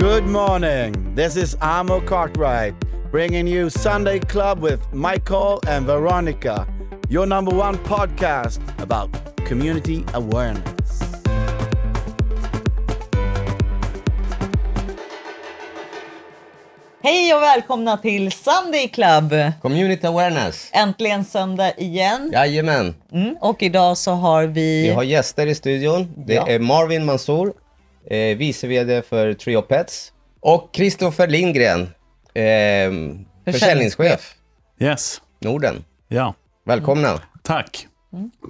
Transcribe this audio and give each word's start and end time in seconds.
Good 0.00 0.24
morning. 0.26 1.14
This 1.14 1.36
is 1.36 1.56
Amo 1.60 2.00
Cartwright 2.00 2.74
bringing 3.10 3.46
you 3.46 3.68
Sunday 3.70 4.18
Club 4.18 4.60
with 4.60 4.80
Michael 4.92 5.60
and 5.68 5.86
Veronica, 5.86 6.66
your 7.10 7.26
number 7.26 7.54
one 7.54 7.76
podcast 7.84 8.60
about 8.80 9.10
community 9.46 10.04
awareness. 10.14 11.00
Hej 17.02 17.34
och 17.34 17.42
välkomna 17.42 17.96
till 17.96 18.32
Sunday 18.32 18.88
Club! 18.88 19.34
Community 19.62 20.06
awareness. 20.06 20.68
Äntligen 20.72 21.24
söndag 21.24 21.72
igen. 21.78 22.30
Jajamän. 22.32 22.94
Mm, 23.12 23.36
och 23.40 23.62
idag 23.62 23.96
så 23.96 24.10
har 24.12 24.46
vi... 24.46 24.82
Vi 24.82 24.94
har 24.94 25.02
gäster 25.02 25.46
i 25.46 25.54
studion. 25.54 26.08
Det 26.16 26.34
Ja. 26.34 26.46
är 26.48 26.58
Marvin 26.58 27.04
Mansour, 27.04 27.52
eh, 28.10 28.36
vice 28.36 28.66
VD 28.66 29.02
för 29.02 29.34
Trio 29.34 29.62
Pets. 29.62 30.12
Och 30.40 30.74
Kristoffer 30.74 31.28
Lindgren, 31.28 31.82
eh, 32.34 33.52
försäljningschef 33.52 34.34
Yes. 34.78 35.20
Norden. 35.40 35.84
Ja, 36.08 36.34
Välkomna. 36.64 37.20
tack. 37.42 37.86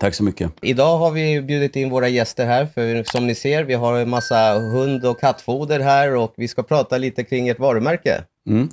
Tack 0.01 0.15
så 0.15 0.25
mycket. 0.25 0.53
Idag 0.63 0.99
har 0.99 1.11
vi 1.11 1.43
bjudit 1.43 1.77
in 1.77 1.91
våra 1.91 2.09
gäster 2.09 2.47
här, 2.47 2.67
för 2.67 3.03
som 3.05 3.27
ni 3.27 3.35
ser, 3.35 3.65
vi 3.65 3.75
har 3.75 3.99
en 3.99 4.11
massa 4.11 4.53
hund 4.59 5.07
och 5.07 5.21
kattfoder 5.21 5.81
här 5.81 6.15
och 6.17 6.33
vi 6.37 6.49
ska 6.49 6.63
prata 6.63 6.99
lite 6.99 7.25
kring 7.25 7.49
ert 7.49 7.59
varumärke. 7.59 8.25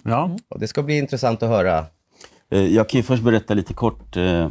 Ja, 0.04 0.38
Och 0.50 0.60
det 0.60 0.68
ska 0.68 0.84
bli 0.84 0.98
intressant 0.98 1.44
att 1.44 1.50
höra. 1.50 1.86
Eh, 2.52 2.60
Jag 2.66 2.90
kan 2.90 2.98
ju 3.00 3.04
först 3.04 3.24
berätta 3.24 3.54
lite 3.54 3.74
kort 3.74 4.18
eh, 4.18 4.50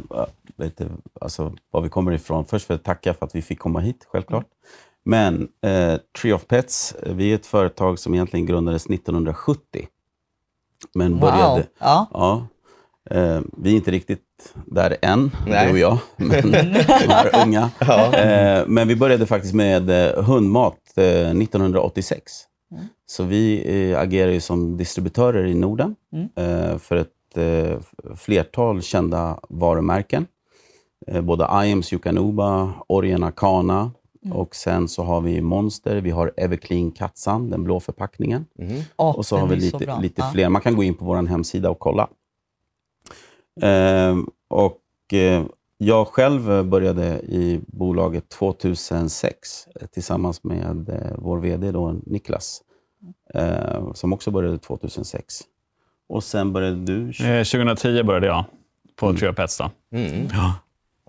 lite, 0.57 0.87
alltså, 1.21 1.53
var 1.71 1.81
vi 1.81 1.89
kommer 1.89 2.11
ifrån. 2.11 2.45
Först 2.45 2.67
för 2.67 2.73
att 2.73 2.83
tacka 2.83 3.13
för 3.13 3.25
att 3.25 3.35
vi 3.35 3.41
fick 3.41 3.59
komma 3.59 3.79
hit, 3.79 4.05
självklart. 4.11 4.45
Men 5.07 5.47
eh, 5.61 5.97
Tree 6.21 6.33
of 6.33 6.47
Pets, 6.47 6.95
eh, 7.03 7.13
vi 7.13 7.31
är 7.31 7.35
ett 7.35 7.45
företag 7.45 7.99
som 7.99 8.13
egentligen 8.13 8.45
grundades 8.45 8.85
1970. 8.89 9.87
Men 10.95 11.11
Wow. 11.11 11.19
började... 11.19 11.67
Ja. 11.79 12.07
Ja, 12.13 12.47
eh, 13.15 13.41
vi 13.57 13.71
är 13.71 13.75
inte 13.75 13.91
riktigt 13.91 14.53
där 14.65 14.97
än, 15.01 15.31
Nej. 15.47 15.65
du 15.65 15.71
och 15.71 15.77
jag, 15.77 15.97
men 16.15 16.53
här 17.09 17.45
unga. 17.45 17.69
Eh, 18.13 18.63
men 18.67 18.87
vi 18.87 18.95
började 18.95 19.25
faktiskt 19.25 19.53
med 19.53 19.89
eh, 19.89 20.23
hundmat 20.23 20.77
eh, 20.95 21.03
1986. 21.31 22.31
Så 23.05 23.23
vi 23.23 23.95
agerar 23.97 24.31
ju 24.31 24.41
som 24.41 24.77
distributörer 24.77 25.45
i 25.45 25.53
Norden 25.53 25.95
eh, 26.35 26.77
för 26.77 26.95
ett 26.95 27.13
flertal 28.15 28.81
kända 28.81 29.39
varumärken. 29.49 30.27
Både 31.21 31.43
Iams 31.65 31.93
Yukanuba, 31.93 32.73
Orien 32.87 33.23
Akana 33.23 33.91
och 34.31 34.55
sen 34.55 34.87
så 34.87 35.03
har 35.03 35.21
vi 35.21 35.41
Monster, 35.41 36.01
vi 36.01 36.09
har 36.11 36.31
Everclean 36.37 36.91
Katsan, 36.91 37.49
den 37.49 37.63
blå 37.63 37.79
förpackningen. 37.79 38.45
Åh, 38.97 39.15
Och 39.17 39.25
så 39.25 39.37
har 39.37 39.47
vi 39.47 39.71
så 39.71 39.79
lite, 39.79 39.99
lite 40.01 40.21
Ja. 40.21 40.29
fler. 40.33 40.49
Man 40.49 40.61
kan 40.61 40.75
gå 40.75 40.83
in 40.83 40.93
på 40.95 41.05
vår 41.05 41.15
hemsida 41.27 41.69
och 41.69 41.79
kolla. 41.79 42.07
Ehm, 43.61 44.29
och 44.47 45.13
eh, 45.13 45.45
jag 45.77 46.07
själv 46.07 46.65
började 46.65 47.19
i 47.19 47.61
bolaget 47.67 48.29
2006 48.29 49.67
eh, 49.81 49.87
tillsammans 49.87 50.43
med 50.43 50.89
eh, 50.89 51.11
vår 51.17 51.37
VD 51.37 51.71
då, 51.71 51.95
Niklas, 52.05 52.61
eh, 53.33 53.93
som 53.93 54.13
också 54.13 54.31
började 54.31 54.57
2006. 54.57 55.41
Och 56.09 56.23
sen 56.23 56.53
började 56.53 56.75
du... 56.85 57.01
eh, 57.09 57.43
2010 57.43 58.03
började 58.03 58.27
jag 58.27 58.45
på 58.95 59.13
Trio 59.13 59.33
Pets. 59.33 59.57
Då. 59.57 59.71
Mm. 59.97 60.27
Ja. 60.33 60.53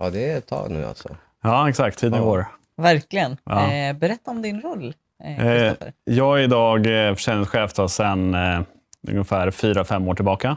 Ja, 0.00 0.10
det 0.10 0.30
är 0.30 0.38
ett 0.38 0.46
tag 0.46 0.70
nu 0.70 0.84
alltså. 0.84 1.08
ja, 1.42 1.68
exakt. 1.68 1.98
Tiden 1.98 2.18
Ja. 2.22 2.44
Verkligen. 2.78 3.36
Ja. 3.44 3.72
Eh, 3.72 3.96
berätta 3.96 4.30
om 4.30 4.42
din 4.42 4.60
roll, 4.60 4.94
eh, 5.24 5.46
Eh, 5.46 5.72
jag 6.04 6.38
är 6.38 6.42
idag 6.42 7.08
eh, 7.08 7.14
försäljningschef 7.14 7.72
då, 7.75 7.88
sedan 7.88 8.34
eh, 8.34 8.60
ungefär 9.08 9.50
fyra 9.50 9.84
fem 9.84 10.08
år 10.08 10.14
tillbaka. 10.14 10.56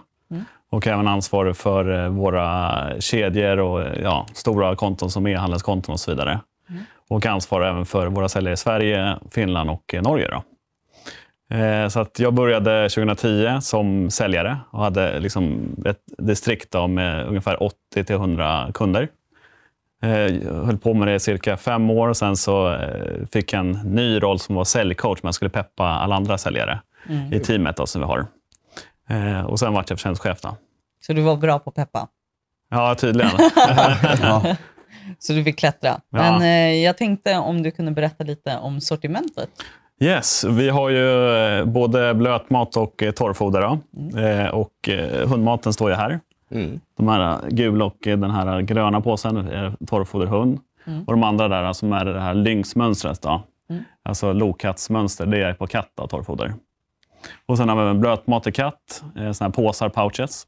Och 0.72 0.88
även 0.88 1.08
ansvarig 1.08 1.56
för 1.56 2.08
våra 2.08 2.82
kedjor 3.00 3.60
och 3.60 3.86
ja, 4.04 4.26
stora 4.34 4.76
konton 4.76 5.10
som 5.12 5.28
e-handelskonton 5.28 5.94
och 5.94 6.00
så 6.00 6.12
vidare. 6.12 6.40
Och 7.10 7.26
ansvarar 7.26 7.70
även 7.70 7.86
för 7.86 8.08
våra 8.08 8.30
säljare 8.30 8.54
i 8.54 8.58
Sverige, 8.58 9.18
Finland 9.32 9.70
och 9.70 9.96
Norge. 10.02 10.28
Då. 10.30 10.44
Så 11.90 12.00
att 12.00 12.20
jag 12.20 12.34
började 12.34 12.90
2010 12.90 13.62
som 13.62 14.10
säljare 14.10 14.58
och 14.72 14.84
hade 14.84 15.20
liksom 15.20 15.76
ett 15.86 16.02
distrikt 16.18 16.76
med 16.90 17.28
ungefär 17.28 17.58
80-100 17.96 18.72
kunder. 18.72 19.08
Eh, 20.02 20.10
Jag 20.12 20.54
höll 20.64 20.78
på 20.78 20.94
med 20.94 21.08
det 21.08 21.16
i 21.16 21.20
cirka 21.20 21.58
fem 21.58 21.90
år 21.90 22.08
och 22.08 22.18
sen 22.18 22.38
så 22.38 22.74
eh, 22.74 23.26
fick 23.34 23.54
jag 23.54 23.60
en 23.60 23.72
ny 23.72 24.20
roll 24.20 24.40
som 24.40 24.56
var 24.56 24.64
säljcoach, 24.64 25.20
men 25.24 25.28
jag 25.28 25.36
skulle 25.36 25.50
peppa 25.50 25.84
alla 25.86 26.16
andra 26.16 26.38
säljare 26.38 26.80
i 27.32 27.40
teamet 27.40 27.78
då, 27.78 27.86
som 27.86 28.02
vi 28.02 28.08
har. 28.08 28.26
Eh, 29.10 29.46
Och 29.46 29.60
sen 29.60 29.74
vart 29.74 29.90
jag 29.90 30.00
försäljningschef. 30.00 30.42
Då. 30.42 30.56
Så 31.08 31.14
du 31.14 31.22
var 31.22 31.36
bra 31.38 31.60
på 31.60 31.70
att 31.70 31.76
peppa. 31.76 32.08
Ja, 32.70 32.96
tydligen. 32.96 33.32
Ja, 34.22 34.46
Så 35.20 35.34
du 35.34 35.44
fick 35.44 35.60
klättra. 35.60 36.00
Men 36.10 36.42
eh, 36.42 36.84
jag 36.84 36.98
tänkte 36.98 37.38
om 37.38 37.64
du 37.64 37.72
kunde 37.72 37.92
berätta 37.92 38.24
lite 38.24 38.58
om 38.58 38.82
sortimentet. 38.82 39.50
Yes, 40.00 40.44
vi 40.44 40.70
har 40.70 40.90
ju 40.90 41.36
eh, 41.60 41.66
både 41.66 42.14
blötmat 42.14 42.78
och 42.78 43.04
eh, 43.04 43.12
torrfoder. 43.12 43.62
Eh, 43.62 44.48
Och 44.48 44.90
eh, 44.90 45.28
hundmaten 45.30 45.74
står 45.74 45.90
ju 45.90 45.96
här. 45.96 46.20
Mm. 46.52 46.80
De 46.98 47.08
här 47.08 47.50
gula 47.50 47.86
och 47.86 48.08
eh, 48.08 48.18
den 48.18 48.32
här 48.32 48.62
gröna 48.62 49.02
påsen 49.02 49.38
är 49.38 49.74
torrfoderhund. 49.88 50.60
Och 51.08 51.14
de 51.14 51.24
andra 51.24 51.48
där 51.48 51.74
som 51.74 51.94
är 51.94 52.06
det 52.06 52.20
här 52.22 52.34
lynxmönstret. 52.34 53.22
Då. 53.22 53.44
Alltså 54.04 54.34
lokattsmönster, 54.34 55.26
det 55.26 55.44
är 55.44 55.54
på 55.54 55.68
katt 55.68 56.00
och 56.00 56.10
torrfoder. 56.10 56.54
Och 57.46 57.58
sen 57.58 57.70
har 57.70 57.76
vi 57.76 57.82
även 57.82 58.00
blötmat 58.00 58.44
till 58.44 58.54
katt, 58.54 59.04
eh, 59.18 59.32
såna 59.32 59.48
här 59.48 59.52
påsar, 59.54 59.90
pouches. 59.90 60.48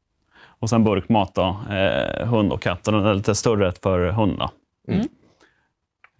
Och 0.59 0.69
sen 0.69 0.84
burkmat, 0.84 1.36
då, 1.36 1.58
eh, 1.72 2.28
hund 2.28 2.52
och 2.53 2.62
katt. 2.62 2.88
Och 2.88 2.94
den 2.94 3.06
är 3.06 3.13
lite 3.13 3.36
större 3.36 3.72
för 3.84 4.08
hund. 4.12 4.40
Då. 4.40 4.50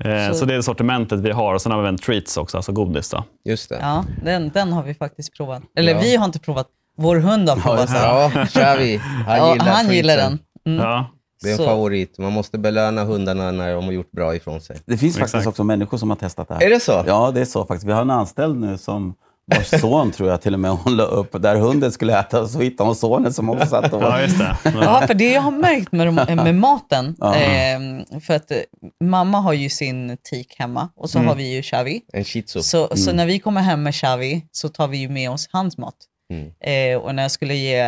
Eh, 0.10 0.28
Så- 0.30 0.34
så... 0.36 0.46
det 0.46 0.56
är 0.56 0.62
sortimentet 0.62 1.20
vi 1.20 1.32
har. 1.32 1.54
Och 1.54 1.62
sen 1.62 1.72
har 1.72 1.80
vi 1.82 1.88
även 1.88 1.98
treats 1.98 2.38
också, 2.38 2.58
alltså 2.58 2.72
godis. 2.72 3.10
Då. 3.10 3.24
Just 3.46 3.70
det. 3.70 3.78
Ja, 3.82 4.06
den, 4.24 4.50
den 4.50 4.74
har 4.74 4.84
vi 4.84 4.94
faktiskt 4.94 5.38
provat. 5.38 5.64
Eller 5.76 5.92
Ja. 5.92 6.00
vi 6.02 6.16
har 6.16 6.26
inte 6.26 6.40
provat. 6.40 6.68
Vår 6.98 7.16
hund 7.16 7.50
har 7.50 7.56
provat 7.56 7.88
den. 7.88 7.96
Ja, 8.04 8.46
Xavi. 8.46 8.98
Han 8.98 9.38
Ja, 9.38 9.54
gillar 9.54 9.66
han 9.74 9.92
gillar 9.94 10.18
den. 10.18 10.40
Mm. 10.66 10.80
Ja. 10.86 11.10
Det 11.42 11.48
är 11.50 11.52
en 11.52 11.58
Så- 11.58 11.66
favorit. 11.66 12.18
Man 12.18 12.34
måste 12.34 12.58
belöna 12.58 13.04
hundarna 13.04 13.52
när 13.52 13.74
de 13.76 13.86
har 13.86 13.92
gjort 13.92 14.12
bra 14.12 14.36
ifrån 14.36 14.62
sig. 14.62 14.78
det 14.86 14.98
finns 14.98 15.16
faktiskt 15.16 15.36
Exakt. 15.36 15.48
också 15.48 15.64
människor 15.64 15.98
som 15.98 16.10
har 16.10 16.18
testat 16.18 16.48
det 16.48 16.54
här. 16.54 16.62
Är 16.64 16.70
det 16.70 16.80
så? 16.80 17.04
Ja, 17.08 17.32
det 17.32 17.42
är 17.42 17.46
så 17.46 17.66
faktiskt. 17.66 17.88
Vi 17.88 17.92
har 17.92 18.02
en 18.02 18.10
anställd 18.10 18.60
nu 18.60 18.78
som 18.78 19.14
vars 19.46 19.68
son 19.82 20.12
tror 20.12 20.30
jag 20.30 20.42
till 20.42 20.54
och 20.54 20.60
med 20.60 20.72
hon 20.72 20.96
la 20.96 21.04
upp, 21.04 21.42
där 21.42 21.56
hunden 21.56 21.92
skulle 21.92 22.20
äta, 22.20 22.48
så 22.48 22.60
hittade 22.60 22.88
hon 22.90 22.96
sonen 22.96 23.34
som 23.34 23.50
också 23.50 23.66
satt 23.68 23.94
och... 23.94 24.02
ja, 24.04 24.22
just 24.22 24.38
det. 24.40 24.56
Ja, 24.82 25.04
för 25.08 25.14
det 25.14 25.32
jag 25.34 25.42
har 25.42 25.52
märkt 25.52 25.92
med, 25.92 26.08
de- 26.08 26.36
med 26.36 26.56
maten, 26.56 27.16
Ja. 27.20 27.36
eh, 27.36 27.80
för 28.28 28.34
att 28.36 28.52
eh, 28.52 28.58
mamma 29.04 29.40
har 29.40 29.54
ju 29.54 29.70
sin 29.70 30.18
tik 30.30 30.56
hemma 30.60 30.90
och 30.96 31.10
så 31.10 31.20
har 31.20 31.36
vi 31.36 31.56
ju 31.56 31.62
Xavi. 31.62 32.02
En 32.14 32.24
shih 32.24 32.42
tzu. 32.44 32.62
Så, 32.62 32.96
så 32.98 33.14
när 33.14 33.26
vi 33.26 33.40
kommer 33.40 33.62
hem 33.62 33.84
med 33.84 33.94
Xavi 33.94 34.46
så 34.52 34.70
tar 34.70 34.88
vi 34.88 34.98
ju 34.98 35.10
med 35.10 35.32
oss 35.32 35.50
hans 35.52 35.78
mat. 35.78 35.96
Mm. 36.34 36.52
Eh, 36.60 37.04
och 37.04 37.16
när 37.16 37.24
jag 37.24 37.32
skulle 37.32 37.56
ge 37.56 37.80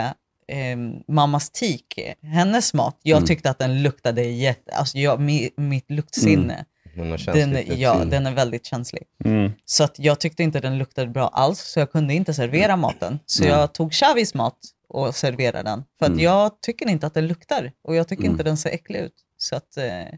eh, 0.47 0.77
mammas 1.07 1.49
tik, 1.49 1.99
hennes 2.21 2.73
mat, 2.73 2.99
jag 3.03 3.27
tyckte 3.27 3.49
att 3.49 3.59
den 3.59 3.83
luktade 3.83 4.23
jätte... 4.23 4.71
Alltså 4.71 4.97
jag, 4.97 5.19
mi, 5.19 5.49
mitt 5.57 5.91
luktsinne, 5.91 6.65
har 6.97 7.33
den, 7.33 7.79
ja, 7.79 8.05
den 8.05 8.25
är 8.25 8.33
väldigt 8.33 8.65
känslig. 8.65 9.03
Mm. 9.25 9.51
Så 9.65 9.83
att 9.83 9.99
jag 9.99 10.19
tyckte 10.19 10.43
inte 10.43 10.59
den 10.59 10.77
luktade 10.77 11.07
bra 11.07 11.27
alls, 11.27 11.59
så 11.59 11.79
jag 11.79 11.91
kunde 11.91 12.13
inte 12.13 12.33
servera 12.33 12.75
maten. 12.75 13.19
Så 13.25 13.43
jag 13.43 13.73
tog 13.73 13.91
Xavis 13.91 14.33
mat 14.33 14.57
och 14.89 15.15
serverade 15.15 15.69
den. 15.69 15.83
För 15.99 16.05
att 16.05 16.21
jag 16.21 16.61
tycker 16.61 16.89
inte 16.89 17.07
att 17.07 17.13
den 17.13 17.27
luktar 17.27 17.71
och 17.83 17.95
jag 17.95 18.07
tycker 18.07 18.23
inte 18.25 18.43
den 18.43 18.57
ser 18.57 18.69
äcklig 18.69 18.99
ut. 18.99 19.13
Så 19.37 19.55
att 19.55 19.77
eh, 19.77 20.17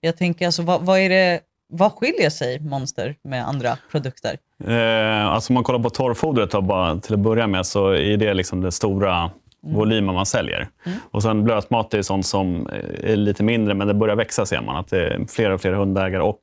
jag 0.00 0.16
tänker, 0.16 0.46
alltså, 0.46 0.62
vad, 0.62 0.82
vad, 0.82 0.98
är 0.98 1.08
det, 1.08 1.40
vad 1.76 1.92
skiljer 1.92 2.30
sig 2.30 2.60
Monster 2.60 3.16
med 3.22 3.48
andra 3.48 3.78
produkter? 3.90 4.38
Eh, 4.66 5.26
alltså 5.26 5.50
om 5.52 5.54
man 5.54 5.64
kollar 5.64 5.78
på 5.78 5.90
torrfodret 5.90 6.50
då, 6.50 6.60
bara 6.60 6.96
till 6.96 7.14
att 7.14 7.20
börja 7.20 7.46
med 7.46 7.66
så 7.66 7.90
är 7.90 8.16
det 8.16 8.34
liksom 8.34 8.60
den 8.60 8.72
stora 8.72 9.30
volymen 9.62 10.14
man 10.14 10.26
säljer. 10.26 10.68
Och 11.10 11.22
sen 11.22 11.44
blötmat 11.44 11.94
är 11.94 12.02
sånt 12.02 12.26
som 12.26 12.68
är 13.02 13.16
lite 13.16 13.42
mindre 13.42 13.74
men 13.74 13.88
det 13.88 13.94
börjar 13.94 14.16
växa 14.16 14.46
ser 14.46 14.60
man. 14.60 14.76
Att 14.76 14.88
det 14.88 15.06
är 15.06 15.26
fler 15.28 15.50
och 15.50 15.60
fler 15.60 15.72
hundägare 15.72 16.22
och 16.22 16.40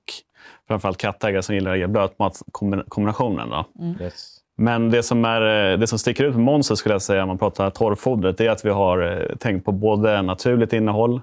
framförallt 0.68 0.98
kattägare 0.98 1.44
som 1.44 1.56
gillar 1.56 1.88
blötmatkombinationen. 1.88 3.50
Då. 3.50 3.66
Yes. 4.04 4.38
Men 4.57 4.92
det 4.92 5.04
som, 5.04 5.25
är, 5.25 5.72
eh, 5.72 5.80
det 5.80 5.88
som 5.88 6.00
sticker 6.00 6.24
ut 6.24 6.36
med 6.36 6.44
Monster 6.44 6.75
skulle 6.75 6.95
jag 6.95 7.01
säga, 7.01 7.22
om 7.22 7.27
man 7.27 7.38
pratar 7.38 7.69
torrfodret, 7.69 8.38
det 8.38 8.45
är 8.45 8.50
att 8.50 8.66
vi 8.66 8.69
har 8.69 9.01
eh, 9.01 9.36
tänkt 9.36 9.66
på 9.66 9.72
både 9.72 10.22
naturligt 10.22 10.74
innehåll 10.74 11.22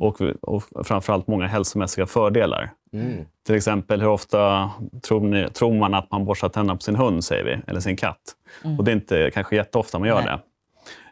och, 0.00 0.20
och 0.42 0.86
framförallt 0.86 1.26
många 1.26 1.46
hälsomässiga 1.46 2.06
fördelar. 2.06 2.72
Mm. 2.92 3.24
Till 3.46 3.54
exempel, 3.54 4.00
hur 4.00 4.08
ofta 4.08 4.70
tror, 5.02 5.20
ni, 5.20 5.48
tror 5.48 5.74
man 5.74 5.94
att 5.94 6.10
man 6.10 6.24
borstar 6.24 6.48
tänderna 6.48 6.76
på 6.76 6.82
sin 6.82 6.96
hund, 6.96 7.24
säger 7.24 7.44
vi, 7.44 7.58
eller 7.66 7.80
sin 7.80 7.96
katt? 7.96 8.20
Och 8.78 8.84
det 8.84 8.90
är 8.90 8.94
inte 8.94 9.30
kanske 9.34 9.56
jätteofta 9.56 9.98
man 9.98 10.08
gör 10.08 10.22
Nej. 10.22 10.26
det. 10.26 10.40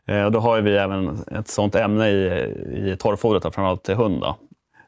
Eh, 0.06 0.24
och 0.24 0.32
då 0.32 0.38
har 0.38 0.60
vi 0.60 0.76
även 0.76 1.18
ett 1.32 1.48
sånt 1.48 1.74
ämne 1.74 2.08
i, 2.08 2.26
i 2.92 2.96
torrfodret, 2.98 3.42
framförallt 3.42 3.84
till 3.84 3.94
hund, 3.94 4.20
då, 4.20 4.36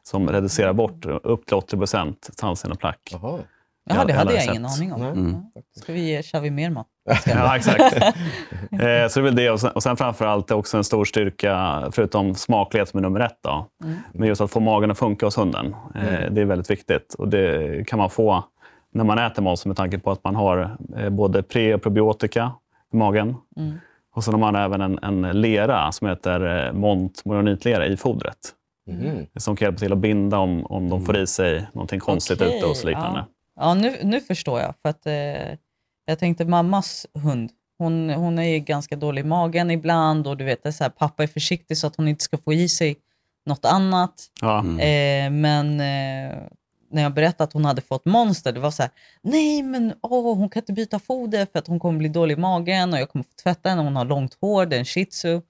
som 0.03 0.29
reducerar 0.29 0.73
bort 0.73 1.05
upp 1.05 1.45
till 1.45 1.55
80 1.55 1.77
procent 1.77 2.29
tandsten 2.37 2.71
och 2.71 2.79
plack. 2.79 3.09
Jaha. 3.11 3.39
Jaha, 3.89 4.05
det 4.05 4.13
hade 4.13 4.33
jag 4.35 4.45
ingen 4.45 4.69
sett. 4.69 4.79
aning 4.81 4.93
om. 4.93 4.99
Nej. 5.01 5.11
Mm. 5.11 5.35
Ska 5.81 5.93
vi 5.93 5.99
ge 6.09 6.21
Xavi 6.21 6.51
mer 6.51 6.69
mat? 6.69 6.87
Ja, 7.25 7.55
exakt. 7.55 7.93
eh, 8.01 8.09
så 8.71 8.81
det 8.81 9.15
är 9.17 9.21
väl 9.21 9.35
det. 9.35 9.49
Och 9.49 9.59
sen, 9.59 9.71
och 9.71 9.83
sen 9.83 9.97
framför 9.97 10.25
allt 10.25 10.51
är 10.51 10.55
också 10.55 10.77
en 10.77 10.83
stor 10.83 11.05
styrka, 11.05 11.83
förutom 11.91 12.35
smaklighet 12.35 12.89
som 12.89 12.97
är 12.97 13.01
nummer 13.01 13.19
ett, 13.19 13.37
då, 13.43 13.65
men 14.13 14.27
just 14.27 14.41
att 14.41 14.51
få 14.51 14.59
magen 14.59 14.91
att 14.91 14.99
funka 14.99 15.25
hos 15.25 15.37
hunden. 15.37 15.75
Eh, 15.95 16.31
Det 16.31 16.41
är 16.41 16.45
väldigt 16.45 16.69
viktigt. 16.69 17.13
Och 17.17 17.27
det 17.27 17.87
kan 17.87 17.99
man 17.99 18.09
få 18.09 18.43
när 18.93 19.03
man 19.03 19.17
äter 19.19 19.43
mat 19.43 19.65
med 19.65 19.77
tanke 19.77 19.99
på 19.99 20.11
att 20.11 20.23
man 20.23 20.35
har 20.35 20.77
eh, 20.97 21.09
både 21.09 21.43
pre 21.43 21.73
och 21.73 21.81
probiotika 21.81 22.51
i 22.93 22.97
magen. 22.97 23.35
Och 24.15 24.23
sen 24.23 24.33
har 24.33 24.39
man 24.39 24.55
även 24.55 24.81
en, 24.81 24.99
en 25.03 25.41
lera 25.41 25.91
som 25.91 26.07
heter 26.07 26.65
eh, 26.67 26.73
Mont 26.73 27.25
moronitlera 27.25 27.85
i 27.85 27.97
fodret. 27.97 28.37
Mhm. 28.89 29.25
Som 29.35 29.55
kan 29.55 29.65
hjälpa 29.65 29.79
till 29.79 29.93
att 29.93 29.97
binda 29.99 30.37
om, 30.37 30.65
om 30.65 30.89
de 30.89 31.05
får 31.05 31.17
i 31.17 31.27
sig 31.27 31.67
någonting 31.73 31.99
konstigt 31.99 32.41
Okej, 32.41 32.57
ute 32.57 32.65
och 32.65 32.77
så 32.77 32.87
liknande. 32.87 33.19
Ja, 33.19 33.25
ja 33.59 33.73
nu, 33.73 33.97
nu 34.03 34.21
förstår 34.21 34.59
jag. 34.59 34.73
För 34.81 34.89
att, 34.89 35.05
eh, 35.05 35.57
jag 36.05 36.19
tänkte 36.19 36.45
mammas 36.45 37.07
hund, 37.13 37.51
hon, 37.77 38.09
hon 38.09 38.39
är 38.39 38.43
ju 38.43 38.59
ganska 38.59 38.95
dålig 38.95 39.21
i 39.21 39.27
magen 39.27 39.71
ibland 39.71 40.27
och 40.27 40.37
du 40.37 40.43
vet, 40.43 40.63
det 40.63 40.69
är 40.69 40.73
så 40.73 40.83
här, 40.83 40.91
pappa 40.91 41.23
är 41.23 41.27
försiktig 41.27 41.77
så 41.77 41.87
att 41.87 41.95
hon 41.95 42.07
inte 42.07 42.23
ska 42.23 42.37
få 42.37 42.53
i 42.53 42.69
sig 42.69 42.95
något 43.45 43.65
annat. 43.65 44.13
Ja. 44.41 44.59
Eh, 44.59 45.29
men 45.29 45.79
eh, 45.79 46.37
när 46.91 47.03
jag 47.03 47.13
berättade 47.13 47.43
att 47.43 47.53
hon 47.53 47.65
hade 47.65 47.81
fått 47.81 48.05
monster, 48.05 48.51
det 48.51 48.59
var 48.59 48.71
så 48.71 48.83
här, 48.83 48.91
nej 49.21 49.63
men 49.63 49.93
åh, 50.01 50.37
hon 50.37 50.49
kan 50.49 50.61
inte 50.61 50.73
byta 50.73 50.99
foder 50.99 51.47
för 51.51 51.59
att 51.59 51.67
hon 51.67 51.79
kommer 51.79 51.99
bli 51.99 52.09
dålig 52.09 52.37
i 52.37 52.41
magen 52.41 52.93
och 52.93 52.99
jag 52.99 53.09
kommer 53.09 53.23
få 53.23 53.33
tvätta 53.43 53.69
henne, 53.69 53.81
hon 53.81 53.95
har 53.95 54.05
långt 54.05 54.37
hår, 54.41 54.65
det 54.65 54.75
är 54.75 54.79
en 54.79 54.85
shih 54.85 55.05
tzu. 55.05 55.41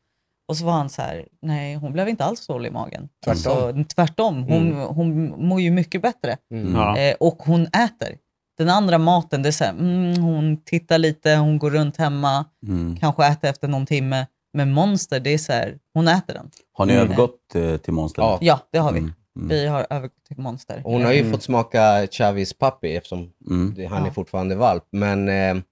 Och 0.50 0.58
så 0.58 0.66
var 0.66 0.74
han 0.74 0.90
så 0.90 1.02
här, 1.02 1.26
nej 1.42 1.76
hon 1.76 1.94
blev 1.94 2.10
inte 2.10 2.24
alls 2.26 2.48
dålig 2.48 2.70
i 2.70 2.72
magen. 2.74 3.10
Tvärtom. 3.26 3.52
Alltså, 3.54 3.84
tvärtom, 3.96 4.44
hon, 4.44 4.74
hon 4.74 5.34
mår 5.48 5.62
ju 5.62 5.72
mycket 5.72 6.02
bättre. 6.02 6.38
Mm. 6.54 6.76
Ja. 6.76 6.98
Eh, 6.98 7.16
och 7.20 7.38
hon 7.46 7.66
äter. 7.66 8.18
Den 8.58 8.70
andra 8.70 8.98
maten, 8.98 9.42
det 9.44 9.50
är 9.50 9.52
så 9.52 9.64
här, 9.64 9.72
mm, 9.72 10.22
hon 10.24 10.64
tittar 10.64 10.98
lite, 10.98 11.36
hon 11.36 11.60
går 11.60 11.72
runt 11.72 11.98
hemma, 11.98 12.46
Mm. 12.68 12.98
kanske 12.98 13.26
äter 13.28 13.50
efter 13.50 13.68
någon 13.68 13.86
timme. 13.86 14.28
Men 14.54 14.72
monster, 14.72 15.20
det 15.20 15.30
är 15.34 15.38
så 15.38 15.54
här, 15.54 15.78
hon 15.94 16.08
äter 16.08 16.34
den. 16.34 16.50
Har 16.74 16.86
ni 16.86 16.94
Mm. 16.94 17.06
övergått 17.06 17.56
eh, 17.56 17.78
till 17.78 17.94
Monster? 17.94 18.22
Ja. 18.22 18.38
Ja, 18.42 18.60
det 18.72 18.78
har 18.80 18.92
vi. 18.92 19.00
Mm. 19.00 19.14
Mm. 19.38 19.48
Vi 19.50 19.68
har 19.68 19.88
övergått 19.90 20.26
till 20.28 20.38
monster. 20.40 20.82
Hon 20.86 21.04
har 21.06 21.12
ju 21.14 21.32
fått 21.32 21.44
smaka 21.44 22.08
Chavis 22.12 22.54
puppy 22.58 22.88
eftersom 22.96 23.30
Mm. 23.50 23.74
det, 23.78 23.86
han 23.86 24.06
är 24.06 24.12
fortfarande 24.12 24.56
valp. 24.56 24.84
Men 24.92 25.30
eh, 25.30 25.64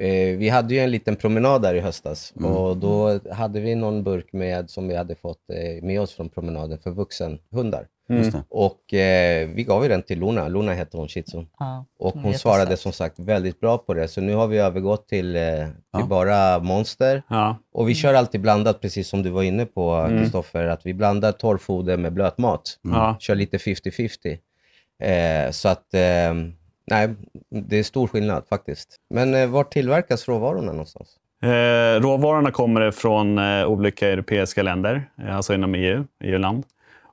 eh, 0.00 0.36
vi 0.38 0.48
hade 0.48 0.74
ju 0.74 0.80
en 0.80 0.90
liten 0.90 1.16
promenad 1.16 1.62
där 1.62 1.74
i 1.74 1.80
höstas 1.80 2.32
Mm. 2.38 2.52
och 2.52 2.76
då 2.76 3.20
hade 3.32 3.60
vi 3.60 3.74
någon 3.74 4.02
burk 4.04 4.32
med 4.32 4.70
som 4.70 4.88
vi 4.88 4.96
hade 4.96 5.14
fått 5.14 5.50
eh, 5.52 5.82
med 5.84 6.00
oss 6.00 6.14
från 6.14 6.28
promenaden 6.28 6.78
för 6.78 6.90
vuxenhundar. 6.90 7.86
Det. 8.08 8.42
Och 8.48 8.94
eh, 8.94 9.48
vi 9.48 9.64
gav 9.64 9.82
ju 9.82 9.88
den 9.88 10.02
till 10.02 10.18
Luna. 10.18 10.48
Luna 10.48 10.72
heter 10.72 10.98
hon, 10.98 11.08
shih. 11.08 11.24
Ja, 11.58 11.86
Och 11.98 12.14
hon 12.14 12.34
svarade 12.34 12.76
som 12.76 12.92
sagt 12.92 13.18
väldigt 13.18 13.60
bra 13.60 13.78
på 13.78 13.94
det. 13.94 14.08
Så 14.08 14.20
nu 14.20 14.34
har 14.34 14.46
vi 14.46 14.58
övergått 14.58 15.08
till, 15.08 15.36
eh, 15.36 15.42
till 15.42 15.72
Ja. 15.92 16.06
bara 16.06 16.58
monster. 16.58 17.22
Ja. 17.28 17.56
Och 17.72 17.88
vi 17.88 17.94
kör 17.94 18.14
alltid 18.14 18.40
blandat, 18.40 18.80
precis 18.80 19.08
som 19.08 19.22
du 19.22 19.30
var 19.30 19.42
inne 19.42 19.66
på 19.66 19.90
Mm. 19.92 20.18
Kristoffer, 20.22 20.64
att 20.66 20.86
vi 20.86 20.94
blandar 20.94 21.32
torrfoder 21.32 21.96
med 21.96 22.12
blötmat. 22.12 22.62
Ja. 22.82 23.16
Kör 23.20 23.34
lite 23.34 23.58
50-50. 23.58 24.38
Eh, 25.02 25.50
så 25.50 25.68
att, 25.68 25.94
eh, 25.94 26.34
nej, 26.90 27.14
det 27.50 27.78
är 27.78 27.82
stor 27.82 28.06
skillnad 28.06 28.44
faktiskt. 28.48 28.96
Men 29.10 29.34
eh, 29.34 29.48
var 29.48 29.64
tillverkas 29.64 30.28
råvarorna 30.28 30.72
någonstans? 30.72 31.16
Eh, 31.42 32.00
råvarorna 32.00 32.50
kommer 32.50 32.90
från 32.90 33.38
eh, 33.38 33.66
olika 33.66 34.08
europeiska 34.08 34.62
länder, 34.62 35.10
eh, 35.22 35.36
alltså 35.36 35.54
inom 35.54 35.74
EU, 35.74 36.04
EU-land. 36.24 36.64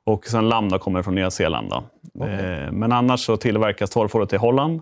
Och 0.04 0.26
sen 0.26 0.48
lamm 0.48 0.70
kommer 0.70 1.02
från 1.02 1.14
Nya 1.14 1.30
Zeeland. 1.30 1.70
Då. 1.70 2.24
Eh, 2.24 2.72
men 2.72 2.92
annars 2.92 3.20
så 3.20 3.36
tillverkas 3.36 3.90
torrfodret 3.90 4.32
i 4.32 4.36
Holland. 4.36 4.80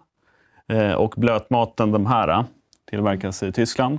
Eh, 0.69 0.93
och 0.93 1.15
blötmaten, 1.17 1.93
de 1.93 2.07
här, 2.07 2.45
tillverkas 2.91 3.43
i 3.43 3.53
Tyskland. 3.53 3.99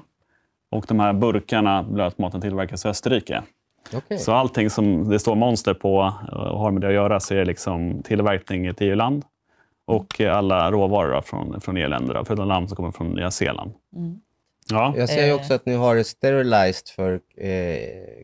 Och 0.72 0.86
de 0.88 1.00
här 1.00 1.14
burkarna, 1.14 1.84
blötmaten, 1.84 2.42
tillverkas 2.42 2.86
i 2.86 2.88
Österrike. 2.88 3.44
Okej. 3.94 4.18
Så 4.18 4.34
allting 4.34 4.70
som 4.70 5.10
det 5.10 5.20
står 5.20 5.36
monster 5.36 5.74
på 5.74 6.14
och 6.32 6.60
har 6.60 6.72
med 6.72 6.82
det 6.82 6.88
att 6.88 6.94
göra 6.94 7.20
så 7.20 7.36
är 7.36 7.46
liksom 7.46 8.04
tillverkning 8.04 8.66
i 8.66 8.70
ett 8.70 8.82
EU-land. 8.82 9.24
Och 9.88 10.22
alla 10.22 10.72
råvaror 10.72 11.22
från, 11.22 11.62
från 11.62 11.78
EU-länder, 11.78 12.14
då, 12.14 12.26
förutom 12.26 12.48
lamm 12.48 12.68
som 12.68 12.76
kommer 12.76 12.92
från 12.92 13.08
Nya 13.10 13.32
Zeeland. 13.32 13.72
Mm. 13.96 14.16
Ja. 14.70 14.94
Jag 14.98 15.10
ser 15.10 15.24
ju 15.26 15.30
Eh. 15.30 15.36
också 15.36 15.54
att 15.54 15.66
ni 15.66 15.76
har 15.76 16.04
sterilized 16.04 16.88
för 16.96 17.14
eh, 17.38 17.80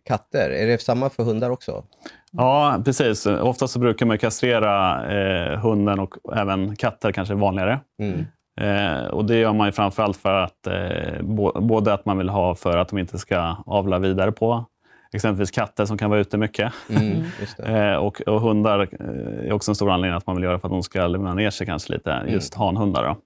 katter. 0.05 0.49
Är 0.49 0.67
det 0.67 0.81
samma 0.81 1.09
för 1.09 1.23
hundar 1.23 1.49
också? 1.49 1.83
Ja, 2.31 2.81
precis. 2.85 3.25
Ofta 3.25 3.67
så 3.67 3.79
brukar 3.79 4.05
man 4.05 4.17
kastrera 4.17 5.05
eh, 5.11 5.59
hunden 5.59 5.99
och 5.99 6.15
även 6.35 6.75
katter 6.75 7.11
kanske 7.11 7.33
är 7.33 7.37
vanligare. 7.37 7.79
Mm. 8.01 8.25
Eh, 8.61 9.05
och 9.07 9.25
det 9.25 9.35
gör 9.37 9.53
man 9.53 9.67
ju 9.67 9.71
framförallt 9.71 10.17
för 10.17 10.33
att 10.33 10.67
eh, 10.67 11.21
bo, 11.21 11.61
både 11.61 11.93
att 11.93 12.05
man 12.05 12.17
vill 12.17 12.29
ha 12.29 12.55
för 12.55 12.77
att 12.77 12.89
de 12.89 12.97
inte 12.97 13.17
ska 13.17 13.55
avla 13.65 13.99
vidare 13.99 14.31
på 14.31 14.65
exempelvis 15.15 15.51
katter 15.51 15.85
som 15.85 15.97
kan 15.97 16.09
vara 16.09 16.19
ute 16.19 16.37
mycket. 16.37 16.73
Mm, 16.89 17.23
just 17.39 17.57
det. 17.57 17.63
Eh, 17.73 17.95
och, 17.95 18.21
och 18.21 18.41
hundar 18.41 18.79
är 19.45 19.53
också 19.53 19.71
en 19.71 19.75
stor 19.75 19.91
anledning 19.91 20.17
att 20.17 20.27
man 20.27 20.35
vill 20.35 20.43
göra 20.43 20.59
för 20.59 20.67
att 20.67 20.71
de 20.71 20.83
ska 20.83 21.07
lugna 21.07 21.33
ner 21.33 21.49
sig 21.49 21.67
kanske 21.67 21.93
lite, 21.93 22.23
just 22.27 22.53
hanhundar. 22.53 23.03
Då. 23.03 23.17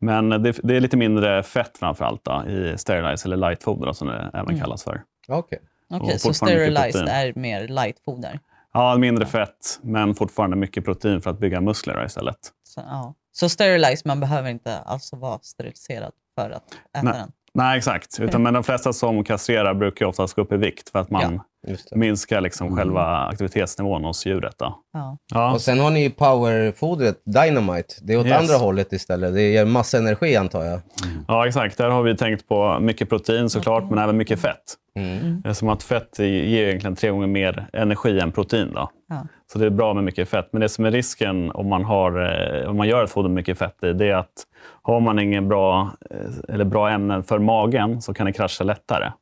Men 0.00 0.28
det, 0.28 0.56
det 0.62 0.76
är 0.76 0.80
lite 0.80 0.96
mindre 0.96 1.42
fett 1.42 1.78
framförallt 1.78 2.24
då, 2.24 2.44
i 2.48 2.74
sterilize 2.78 3.28
eller 3.28 3.36
light 3.36 3.62
foder 3.62 3.86
då, 3.86 3.94
som 3.94 4.08
det 4.08 4.30
även 4.34 4.60
kallas 4.60 4.84
för. 4.84 5.02
Okej. 5.28 5.58
Okej, 5.90 6.14
Och 6.14 6.20
så 6.20 6.34
sterilized 6.34 7.08
är 7.08 7.32
mer 7.36 7.68
lightfoder. 7.68 8.40
Ja, 8.72 8.96
mindre 8.96 9.26
fett, 9.26 9.80
men 9.82 10.14
fortfarande 10.14 10.56
mycket 10.56 10.84
protein 10.84 11.20
för 11.20 11.30
att 11.30 11.38
bygga 11.38 11.60
muskler 11.60 12.04
istället. 12.04 12.38
Så, 12.62 12.80
ja. 12.80 13.14
så 13.32 13.48
sterilized, 13.48 14.06
man 14.06 14.20
behöver 14.20 14.50
inte 14.50 14.78
alltså 14.78 15.16
vara 15.16 15.38
steriliserad 15.42 16.12
för 16.34 16.50
att 16.50 16.74
äta 16.92 17.02
Nej. 17.02 17.12
den. 17.12 17.32
Nej, 17.54 17.78
exakt. 17.78 18.20
Utan, 18.20 18.42
men 18.42 18.54
de 18.54 18.64
flesta 18.64 18.92
som 18.92 19.24
kastrerar 19.24 19.74
brukar 19.74 20.06
oftast 20.06 20.34
gå 20.34 20.42
upp 20.42 20.52
i 20.52 20.56
vikt 20.56 20.90
för 20.90 20.98
att 20.98 21.10
man 21.10 21.40
det. 21.66 21.96
minskar 21.96 22.40
liksom 22.40 22.76
själva 22.76 23.16
aktivitetsnivån 23.16 24.04
hos 24.04 24.26
djuret. 24.26 24.54
Då. 24.58 24.78
Ja. 24.92 25.18
Ja. 25.34 25.52
Och 25.52 25.60
sen 25.60 25.80
har 25.80 25.90
ni 25.90 26.02
ju 26.02 26.10
powerfodret 26.10 27.22
Dynamite. 27.24 27.94
Det 28.02 28.12
är 28.14 28.18
åt 28.18 28.26
Yes. 28.26 28.38
andra 28.40 28.54
hållet 28.54 28.92
istället. 28.92 29.34
Det 29.34 29.42
ger 29.42 29.64
massa 29.64 29.98
energi 29.98 30.36
antar 30.36 30.64
jag. 30.64 30.80
ja, 31.28 31.46
exakt. 31.46 31.78
Där 31.78 31.90
har 31.90 32.02
vi 32.02 32.16
tänkt 32.16 32.48
på 32.48 32.78
mycket 32.80 33.08
protein 33.08 33.50
såklart, 33.50 33.90
men 33.90 33.98
även 33.98 34.16
mycket 34.16 34.40
fett. 34.40 34.74
Mm. 34.98 35.42
Är 35.44 35.52
Som 35.52 35.68
att 35.68 35.82
fett 35.82 36.18
ger 36.18 36.66
egentligen 36.68 36.96
tre 36.96 37.10
gånger 37.10 37.26
mer 37.26 37.66
energi 37.72 38.20
än 38.20 38.32
protein. 38.32 38.72
Då. 38.74 38.90
Ja. 39.08 39.26
Så 39.54 39.60
det 39.60 39.66
är 39.66 39.70
bra 39.70 39.94
med 39.94 40.04
mycket 40.04 40.28
fett. 40.28 40.48
Men 40.50 40.60
det 40.60 40.68
som 40.68 40.84
är 40.84 40.90
risken 40.90 41.50
om 41.50 41.68
man, 41.68 41.84
har, 41.84 42.20
eh, 42.62 42.70
om 42.70 42.76
man 42.76 42.88
gör 42.88 43.04
ett 43.04 43.10
foder 43.10 43.28
med 43.28 43.34
mycket 43.34 43.58
fett 43.58 43.82
i, 43.82 43.92
det 43.92 44.10
är 44.10 44.16
att 44.16 44.46
har 44.82 45.00
man 45.00 45.18
ingen 45.18 45.48
bra, 45.48 45.90
eh, 46.10 46.54
eller 46.54 46.64
bra 46.64 46.90
ämnen 46.90 47.22
för 47.22 47.38
magen 47.38 48.02
så 48.02 48.14
kan 48.14 48.26
det 48.26 48.32
krascha 48.32 48.64
lättare. 48.64 49.12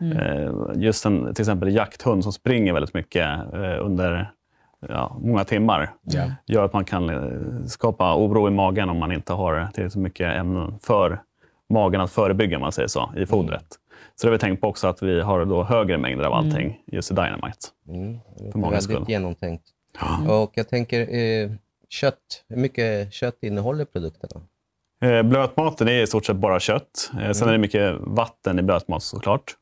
Eh, 0.00 0.52
Just 0.74 1.06
en 1.06 1.34
till 1.34 1.42
exempel 1.42 1.74
jakthund 1.74 2.22
som 2.22 2.32
springer 2.32 2.72
väldigt 2.72 2.94
mycket 2.94 3.28
under 3.80 4.30
ja, 4.88 5.16
många 5.20 5.44
timmar 5.44 5.90
gör 6.46 6.64
att 6.64 6.72
man 6.72 6.84
kan 6.84 7.10
skapa 7.66 8.16
oro 8.16 8.48
i 8.48 8.50
magen 8.50 8.90
om 8.90 8.98
man 8.98 9.12
inte 9.12 9.32
har 9.32 9.68
tillräckligt 9.74 10.02
mycket 10.02 10.36
ämnen 10.36 10.78
för 10.82 11.20
magen 11.68 12.00
att 12.00 12.10
förebygga, 12.10 12.58
man 12.58 12.72
säger 12.72 12.88
så, 12.88 13.12
i 13.16 13.26
fodret. 13.26 13.66
Så 14.14 14.26
det 14.26 14.30
har 14.30 14.32
vi 14.32 14.38
tänkt 14.38 14.60
på 14.60 14.68
också 14.68 14.88
att 14.88 15.02
vi 15.02 15.20
har 15.20 15.44
då 15.44 15.62
högre 15.64 15.98
mängder 15.98 16.24
av 16.24 16.32
allting 16.32 16.80
just 16.86 17.10
i 17.10 17.14
Dynamite. 17.14 17.58
Mm. 17.88 18.18
För 18.52 18.58
många 18.58 18.76
är 18.76 18.80
skull. 18.80 18.94
väldigt 18.94 19.08
genomtänkt. 20.00 20.30
Och 20.30 20.52
jag 20.54 20.68
tänker, 20.68 21.00
eh, 21.14 21.50
kött. 21.88 22.44
Hur 22.48 22.56
mycket 22.56 23.12
kött 23.12 23.38
innehåller 23.42 23.84
produkterna? 23.84 24.40
Eh, 25.02 25.22
Blötmaten 25.22 25.88
är 25.88 26.02
i 26.02 26.06
stort 26.06 26.26
sett 26.26 26.36
bara 26.36 26.60
kött. 26.60 27.10
Eh, 27.22 27.32
Sen 27.32 27.48
är 27.48 27.52
det 27.52 27.58
mycket 27.58 27.94
vatten 28.00 28.58
i 28.58 28.62
blötmat 28.62 29.02
såklart. 29.02 29.56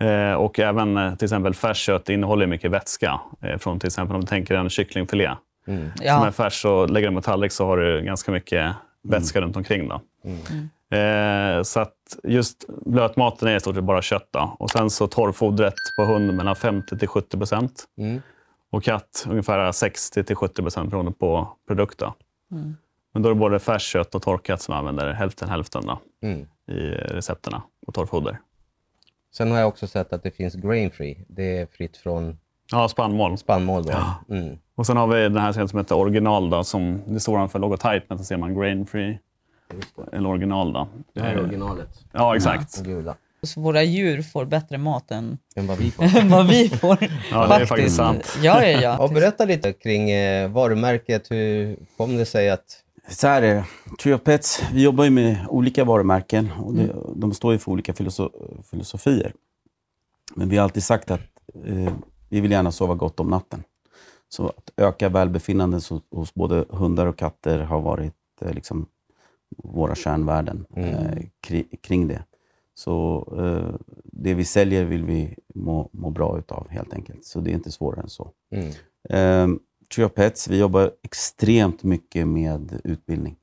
Eh, 0.00 0.32
Och 0.34 0.58
även 0.60 0.96
eh, 0.96 1.14
till 1.14 1.24
exempel 1.26 1.54
färskt 1.54 1.82
kött 1.82 2.08
innehåller 2.08 2.46
mycket 2.46 2.70
vätska. 2.70 3.20
Eh, 3.42 3.58
Från 3.58 3.80
till 3.80 3.86
exempel 3.86 4.14
om 4.14 4.20
du 4.20 4.26
tänker 4.26 4.54
en 4.54 4.70
kycklingfilé. 4.70 5.30
Mm. 5.66 5.90
Som 5.96 6.06
Ja. 6.06 6.26
är 6.26 6.30
färs 6.30 6.64
och 6.64 6.90
lägger 6.90 7.06
den 7.06 7.14
på 7.16 7.22
tallrik 7.22 7.52
så 7.52 7.66
har 7.66 7.76
du 7.76 8.02
ganska 8.02 8.32
mycket 8.32 8.74
vätska 9.02 9.40
runt 9.40 9.56
omkring. 9.56 9.88
Då. 9.88 10.00
Eh, 10.96 11.62
så 11.62 11.80
att 11.80 11.94
just 12.24 12.64
blötmaten 12.86 13.48
är 13.48 13.56
i 13.56 13.60
stort 13.60 13.74
sett 13.74 13.84
bara 13.84 14.02
kött. 14.02 14.28
Då. 14.30 14.56
Och 14.58 14.70
sen 14.70 14.90
så 14.90 15.06
torrfodret 15.06 15.74
på 15.98 16.04
hund 16.04 16.34
mellan 16.34 16.56
50 16.56 16.98
till 16.98 17.08
70 17.08 17.36
procent. 17.38 17.84
Mm. 17.98 18.22
Och 18.76 18.82
katt 18.82 19.26
ungefär 19.28 19.72
60 19.72 20.24
till 20.24 20.36
70 20.36 20.62
procent 20.62 20.90
beroende 20.90 21.12
på 21.12 21.48
produkt. 21.66 21.98
Då. 21.98 22.14
Men 23.12 23.22
då 23.22 23.28
är 23.28 23.34
det 23.34 23.40
både 23.40 23.58
färskt 23.58 23.88
kött 23.88 24.14
och 24.14 24.22
torkat 24.22 24.62
som 24.62 24.74
använder 24.74 25.12
hälften 25.12 25.48
hälften 25.48 25.82
då, 25.86 25.98
Mm. 26.22 26.46
i 26.68 26.80
recepterna 26.90 27.62
på 27.86 27.92
torrfoder. 27.92 28.38
Sen 29.34 29.50
har 29.50 29.58
jag 29.58 29.68
också 29.68 29.86
sett 29.86 30.12
att 30.12 30.22
det 30.22 30.30
finns 30.30 30.54
grain 30.54 30.90
free. 30.90 31.24
Det 31.28 31.58
är 31.58 31.66
fritt 31.66 31.96
från 31.96 32.38
Ja, 32.72 32.88
spannmål. 32.88 33.38
spannmål. 33.38 33.82
Då. 33.82 33.94
Mm. 34.34 34.58
Och 34.74 34.86
sen 34.86 34.96
har 34.96 35.06
vi 35.06 35.22
den 35.22 35.36
här 35.36 35.66
som 35.66 35.78
heter 35.78 35.96
original. 35.96 36.50
Då, 36.50 36.64
som 36.64 37.02
det 37.06 37.20
står 37.20 37.48
för 37.48 37.58
logotypen 37.58 38.18
så 38.18 38.24
ser 38.24 38.36
man 38.36 38.54
grain 38.60 38.86
free. 38.86 39.18
Eller 40.12 40.28
original. 40.28 40.72
Då. 40.72 40.88
Det 41.12 41.20
här 41.20 41.32
är 41.34 41.40
originalet. 41.42 42.04
Ja, 42.12 42.36
exakt. 42.36 42.82
Gula. 42.82 43.12
Så 43.12 43.18
våra 43.56 43.82
djur 43.82 44.22
får 44.22 44.44
bättre 44.44 44.78
mat 44.78 45.10
än, 45.10 45.38
Än 45.56 45.66
vad 45.66 45.78
vi 45.78 45.90
får. 45.96 46.28
vad 46.30 46.46
vi 46.46 46.68
får. 46.68 46.96
Ja, 47.30 47.46
det 47.46 47.54
är 47.54 47.66
faktiskt 47.66 47.96
sant. 47.96 48.38
Ja, 48.42 48.66
ja, 48.66 48.80
ja. 48.80 48.96
Ja, 48.98 49.08
berätta 49.08 49.44
lite 49.44 49.72
kring 49.72 50.10
eh, 50.10 50.50
varumärket. 50.50 51.30
Hur 51.30 51.76
kom 51.96 52.16
det 52.16 52.24
sig 52.26 52.50
att 52.50 52.82
Så 53.08 53.26
här 53.26 53.42
är 53.42 53.54
det. 53.54 53.64
Trio 54.02 54.18
Pets, 54.18 54.62
vi 54.72 54.82
jobbar 54.82 55.04
ju 55.04 55.10
med 55.10 55.36
olika 55.48 55.84
varumärken 55.84 56.52
och 56.52 56.74
det, 56.74 56.96
de 57.16 57.34
står 57.34 57.52
ju 57.52 57.58
för 57.58 57.72
olika 57.72 57.94
filoso 57.94 58.30
filosofier. 58.70 59.32
Men 60.34 60.48
vi 60.48 60.56
har 60.56 60.64
alltid 60.64 60.84
sagt 60.84 61.10
att 61.10 61.20
eh, 61.66 61.92
vi 62.28 62.40
vill 62.40 62.50
gärna 62.50 62.72
sova 62.72 62.94
gott 62.94 63.20
om 63.20 63.28
natten. 63.30 63.62
Så 64.28 64.48
att 64.48 64.70
öka 64.76 65.08
välbefinnandet 65.08 65.86
hos, 65.86 66.02
hos 66.10 66.34
både 66.34 66.64
hundar 66.70 67.06
och 67.06 67.18
katter 67.18 67.58
har 67.58 67.80
varit 67.80 68.14
eh, 68.40 68.52
liksom 68.52 68.86
våra 69.64 69.94
kärnvärden 69.94 70.66
eh, 70.76 71.22
kri, 71.40 71.66
kring 71.82 72.08
det. 72.08 72.22
Så 72.78 73.26
eh, 73.38 73.74
det 74.04 74.34
vi 74.34 74.44
säljer 74.44 74.84
vill 74.84 75.04
vi 75.04 75.36
må, 75.54 75.88
må 75.92 76.10
bra 76.10 76.38
utav 76.38 76.68
helt 76.70 76.92
enkelt. 76.94 77.24
Så 77.24 77.40
det 77.40 77.50
är 77.50 77.54
inte 77.54 77.72
svårare 77.72 78.00
än 78.00 78.08
så. 78.08 78.30
Mm. 78.50 78.68
Eh, 79.08 79.58
Trio 79.94 80.08
Pets, 80.08 80.48
vi 80.48 80.58
jobbar 80.58 80.90
extremt 81.02 81.82
mycket 81.82 82.28
med 82.28 82.80
utbildning. 82.84 83.36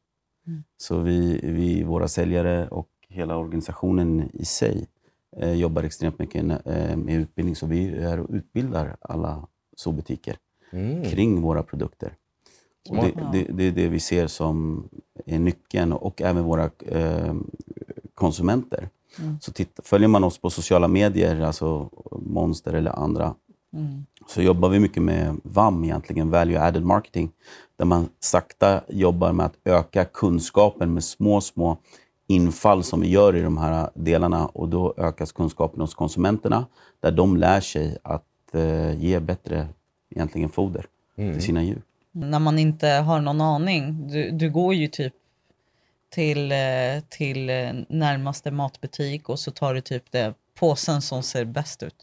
Så 0.77 0.99
vi, 0.99 1.39
vi, 1.43 1.83
våra 1.83 2.07
säljare 2.07 2.67
och 2.67 2.89
hela 3.09 3.37
organisationen 3.37 4.29
i 4.33 4.45
sig 4.45 4.87
eh, 5.37 5.53
jobbar 5.53 5.83
extremt 5.83 6.19
mycket 6.19 6.43
eh, 6.65 6.95
med 6.95 7.15
utbildning. 7.15 7.55
Så 7.55 7.65
vi 7.65 7.97
är 7.97 8.19
och 8.19 8.29
utbildar 8.29 8.97
alla 9.01 9.47
zoobutiker 9.75 10.37
Mm. 10.73 11.03
kring 11.03 11.41
våra 11.41 11.63
produkter. 11.63 12.13
Och 12.89 12.95
det, 12.95 13.11
det, 13.31 13.43
det 13.53 13.63
är 13.63 13.71
det 13.71 13.87
vi 13.87 13.99
ser 13.99 14.27
som 14.27 14.89
är 15.25 15.39
nyckeln 15.39 15.93
och 15.93 16.21
även 16.21 16.43
våra 16.43 16.69
eh, 16.85 17.35
konsumenter. 18.13 18.89
Så 19.41 19.51
titta, 19.51 19.84
följer 19.86 20.08
man 20.08 20.24
oss 20.24 20.38
på 20.38 20.50
sociala 20.50 20.88
medier, 20.88 21.41
alltså 21.41 21.89
Monster 22.12 22.74
eller 22.74 22.91
andra, 22.91 23.36
så 24.27 24.41
jobbar 24.41 24.70
vi 24.70 24.79
mycket 24.79 25.03
med 25.03 25.39
VAM, 25.43 25.84
egentligen, 25.84 26.29
Value 26.29 26.62
Added 26.62 26.86
Marketing, 26.86 27.32
där 27.77 27.86
man 27.86 28.10
sakta 28.20 28.82
jobbar 28.88 29.32
med 29.32 29.46
att 29.46 29.58
öka 29.65 30.05
kunskapen 30.05 30.93
med 30.93 31.03
små, 31.03 31.41
små 31.41 31.77
infall 32.27 32.84
som 32.84 33.01
vi 33.01 33.10
gör 33.10 33.36
i 33.36 33.41
de 33.41 33.58
här 33.58 33.89
delarna 33.93 34.48
och 34.48 34.70
då 34.70 34.93
ökas 34.98 35.32
kunskapen 35.32 35.82
hos 35.82 35.96
konsumenterna, 35.96 36.65
där 37.00 37.12
de 37.12 37.38
lär 37.38 37.62
sig 37.62 37.98
att 38.03 38.24
eh, 38.53 39.03
ge 39.03 39.20
bättre 39.20 39.67
egentligen 40.10 40.50
foder 40.50 40.86
till 41.15 41.41
sina 41.41 41.63
djur. 41.63 41.82
När 42.12 42.39
man 42.39 42.60
inte 42.60 42.88
har 42.88 43.22
någon 43.22 43.41
aning. 43.41 44.08
Du, 44.08 44.32
du 44.32 44.50
går 44.50 44.74
ju 44.74 44.88
typ 44.88 45.13
till, 46.13 46.51
eh, 46.51 46.58
till 47.10 47.50
eh, 47.50 47.55
närmaste 47.89 48.51
matbutik 48.51 49.29
och 49.29 49.39
så 49.39 49.51
tar 49.51 49.74
du 49.74 49.82
typ 49.82 50.03
det 50.12 50.34
påsen 50.60 51.01
som 51.01 51.24
ser 51.24 51.46
bäst 51.46 51.84
ut. 51.84 51.96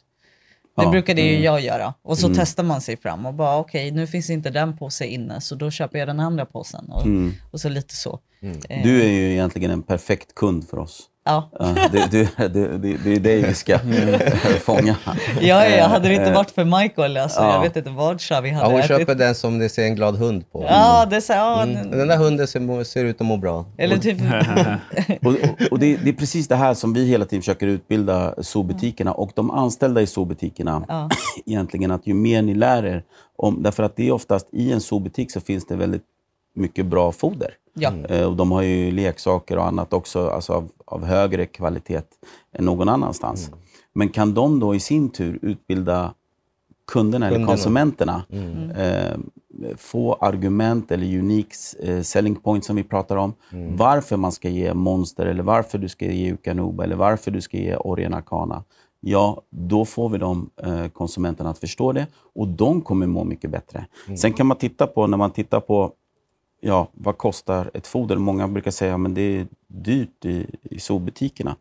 Det 0.76 0.82
Ja, 0.82 0.90
brukade 0.90 1.20
ju 1.20 1.38
jag 1.44 1.60
göra. 1.60 1.94
Och 2.02 2.18
så 2.18 2.34
testar 2.34 2.62
man 2.62 2.80
sig 2.80 2.96
fram 2.96 3.26
och 3.26 3.34
bara 3.34 3.58
okej, 3.58 3.90
nu 3.90 4.06
finns 4.06 4.30
inte 4.30 4.50
den 4.50 4.76
påsen 4.76 5.08
inne 5.08 5.40
så 5.40 5.54
då 5.54 5.70
köper 5.70 5.98
jag 5.98 6.08
den 6.08 6.20
andra 6.20 6.46
påsen. 6.46 6.84
Och, 6.88 7.06
och 7.50 7.60
så 7.60 7.68
lite 7.68 7.94
så. 7.96 8.20
Eh, 8.68 8.82
Du 8.82 9.02
är 9.02 9.08
ju 9.08 9.32
egentligen 9.32 9.70
en 9.70 9.82
perfekt 9.82 10.34
kund 10.34 10.68
för 10.68 10.78
oss. 10.78 11.02
Ja. 11.30 11.50
Ja, 11.58 11.88
det, 11.92 12.10
det, 12.10 12.48
det, 12.48 12.96
det, 13.04 13.14
är 13.16 13.20
dig 13.20 13.42
vi 13.42 13.54
ska 13.54 13.78
fånga. 14.64 14.96
Ja, 15.40 15.66
ja, 15.68 15.86
hade 15.86 16.08
det 16.08 16.14
inte 16.14 16.32
varit 16.32 16.50
för 16.50 16.64
Michael, 16.64 17.16
alltså, 17.16 17.40
Ja. 17.40 17.54
jag 17.54 17.60
vet 17.62 17.76
inte 17.76 17.90
vad 17.90 18.20
Xavi 18.20 18.48
Ja, 18.48 18.54
hade 18.54 18.70
hon 18.70 18.78
ätit. 18.80 18.88
köper 18.88 19.14
den 19.14 19.34
som 19.34 19.58
det 19.58 19.68
ser 19.68 19.84
en 19.84 19.94
glad 19.94 20.16
hund 20.16 20.52
på. 20.52 20.64
Ja, 20.68 21.06
det 21.10 21.20
så, 21.20 21.32
ja, 21.32 21.62
Mm. 21.62 21.90
Den 21.90 22.08
där 22.08 22.16
hunden 22.16 22.46
ser, 22.46 22.84
ser 22.84 23.04
ut 23.04 23.20
att 23.20 23.26
må 23.26 23.36
bra. 23.36 23.66
Eller 23.78 23.96
typ, 23.96 24.18
Och, 25.26 25.32
och, 25.32 25.72
och 25.72 25.78
det, 25.78 25.96
det 25.96 26.08
är 26.10 26.14
precis 26.14 26.48
det 26.48 26.56
här 26.56 26.74
som 26.74 26.92
vi 26.92 27.06
hela 27.06 27.24
tiden 27.24 27.42
försöker 27.42 27.66
utbilda 27.66 28.34
zoobutikerna 28.42 29.12
och 29.12 29.30
de 29.34 29.50
anställda 29.50 30.00
i 30.00 30.06
zoobutikerna. 30.06 30.84
Ja. 30.88 31.08
Egentligen 31.46 31.90
att 31.90 32.06
ju 32.06 32.14
mer 32.14 32.42
ni 32.42 32.54
lär 32.54 32.86
er 32.86 33.02
om, 33.36 33.62
därför 33.62 33.82
att 33.82 33.96
det 33.96 34.08
är 34.08 34.12
oftast 34.12 34.48
i 34.52 34.72
en 34.72 34.80
zoobutik 34.80 35.32
så 35.32 35.40
finns 35.40 35.66
det 35.66 35.76
väldigt 35.76 36.02
mycket 36.54 36.86
bra 36.86 37.12
foder. 37.12 37.54
ja. 37.74 37.92
Eh, 38.08 38.24
Och 38.24 38.36
de 38.36 38.50
har 38.50 38.62
ju 38.62 38.90
leksaker 38.90 39.56
och 39.58 39.66
annat 39.66 39.92
också 39.92 40.28
alltså 40.28 40.52
av, 40.52 40.68
av 40.84 41.04
högre 41.04 41.46
kvalitet 41.46 42.02
än 42.52 42.64
någon 42.64 42.88
annanstans. 42.88 43.50
Men 43.92 44.08
kan 44.08 44.34
de 44.34 44.60
då 44.60 44.74
i 44.74 44.80
sin 44.80 45.08
tur 45.10 45.38
utbilda 45.42 46.14
kunderna 46.92 47.26
eller 47.26 47.36
Kunderna. 47.36 47.52
konsumenterna 47.52 48.22
eh, 48.76 49.18
få 49.76 50.14
argument 50.14 50.90
eller 50.92 51.18
unique 51.18 51.54
eh, 51.82 52.02
selling 52.02 52.34
points 52.36 52.66
som 52.66 52.76
vi 52.76 52.82
pratar 52.82 53.16
om. 53.16 53.34
Varför 53.76 54.16
man 54.16 54.32
ska 54.32 54.48
ge 54.48 54.74
Monster 54.74 55.26
eller 55.26 55.42
varför 55.42 55.78
du 55.78 55.88
ska 55.88 56.04
ge 56.06 56.32
Ukanuba 56.32 56.84
eller 56.84 56.96
varför 56.96 57.30
du 57.30 57.40
ska 57.40 57.56
ge 57.56 57.76
Orien 57.76 58.14
Arcana. 58.14 58.64
Ja, 59.00 59.42
då 59.50 59.84
får 59.84 60.08
vi 60.08 60.18
de 60.18 60.50
eh, 60.62 60.86
konsumenterna 60.88 61.50
att 61.50 61.58
förstå 61.58 61.92
det 61.92 62.06
och 62.34 62.48
de 62.48 62.80
kommer 62.80 63.06
må 63.06 63.24
mycket 63.24 63.50
bättre. 63.50 63.86
Sen 64.18 64.32
kan 64.32 64.46
man 64.46 64.56
titta 64.56 64.86
på, 64.86 65.06
när 65.06 65.16
man 65.16 65.30
tittar 65.30 65.60
på 65.60 65.92
ja, 66.60 66.88
vad 66.92 67.18
kostar 67.18 67.70
ett 67.74 67.86
foder? 67.86 68.16
Många 68.16 68.48
brukar 68.48 68.70
säga 68.70 68.94
att 68.94 69.14
det 69.14 69.22
är 69.22 69.46
dyrt 69.66 70.24
i, 70.24 70.46
i 70.62 70.80
zoobutikerna. 70.80 71.56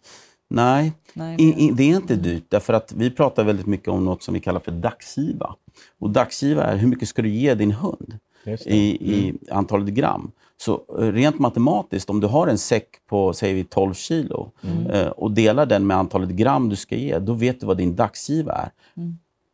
Nej, 0.49 0.93
Nej, 1.13 1.35
i, 1.39 1.65
i, 1.65 1.71
det 1.71 1.83
är 1.83 1.95
inte 1.95 2.15
dyrt. 2.15 2.43
Därför 2.49 2.73
att 2.73 2.93
vi 2.95 3.11
pratar 3.11 3.43
väldigt 3.43 3.65
mycket 3.65 3.87
om 3.87 4.05
något 4.05 4.23
som 4.23 4.33
vi 4.33 4.39
kallar 4.39 4.59
för 4.59 4.71
dagsgiva. 4.71 5.55
Och 5.99 6.09
dagsgiva 6.09 6.63
är 6.63 6.77
hur 6.77 6.87
mycket 6.87 7.07
ska 7.07 7.21
du 7.21 7.29
ge 7.29 7.55
din 7.55 7.71
hund 7.71 8.17
det. 8.43 8.65
i, 8.65 9.13
i 9.15 9.33
antalet 9.51 9.87
gram. 9.87 10.31
Så 10.57 10.81
eh, 10.99 11.11
rent 11.11 11.39
matematiskt, 11.39 12.09
om 12.09 12.19
du 12.19 12.27
har 12.27 12.47
en 12.47 12.57
säck 12.57 12.87
på 13.09 13.33
säger 13.33 13.55
vi 13.55 13.63
12 13.63 13.93
kilo 13.93 14.51
eh, 14.93 15.07
och 15.07 15.31
delar 15.31 15.65
den 15.65 15.87
med 15.87 15.97
antalet 15.97 16.29
gram 16.29 16.69
du 16.69 16.75
ska 16.75 16.95
ge, 16.95 17.19
då 17.19 17.33
vet 17.33 17.59
du 17.59 17.65
vad 17.65 17.77
din 17.77 17.95
dagsgiva 17.95 18.53
är. 18.53 18.71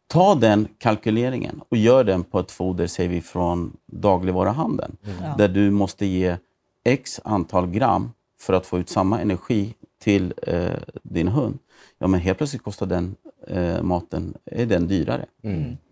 Ta 0.08 0.36
den 0.36 0.68
kalkyleringen 0.78 1.62
och 1.70 1.78
gör 1.78 2.04
den 2.04 2.24
på 2.24 2.40
ett 2.40 2.52
foder, 2.52 2.88
säger 2.88 3.10
vi, 3.10 3.22
från 3.22 3.78
dagligvaruhandeln. 3.86 4.98
Där 5.38 5.48
du 5.48 5.72
måste 5.72 6.06
ge 6.06 6.38
x 6.84 7.22
antal 7.24 7.68
gram 7.68 8.12
för 8.40 8.54
att 8.54 8.66
få 8.66 8.80
ut 8.80 8.90
samma 8.90 9.22
energi 9.22 9.74
till 10.02 10.34
eh, 10.42 10.74
din 11.04 11.28
hund. 11.28 11.60
Ja, 11.98 12.08
men 12.08 12.20
helt 12.20 12.38
plötsligt 12.38 12.64
kostar 12.64 12.86
den 12.86 13.16
eh, 13.48 13.82
maten 13.82 14.34
är 14.46 14.66
den 14.66 14.88
dyrare. 14.88 15.26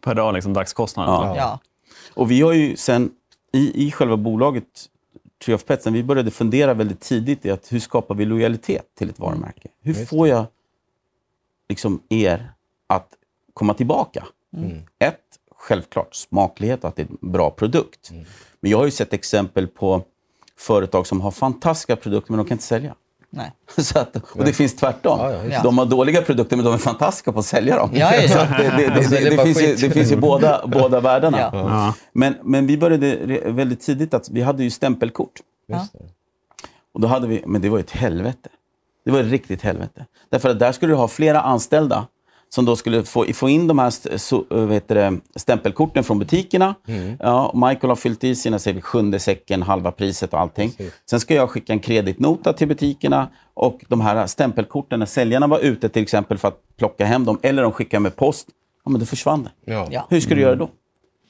Per 0.01 0.15
dag, 0.15 0.33
liksom 0.33 0.53
dagskostnaden. 0.53 1.13
Ja. 1.13 1.37
ja. 1.37 1.59
Och 2.13 2.31
vi 2.31 2.41
har 2.41 2.53
ju 2.53 2.77
sen 2.77 3.11
i, 3.51 3.87
i 3.87 3.91
själva 3.91 4.17
bolaget 4.17 4.89
Tree 5.45 5.55
of 5.55 5.65
Pets, 5.65 5.87
vi 5.87 6.03
började 6.03 6.31
fundera 6.31 6.73
väldigt 6.73 6.99
tidigt 6.99 7.45
i 7.45 7.51
att 7.51 7.71
hur 7.71 7.79
skapar 7.79 8.15
vi 8.15 8.25
lojalitet 8.25 8.95
till 8.97 9.09
ett 9.09 9.19
varumärke? 9.19 9.69
Hur 9.81 10.05
får 10.05 10.27
jag 10.27 10.45
liksom 11.69 12.01
er 12.09 12.53
att 12.87 13.07
komma 13.53 13.73
tillbaka? 13.73 14.23
Ett, 14.99 15.19
självklart 15.55 16.15
smaklighet 16.15 16.83
och 16.83 16.89
att 16.89 16.95
det 16.95 17.01
är 17.01 17.07
en 17.21 17.31
bra 17.31 17.49
produkt. 17.49 18.11
Men 18.59 18.71
jag 18.71 18.77
har 18.77 18.85
ju 18.85 18.91
sett 18.91 19.13
exempel 19.13 19.67
på 19.67 20.01
företag 20.57 21.07
som 21.07 21.21
har 21.21 21.31
fantastiska 21.31 21.95
produkter 21.95 22.31
men 22.31 22.37
de 22.37 22.45
kan 22.47 22.55
inte 22.55 22.63
sälja. 22.63 22.95
Nej. 23.29 23.51
Så 23.77 23.99
att, 23.99 24.15
och 24.15 24.45
det 24.45 24.53
finns 24.53 24.75
tvärtom. 24.75 25.19
Ja, 25.19 25.45
ja, 25.45 25.63
de 25.63 25.77
har 25.77 25.85
dåliga 25.85 26.21
produkter 26.21 26.55
men 26.55 26.65
de 26.65 26.73
är 26.73 26.77
fantastiska 26.77 27.31
på 27.31 27.39
att 27.39 27.45
sälja 27.45 27.77
dem. 27.77 27.89
Ja. 27.93 28.11
Så 28.27 28.37
det, 28.37 28.87
Alltså, 28.95 29.15
finns 29.43 29.61
ju, 29.61 29.67
skit. 29.67 29.81
det 29.81 29.89
finns 29.91 30.11
ju 30.11 30.15
båda, 30.15 30.67
båda 30.67 30.99
världarna. 30.99 31.39
Ja. 31.39 31.49
Ja. 31.53 31.93
Men, 32.13 32.35
men 32.43 32.67
vi 32.67 32.77
började 32.77 33.15
väldigt 33.45 33.81
tidigt 33.81 34.13
att 34.13 34.29
vi 34.29 34.41
hade 34.41 34.63
ju 34.63 34.69
stämpelkort. 34.69 35.39
Och 36.93 37.01
då 37.01 37.07
hade 37.07 37.27
vi, 37.27 37.43
men 37.45 37.61
det 37.61 37.69
var 37.69 37.77
ju 37.77 37.81
ett 37.83 37.91
helvete. 37.91 38.49
Det 39.05 39.11
var 39.11 39.19
ett 39.19 39.31
riktigt 39.31 39.61
helvete. 39.61 40.05
Därför 40.29 40.49
att 40.49 40.59
där 40.59 40.71
skulle 40.71 40.91
du 40.91 40.95
ha 40.97 41.07
flera 41.07 41.41
anställda 41.41 42.07
som 42.53 42.65
då 42.65 42.75
skulle 42.75 43.03
få, 43.03 43.25
få 43.33 43.49
in 43.49 43.67
de 43.67 43.79
här 43.79 43.87
st- 43.87 44.19
så, 44.19 44.45
äh, 44.51 44.57
vet 44.57 44.87
det, 44.87 45.19
stämpelkorten 45.35 46.03
från 46.03 46.19
butikerna. 46.19 46.75
Ja, 47.19 47.47
och 47.47 47.57
Michael 47.67 47.89
har 47.89 47.95
fyllt 47.95 48.23
i 48.23 48.35
sina 48.35 48.59
säger 48.59 48.81
sjunde 48.81 49.19
säcken, 49.19 49.61
halva 49.61 49.91
priset 49.91 50.33
och 50.33 50.39
allting. 50.39 50.71
Precis. 50.71 50.93
Sen 51.09 51.19
ska 51.19 51.33
jag 51.35 51.49
skicka 51.49 51.73
en 51.73 51.79
kreditnota 51.79 52.53
till 52.53 52.67
butikerna 52.67 53.29
och 53.53 53.79
de 53.87 54.01
här 54.01 54.27
stämpelkorten, 54.27 54.99
när 54.99 55.05
säljarna 55.05 55.47
var 55.47 55.59
ute 55.59 55.89
till 55.89 56.01
exempel 56.03 56.37
för 56.37 56.47
att 56.47 56.59
plocka 56.77 57.05
hem 57.05 57.25
dem, 57.25 57.39
eller 57.41 57.63
de 57.63 57.71
skickar 57.71 57.99
med 57.99 58.15
post, 58.15 58.47
ja 58.85 58.91
men 58.91 58.99
då 58.99 59.05
försvann 59.05 59.43
det. 59.43 59.71
Ja. 59.73 59.87
Ja. 59.91 60.07
Hur 60.09 60.19
ska 60.19 60.35
du 60.35 60.41
göra 60.41 60.55
då? 60.55 60.69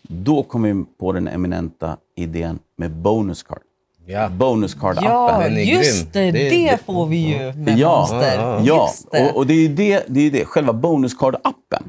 Då 0.07 0.43
kom 0.43 0.63
vi 0.63 0.85
på 0.99 1.11
den 1.11 1.27
eminenta 1.27 1.97
idén 2.15 2.59
med 2.77 2.91
bonus 2.91 3.43
card. 3.43 3.61
Ja. 4.05 4.29
Bonus 4.29 4.75
card-appen. 4.77 5.03
Ja, 5.03 5.39
Den 5.43 5.57
är 5.57 5.63
just 5.63 6.13
det, 6.13 6.31
Det 6.31 6.49
det, 6.49 6.85
får 6.85 7.05
vi 7.05 7.17
ju 7.17 7.53
med 7.53 7.77
Ja, 7.79 7.97
Monster. 7.99 8.37
ja, 8.37 8.59
Ja, 8.63 8.89
och, 9.31 9.37
och 9.37 9.47
det 9.47 9.53
är 9.53 9.57
ju 9.61 9.67
det, 9.67 10.03
det, 10.07 10.19
är 10.21 10.31
det. 10.31 10.45
själva 10.45 10.73
bonuscard-appen. 10.73 11.83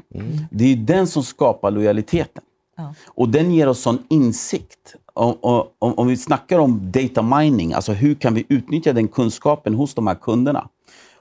Det 0.51 0.63
är 0.63 0.67
ju 0.67 0.75
den 0.75 1.07
som 1.07 1.23
skapar 1.23 1.71
lojaliteten. 1.71 2.43
Ja. 2.77 2.93
Och 3.07 3.29
den 3.29 3.51
ger 3.51 3.67
oss 3.67 3.79
sån 3.79 3.99
insikt. 4.09 4.95
Om, 5.13 5.35
om, 5.41 5.67
om 5.79 6.07
vi 6.07 6.17
snackar 6.17 6.59
om 6.59 6.91
data 6.91 7.21
mining, 7.21 7.73
alltså 7.73 7.91
hur 7.93 8.15
kan 8.15 8.33
vi 8.33 8.45
utnyttja 8.49 8.93
den 8.93 9.07
kunskapen 9.07 9.73
hos 9.73 9.93
de 9.93 10.07
här 10.07 10.15
kunderna? 10.15 10.67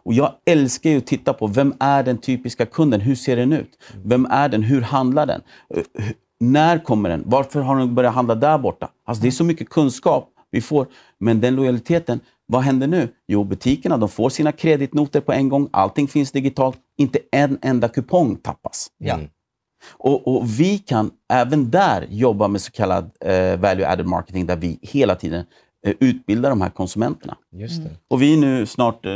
Och 0.04 0.14
jag 0.14 0.32
älskar 0.46 0.90
ju 0.90 0.98
att 0.98 1.06
titta 1.06 1.32
på 1.32 1.46
vem 1.46 1.74
är 1.80 2.02
den 2.02 2.18
typiska 2.18 2.66
kunden? 2.66 3.00
Hur 3.00 3.14
ser 3.14 3.36
den 3.36 3.52
ut? 3.52 3.70
Vem 4.04 4.26
är 4.30 4.48
den? 4.48 4.62
Hur 4.62 4.80
handlar 4.80 5.26
den? 5.26 5.40
Eh, 5.74 6.04
När 6.40 6.78
kommer 6.78 7.08
den? 7.08 7.22
Varför 7.26 7.60
har 7.60 7.76
den 7.76 7.94
börjat 7.94 8.14
handla 8.14 8.34
där 8.34 8.58
borta? 8.58 8.88
Alltså 9.06 9.22
det 9.22 9.28
är 9.28 9.32
så 9.32 9.44
mycket 9.44 9.68
kunskap 9.68 10.28
vi 10.54 10.60
får. 10.60 10.86
Men 11.20 11.40
den 11.40 11.54
lojaliteten, 11.54 12.20
vad 12.46 12.62
händer 12.62 12.86
nu? 12.86 13.08
Jo, 13.28 13.44
butikerna 13.44 13.96
de 13.96 14.08
får 14.08 14.30
sina 14.30 14.52
kreditnoter 14.52 15.20
på 15.20 15.32
en 15.32 15.48
gång. 15.48 15.68
Allting 15.72 16.08
finns 16.08 16.32
digitalt. 16.32 16.78
Inte 16.98 17.18
en 17.32 17.58
enda 17.62 17.88
kupong 17.88 18.36
tappas. 18.36 18.86
Ja. 18.98 19.18
Och, 19.92 20.28
och 20.28 20.60
vi 20.60 20.78
kan 20.78 21.10
även 21.32 21.70
där 21.70 22.06
jobba 22.10 22.48
med 22.48 22.60
så 22.60 22.72
kallad 22.72 23.10
eh, 23.20 23.56
value 23.60 23.88
added 23.88 24.06
marketing 24.06 24.46
där 24.46 24.56
vi 24.56 24.78
hela 24.82 25.14
tiden 25.14 25.44
utbilda 26.00 26.48
de 26.48 26.60
här 26.60 26.70
konsumenterna. 26.70 27.36
Just 27.52 27.84
det. 27.84 27.90
Och 28.08 28.22
vi 28.22 28.32
är 28.32 28.36
nu 28.36 28.66
snart, 28.66 29.06
eh, 29.06 29.12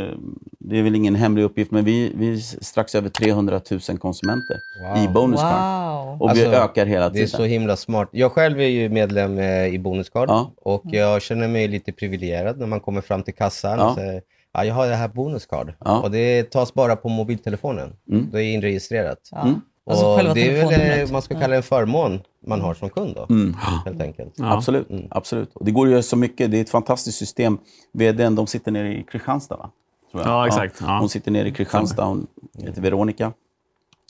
det 0.58 0.78
är 0.78 0.82
väl 0.82 0.94
ingen 0.94 1.14
hemlig 1.14 1.42
uppgift, 1.42 1.70
men 1.70 1.84
vi, 1.84 2.12
vi 2.16 2.32
är 2.32 2.37
strax 2.64 2.94
över 2.94 3.08
300 3.08 3.60
000 3.70 3.98
konsumenter 3.98 4.56
Wow. 4.82 5.04
i 5.04 5.08
Bonuscard. 5.08 5.60
Wow. 6.08 6.22
Och 6.22 6.37
vi 6.37 6.44
Alltså, 6.44 6.60
ökar 6.62 6.87
hela 6.87 7.08
Det 7.08 7.18
är 7.18 7.26
tiden. 7.26 7.28
så 7.28 7.44
himla 7.44 7.76
smart. 7.76 8.08
Jag 8.12 8.32
själv 8.32 8.60
är 8.60 8.66
ju 8.66 8.88
medlem 8.88 9.38
eh, 9.38 9.66
i 9.66 9.78
Bonuscard 9.78 10.28
Ja. 10.28 10.52
och 10.56 10.82
jag 10.84 11.22
känner 11.22 11.48
mig 11.48 11.68
lite 11.68 11.92
privilegierad 11.92 12.58
när 12.58 12.66
man 12.66 12.80
kommer 12.80 13.00
fram 13.00 13.22
till 13.22 13.34
kassan 13.34 13.78
Ja. 13.78 13.88
och 13.90 13.94
säger 13.94 14.22
ja, 14.52 14.64
jag 14.64 14.75
har 14.75 14.87
det 14.88 14.94
här 14.94 15.08
Bonuscard. 15.08 15.72
Ja. 15.84 16.00
Och 16.00 16.10
det 16.10 16.50
tas 16.50 16.75
bara 16.75 16.96
på 16.96 17.08
mobiltelefonen. 17.08 17.92
Mm. 18.10 18.28
Det 18.32 18.44
är 18.44 18.52
inregistrerat. 18.54 19.18
Ja. 19.30 19.42
Mm. 19.42 19.60
Alltså 19.88 20.07
och 20.07 20.35
det 20.35 20.49
är 20.61 20.66
väl, 20.66 21.00
eh, 21.07 21.12
man 21.12 21.23
ska 21.23 21.35
kalla 21.35 21.49
det 21.49 21.57
en 21.57 21.62
förmån 21.62 22.21
man 22.47 22.61
har 22.61 22.75
som 22.75 22.90
kund 22.90 23.14
då, 23.14 23.26
Mm. 23.30 23.57
helt 23.85 24.00
enkelt. 24.02 24.35
Ja. 24.37 24.52
Absolut. 24.57 24.88
absolut. 25.11 25.50
Och 25.54 25.64
det 25.64 25.71
går 25.71 25.88
göra 25.88 26.02
så 26.02 26.16
mycket. 26.16 26.50
Det 26.50 26.57
är 26.57 26.61
ett 26.61 26.71
fantastiskt 26.71 27.18
system. 27.18 27.59
VDn, 27.92 28.35
de 28.35 28.47
sitter 28.47 28.73
nere 28.73 28.99
i 28.99 29.02
Kristianstad, 29.02 29.57
va? 29.57 29.71
Tror 30.12 30.23
jag. 30.23 30.33
Ja, 30.33 30.47
exakt. 30.47 30.76
Ja. 30.80 30.99
Hon 30.99 31.09
sitter 31.09 31.30
nere 31.30 31.49
i 31.49 31.52
Kristianstad. 31.52 32.04
Hon 32.04 32.26
heter 32.59 32.83
Veronica. 32.83 33.33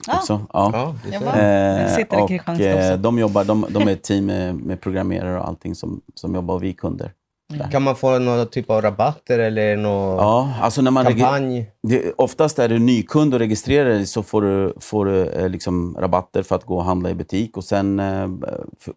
Ah. 0.09 0.17
Också. 0.19 0.41
Ja. 0.53 0.95
Ja, 1.13 1.41
Jag 1.81 1.91
sitter 1.91 2.19
i 2.19 2.23
och, 2.23 2.29
Kristianstad 2.29 2.65
eh, 2.71 2.89
också. 2.89 2.97
de, 2.97 3.19
jobbar, 3.19 3.45
de, 3.45 3.67
de 3.71 3.83
är 3.89 3.93
ett 3.93 4.03
team 4.03 4.27
med, 4.27 4.55
med 4.55 4.81
programmerare 4.81 5.39
och 5.39 5.49
allting 5.49 5.75
som, 5.75 6.01
som 6.15 6.35
jobbar 6.35 6.55
och 6.55 6.63
vi 6.63 6.69
är 6.69 6.73
kunder. 7.49 7.71
Kan 7.71 7.83
man 7.83 7.97
få 7.97 8.19
någon 8.19 8.47
typ 8.47 8.71
av 8.71 8.83
rabatter 8.83 9.39
eller 9.39 9.77
någon 9.77 10.17
Ja, 10.17 10.53
alltså 10.61 10.83
när 10.83 10.91
man 10.91 11.05
kampanj? 11.07 11.71
det, 11.83 12.13
oftast 12.17 12.59
är 12.59 12.69
du 12.69 12.79
nykund 12.79 13.35
och 13.35 13.41
registrerar 13.41 13.89
dig 13.89 14.07
så 14.07 14.23
får 14.23 14.43
du, 14.43 14.73
får 14.81 15.05
du 15.05 15.25
eh, 15.27 15.49
liksom 15.49 15.97
rabatter 16.01 16.43
för 16.43 16.57
att 16.57 16.65
gå 16.65 16.77
och 16.77 16.85
handla 16.85 17.11
i 17.11 17.15
butik 17.15 17.57
och 17.57 17.65
sen 17.65 18.01
eh, 18.01 18.29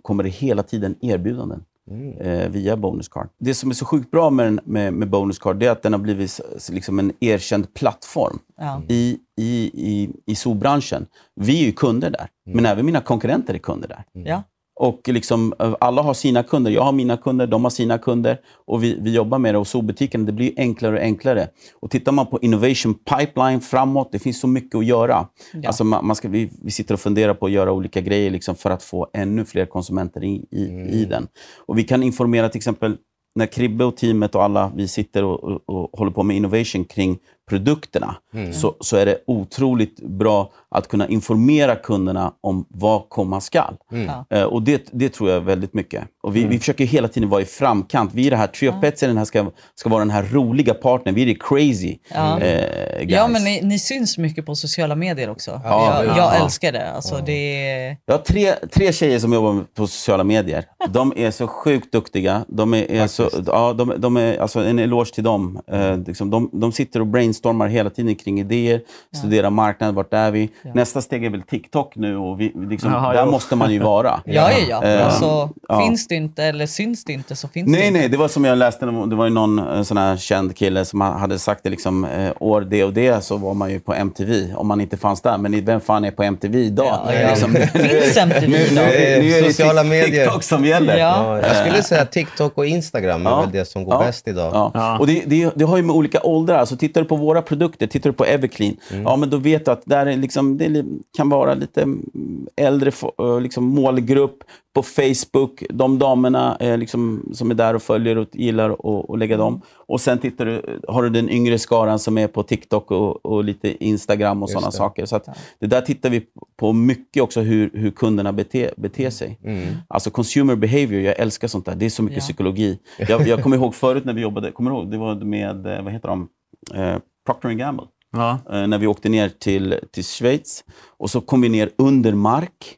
kommer 0.02 0.24
det 0.24 0.30
hela 0.30 0.64
tiden 0.64 0.96
erbjudanden 1.02 1.64
Mm. 1.92 2.18
eh, 2.18 2.50
via 2.50 2.78
Bonuscard. 2.78 3.28
Det 3.40 3.54
som 3.54 3.70
är 3.70 3.74
så 3.74 3.86
sjukt 3.86 4.12
bra 4.12 4.30
med, 4.30 4.60
med, 4.64 4.94
med 4.94 5.10
Bonuscard 5.10 5.64
är 5.64 5.70
att 5.72 5.84
den 5.84 5.94
har 5.94 6.00
blivit 6.00 6.40
liksom 6.72 7.00
en 7.00 7.12
erkänd 7.20 7.74
plattform 7.74 8.40
Ja. 8.58 8.82
i, 8.90 9.18
i, 9.42 9.72
i, 9.74 10.10
i 10.26 10.36
zoobranschen. 10.36 11.08
Vi 11.36 11.62
är 11.62 11.66
ju 11.66 11.72
kunder 11.72 12.10
där, 12.10 12.28
men 12.46 12.66
även 12.66 12.86
mina 12.86 13.02
konkurrenter 13.02 13.54
är 13.54 13.58
kunder 13.58 13.88
där. 13.88 14.04
Ja. 14.14 14.44
Och 14.80 15.02
liksom, 15.08 15.54
eh, 15.60 15.76
alla 15.80 16.02
har 16.02 16.14
sina 16.14 16.44
kunder. 16.44 16.72
Jag 16.72 16.82
har 16.82 16.92
mina 16.92 17.18
kunder, 17.18 17.48
de 17.48 17.64
har 17.64 17.72
sina 17.72 17.98
kunder. 17.98 18.38
Och 18.66 18.84
vi, 18.84 18.98
vi 19.02 19.16
jobbar 19.16 19.40
med 19.40 19.54
det. 19.54 19.58
Och 19.58 19.68
zoobutiken, 19.68 20.26
det 20.26 20.32
blir 20.32 20.54
enklare 20.58 20.96
och 20.96 21.02
enklare. 21.02 21.48
Och 21.80 21.92
tittar 21.92 22.12
man 22.12 22.28
på 22.28 22.40
innovation 22.42 22.94
pipeline 22.94 23.62
framåt, 23.62 24.10
det 24.12 24.20
finns 24.20 24.40
så 24.40 24.48
mycket 24.48 24.76
att 24.76 24.86
göra. 24.86 25.28
Ja. 25.54 25.68
Alltså 25.68 25.84
man, 25.84 26.08
man 26.08 26.16
ska, 26.16 26.28
vi, 26.28 26.52
vi 26.64 26.72
sitter 26.72 26.94
och 26.94 27.00
funderar 27.00 27.34
på 27.34 27.46
att 27.46 27.52
göra 27.52 27.72
olika 27.72 28.02
grejer 28.02 28.32
liksom 28.32 28.56
för 28.56 28.70
att 28.70 28.84
få 28.84 29.08
ännu 29.14 29.46
fler 29.46 29.66
konsumenter 29.66 30.24
i, 30.24 30.46
i, 30.52 30.62
i 30.92 31.06
den. 31.06 31.28
Och 31.66 31.78
vi 31.78 31.84
kan 31.84 32.04
informera 32.04 32.50
till 32.50 32.60
exempel 32.60 32.98
när 33.36 33.46
Kribbe 33.46 33.84
och 33.86 33.98
teamet 33.98 34.36
och 34.36 34.44
alla 34.44 34.72
vi 34.76 34.88
sitter 34.88 35.24
och, 35.24 35.44
och, 35.44 35.62
och 35.66 36.00
håller 36.00 36.12
på 36.12 36.24
med 36.24 36.38
innovation 36.38 36.86
kring 36.86 37.20
produkterna, 37.52 38.16
så, 38.54 38.76
så 38.80 38.98
är 38.98 39.06
det 39.06 39.18
otroligt 39.28 40.00
bra 40.00 40.52
att 40.76 40.88
kunna 40.88 41.08
informera 41.08 41.76
kunderna 41.76 42.34
om 42.42 42.66
vad 42.70 43.10
komma 43.10 43.42
skall. 43.42 43.76
Ja. 43.90 44.38
Eh, 44.38 44.44
och 44.44 44.62
det, 44.62 44.90
det 44.92 45.10
tror 45.10 45.30
jag 45.30 45.42
väldigt 45.42 45.74
mycket. 45.74 46.04
Och 46.24 46.36
vi, 46.36 46.44
vi 46.44 46.60
försöker 46.60 46.86
hela 46.86 47.08
tiden 47.08 47.30
vara 47.30 47.42
i 47.42 47.46
framkant. 47.46 48.12
Vi 48.14 48.28
är 48.28 48.32
det 48.32 48.38
här, 48.38 48.48
Trio 48.48 48.82
Pets 48.82 49.04
är 49.04 49.08
den 49.08 49.18
här, 49.18 49.26
ska, 49.26 49.52
ska 49.76 49.90
vara 49.90 50.00
den 50.00 50.10
här 50.10 50.24
roliga 50.24 50.74
partnern. 50.74 51.16
Vi 51.16 51.22
är 51.22 51.26
det 51.26 51.38
crazy 51.40 51.98
eh, 52.12 53.00
guys. 53.00 53.12
Ja, 53.12 53.28
men 53.28 53.44
ni, 53.44 53.62
ni 53.64 53.80
syns 53.80 54.18
mycket 54.18 54.46
på 54.46 54.56
sociala 54.56 54.96
medier 54.96 55.30
också. 55.30 55.62
Ja, 55.64 56.04
jag, 56.04 56.06
ja. 56.06 56.18
jag 56.18 56.42
älskar 56.44 56.72
det. 56.72 56.92
Alltså, 56.92 57.18
det 57.26 57.70
är... 57.72 57.98
Jag 58.06 58.14
har 58.14 58.22
tre, 58.22 58.54
tre 58.74 58.94
tjejer 58.94 59.20
som 59.20 59.34
jobbar 59.34 59.64
på 59.76 59.88
sociala 59.88 60.24
medier. 60.24 60.66
De 60.90 61.14
är 61.16 61.32
så 61.32 61.48
sjukt 61.48 61.92
duktiga. 61.92 62.46
De 62.48 62.74
är, 62.74 62.92
är 62.92 63.08
så, 63.08 63.30
ja, 63.48 63.74
de, 63.74 63.94
de 63.98 64.18
är, 64.18 64.38
alltså 64.38 64.60
en 64.60 64.80
eloge 64.80 65.14
till 65.14 65.24
dem. 65.24 65.62
Eh, 65.72 65.98
liksom, 65.98 66.30
de, 66.30 66.50
de 66.54 66.72
sitter 66.72 67.00
och 67.00 67.08
brainstormar 67.08 67.41
hela 67.70 67.90
tiden 67.90 68.16
kring 68.16 68.40
idéer, 68.40 68.82
studerar 69.16 69.50
marknaden, 69.50 69.96
vart 69.96 70.14
är 70.14 70.32
vi? 70.32 70.50
Nästa 70.74 71.02
steg 71.02 71.26
är 71.26 71.30
väl 71.30 71.42
TikTok 71.42 71.96
nu 71.96 72.18
och 72.18 72.40
vi, 72.42 72.52
liksom, 72.70 72.92
Jaha, 72.92 73.14
där 73.14 73.26
jo. 73.26 73.32
måste 73.32 73.56
man 73.56 73.74
ju 73.74 73.80
vara. 73.80 74.22
Ja, 74.26 74.50
ja, 74.52 74.58
ja. 74.70 74.84
Eh, 74.84 75.06
alltså, 75.06 75.50
ja. 75.68 75.80
Finns 75.82 76.08
det 76.08 76.16
inte 76.16 76.44
eller 76.44 76.66
syns 76.66 77.04
det 77.06 77.14
inte 77.14 77.36
så 77.36 77.48
finns 77.48 77.66
det 77.66 77.72
Nej, 77.78 77.88
inte. 77.88 78.00
nej, 78.00 78.10
det 78.10 78.18
var 78.18 78.28
som 78.28 78.46
jag 78.46 78.58
läste, 78.58 78.86
det 78.86 79.16
var 79.16 79.26
ju 79.26 79.32
någon 79.32 79.60
eh, 79.60 79.82
sån 79.84 79.98
här 79.98 80.18
känd 80.18 80.56
kille 80.56 80.86
som 80.86 81.02
hade 81.02 81.40
sagt 81.40 81.64
det 81.64 81.70
liksom, 81.70 82.06
eh, 82.06 82.32
år 82.40 82.62
det 82.62 82.84
och 82.84 82.94
det 82.94 83.24
så 83.24 83.38
var 83.38 83.54
man 83.54 83.72
ju 83.72 83.80
på 83.80 83.94
MTV, 83.94 84.54
om 84.56 84.68
man 84.68 84.82
inte 84.82 84.98
fanns 84.98 85.22
där. 85.22 85.38
Men 85.38 85.66
vem 85.66 85.82
fan 85.82 86.06
är 86.06 86.12
på 86.12 86.24
MTV 86.24 86.60
idag? 86.60 87.00
Ja, 87.06 87.14
ja. 87.14 87.30
Liksom, 87.30 87.54
Finns 87.74 88.18
MTV 88.18 88.48
nu, 88.48 88.58
nu, 88.58 88.64
idag? 88.72 88.86
nu 89.24 89.32
är 89.32 89.42
det 89.42 89.48
Sociala 89.54 89.84
medier. 89.84 90.26
TikTok 90.26 90.44
som 90.44 90.66
gäller. 90.66 90.98
Ja. 90.98 91.38
Ja, 91.42 91.48
jag 91.48 91.56
skulle 91.56 91.84
säga 91.84 92.06
TikTok 92.06 92.58
och 92.58 92.66
Instagram 92.66 93.28
är 93.28 93.32
Ja. 93.32 93.42
väl 93.42 93.52
det 93.52 93.66
som 93.66 93.84
går 93.84 93.94
Ja. 93.94 94.00
bäst 94.00 94.28
idag. 94.28 94.52
Ja. 94.54 94.72
Ja. 94.74 94.98
Och 95.00 95.08
det, 95.08 95.24
det, 95.26 95.52
det 95.56 95.64
har 95.66 95.78
ju 95.78 95.84
med 95.84 95.96
olika 95.96 96.20
åldrar. 96.24 96.58
Alltså, 96.58 96.76
tittar 96.78 97.02
du 97.02 97.08
på 97.08 97.16
våra 97.32 97.42
produkter, 97.42 97.88
tittar 97.88 98.10
du 98.10 98.14
på 98.14 98.26
Everclean, 98.26 98.76
ja, 99.04 99.16
men 99.16 99.30
då 99.30 99.38
vet 99.38 99.66
du 99.66 99.72
att 99.72 99.82
där 99.86 100.06
är 100.06 100.18
liksom, 100.18 100.58
det 100.58 100.86
kan 101.18 101.30
vara 101.30 101.54
lite 101.54 101.82
mm, 101.82 102.48
äldre 102.56 102.92
eh, 103.20 103.42
liksom, 103.42 103.64
målgrupp 103.64 104.44
på 104.74 104.84
Facebook. 104.84 105.64
De 105.70 106.00
damerna 106.00 106.58
eh, 106.60 106.78
liksom, 106.78 107.30
som 107.34 107.52
är 107.52 107.56
där 107.56 107.74
och 107.74 107.82
följer 107.82 108.18
och 108.18 108.28
gillar 108.34 108.70
att 109.12 109.20
lägga 109.20 109.38
dem. 109.38 109.62
Och 109.88 110.02
sen 110.02 110.18
tittar 110.18 110.46
du, 110.46 110.80
har 110.88 111.04
du 111.04 111.10
den 111.10 111.30
yngre 111.30 111.60
skaran 111.60 112.00
som 112.00 112.18
är 112.18 112.28
på 112.28 112.44
TikTok 112.44 112.92
och, 112.92 113.26
och 113.26 113.44
lite 113.44 113.84
Instagram 113.86 114.44
och 114.44 114.50
sådana 114.50 114.72
saker. 114.72 115.06
Så 115.06 115.16
att, 115.16 115.28
det 115.60 115.68
där 115.68 115.82
tittar 115.82 116.10
vi 116.10 116.22
på 116.58 116.74
mycket 116.74 117.24
också, 117.24 117.42
hur, 117.42 117.70
hur 117.74 117.92
kunderna 117.92 118.34
beter, 118.34 118.72
beter 118.78 119.10
sig. 119.10 119.40
Alltså 119.88 120.10
consumer 120.10 120.56
behavior, 120.56 121.02
jag 121.02 121.20
älskar 121.20 121.48
sånt 121.48 121.66
där. 121.66 121.76
Det 121.76 121.86
är 121.86 121.90
så 121.90 122.04
mycket 122.04 122.18
Ja. 122.18 122.22
psykologi. 122.22 122.80
Jag, 122.98 123.28
jag 123.28 123.44
kommer 123.44 123.58
ihåg 123.58 123.76
förut 123.76 124.06
när 124.06 124.14
vi 124.14 124.22
jobbade, 124.22 124.52
kommer 124.52 124.72
du 124.72 124.78
ihåg, 124.78 124.92
det 124.92 124.98
var 124.98 125.16
med, 125.16 125.66
eh, 125.66 125.84
vad 125.84 125.94
heter 125.94 126.08
de, 126.08 126.28
eh, 126.76 126.98
Procter 127.34 127.58
Gamble. 127.58 127.86
Ja. 128.12 128.40
Eh, 128.52 128.68
när 128.68 128.78
vi 128.78 128.88
åkte 128.88 129.10
ner 129.10 129.30
till, 129.30 129.80
till 129.92 130.04
Schweiz. 130.04 130.64
Och 130.98 131.10
så 131.10 131.22
kom 131.22 131.42
vi 131.42 131.50
ner 131.50 131.72
under 131.78 132.14
mark. 132.14 132.78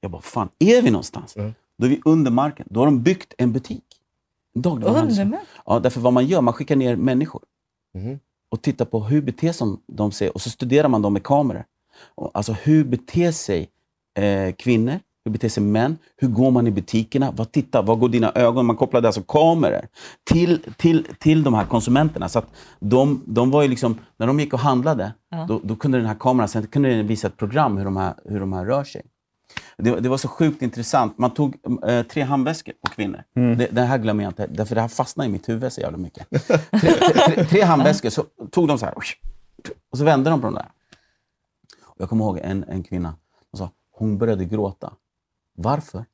Jag 0.00 0.10
bara, 0.10 0.22
fan, 0.22 0.48
är 0.58 0.82
vi 0.82 0.90
någonstans? 0.90 1.36
Mm. 1.36 1.54
Då 1.78 1.86
är 1.86 1.90
vi 1.90 2.00
under 2.04 2.30
marken. 2.30 2.66
Då 2.70 2.80
har 2.80 2.86
de 2.86 3.02
byggt 3.02 3.34
en 3.38 3.52
butik. 3.52 3.84
En 4.54 4.62
dagligvaruhandel. 4.62 5.20
Under? 5.20 5.40
Ja, 5.66 5.78
därför 5.80 6.00
vad 6.00 6.12
man 6.12 6.26
gör, 6.26 6.40
man 6.40 6.54
skickar 6.54 6.76
ner 6.76 6.96
människor 6.96 7.42
Mhm. 7.94 8.18
och 8.50 8.62
tittar 8.62 8.84
på 8.84 9.00
hur 9.00 9.22
beter 9.22 9.52
som 9.52 9.80
de 9.86 10.12
sig 10.12 10.30
och 10.30 10.40
så 10.40 10.50
studerar 10.50 10.88
man 10.88 11.02
dem 11.02 11.12
med 11.12 11.22
kameror. 11.22 11.64
Och, 12.14 12.30
alltså 12.34 12.52
hur 12.52 12.84
beter 12.84 13.32
sig 13.32 13.68
eh, 14.18 14.54
kvinnor? 14.54 15.00
Hur 15.24 15.32
beter 15.32 15.48
sig 15.48 15.62
män? 15.62 15.98
Hur 16.16 16.28
går 16.28 16.50
man 16.50 16.66
i 16.66 16.70
butikerna? 16.70 17.30
Vad, 17.30 17.52
tittar, 17.52 17.82
vad 17.82 17.98
går 17.98 18.08
dina 18.08 18.32
ögon? 18.34 18.66
Man 18.66 18.76
kopplade 18.76 19.08
alltså 19.08 19.22
kameror 19.22 19.86
till, 20.30 20.62
till, 20.76 21.06
till 21.18 21.42
de 21.42 21.54
här 21.54 21.64
konsumenterna. 21.66 22.28
Så 22.28 22.38
att 22.38 22.46
de, 22.80 23.22
de 23.26 23.50
var 23.50 23.62
ju 23.62 23.68
liksom, 23.68 23.98
när 24.16 24.26
de 24.26 24.40
gick 24.40 24.52
och 24.52 24.58
handlade, 24.60 25.12
Ja. 25.28 25.44
då, 25.48 25.60
då 25.64 25.76
kunde 25.76 25.98
den 25.98 26.06
här 26.06 26.16
kameran 26.20 26.48
sen 26.48 26.66
kunde 26.66 26.88
den 26.96 27.06
visa 27.06 27.26
ett 27.26 27.36
program 27.36 27.76
hur 27.76 27.84
de 27.84 27.96
här, 27.96 28.14
hur 28.24 28.40
de 28.40 28.52
här 28.52 28.64
rör 28.64 28.84
sig. 28.84 29.02
Det, 29.76 30.00
det 30.00 30.08
var 30.08 30.16
så 30.16 30.28
sjukt 30.28 30.62
intressant. 30.62 31.18
Man 31.18 31.30
tog 31.30 31.56
eh, 31.86 32.02
tre 32.02 32.22
handväskor 32.22 32.72
på 32.84 32.92
kvinnor. 32.92 33.22
Det, 33.34 33.68
det 33.72 33.82
här 33.82 33.98
glömmer 33.98 34.24
jag 34.24 34.30
inte, 34.30 34.46
därför 34.46 34.74
det 34.74 34.80
här 34.80 34.88
fastnar 34.88 35.24
i 35.24 35.28
mitt 35.28 35.48
huvud 35.48 35.72
så 35.72 35.80
jävla 35.80 35.98
mycket. 35.98 36.28
Tre, 36.30 36.48
tre, 36.70 37.34
tre, 37.34 37.44
tre 37.44 37.62
handväskor, 37.62 38.10
så 38.10 38.24
tog 38.50 38.68
de 38.68 38.78
så 38.78 38.84
här 38.86 38.94
och 39.90 39.98
så 39.98 40.04
vände 40.04 40.30
de 40.30 40.40
på 40.40 40.46
de 40.46 40.54
där. 40.54 40.68
Och 41.84 41.96
jag 41.98 42.08
kommer 42.08 42.24
ihåg 42.24 42.38
en, 42.42 42.64
en 42.64 42.82
kvinna 42.82 43.14
som 43.50 43.58
sa, 43.58 43.70
hon 43.92 44.18
började 44.18 44.44
gråta. 44.44 44.92
Varför? 45.62 46.04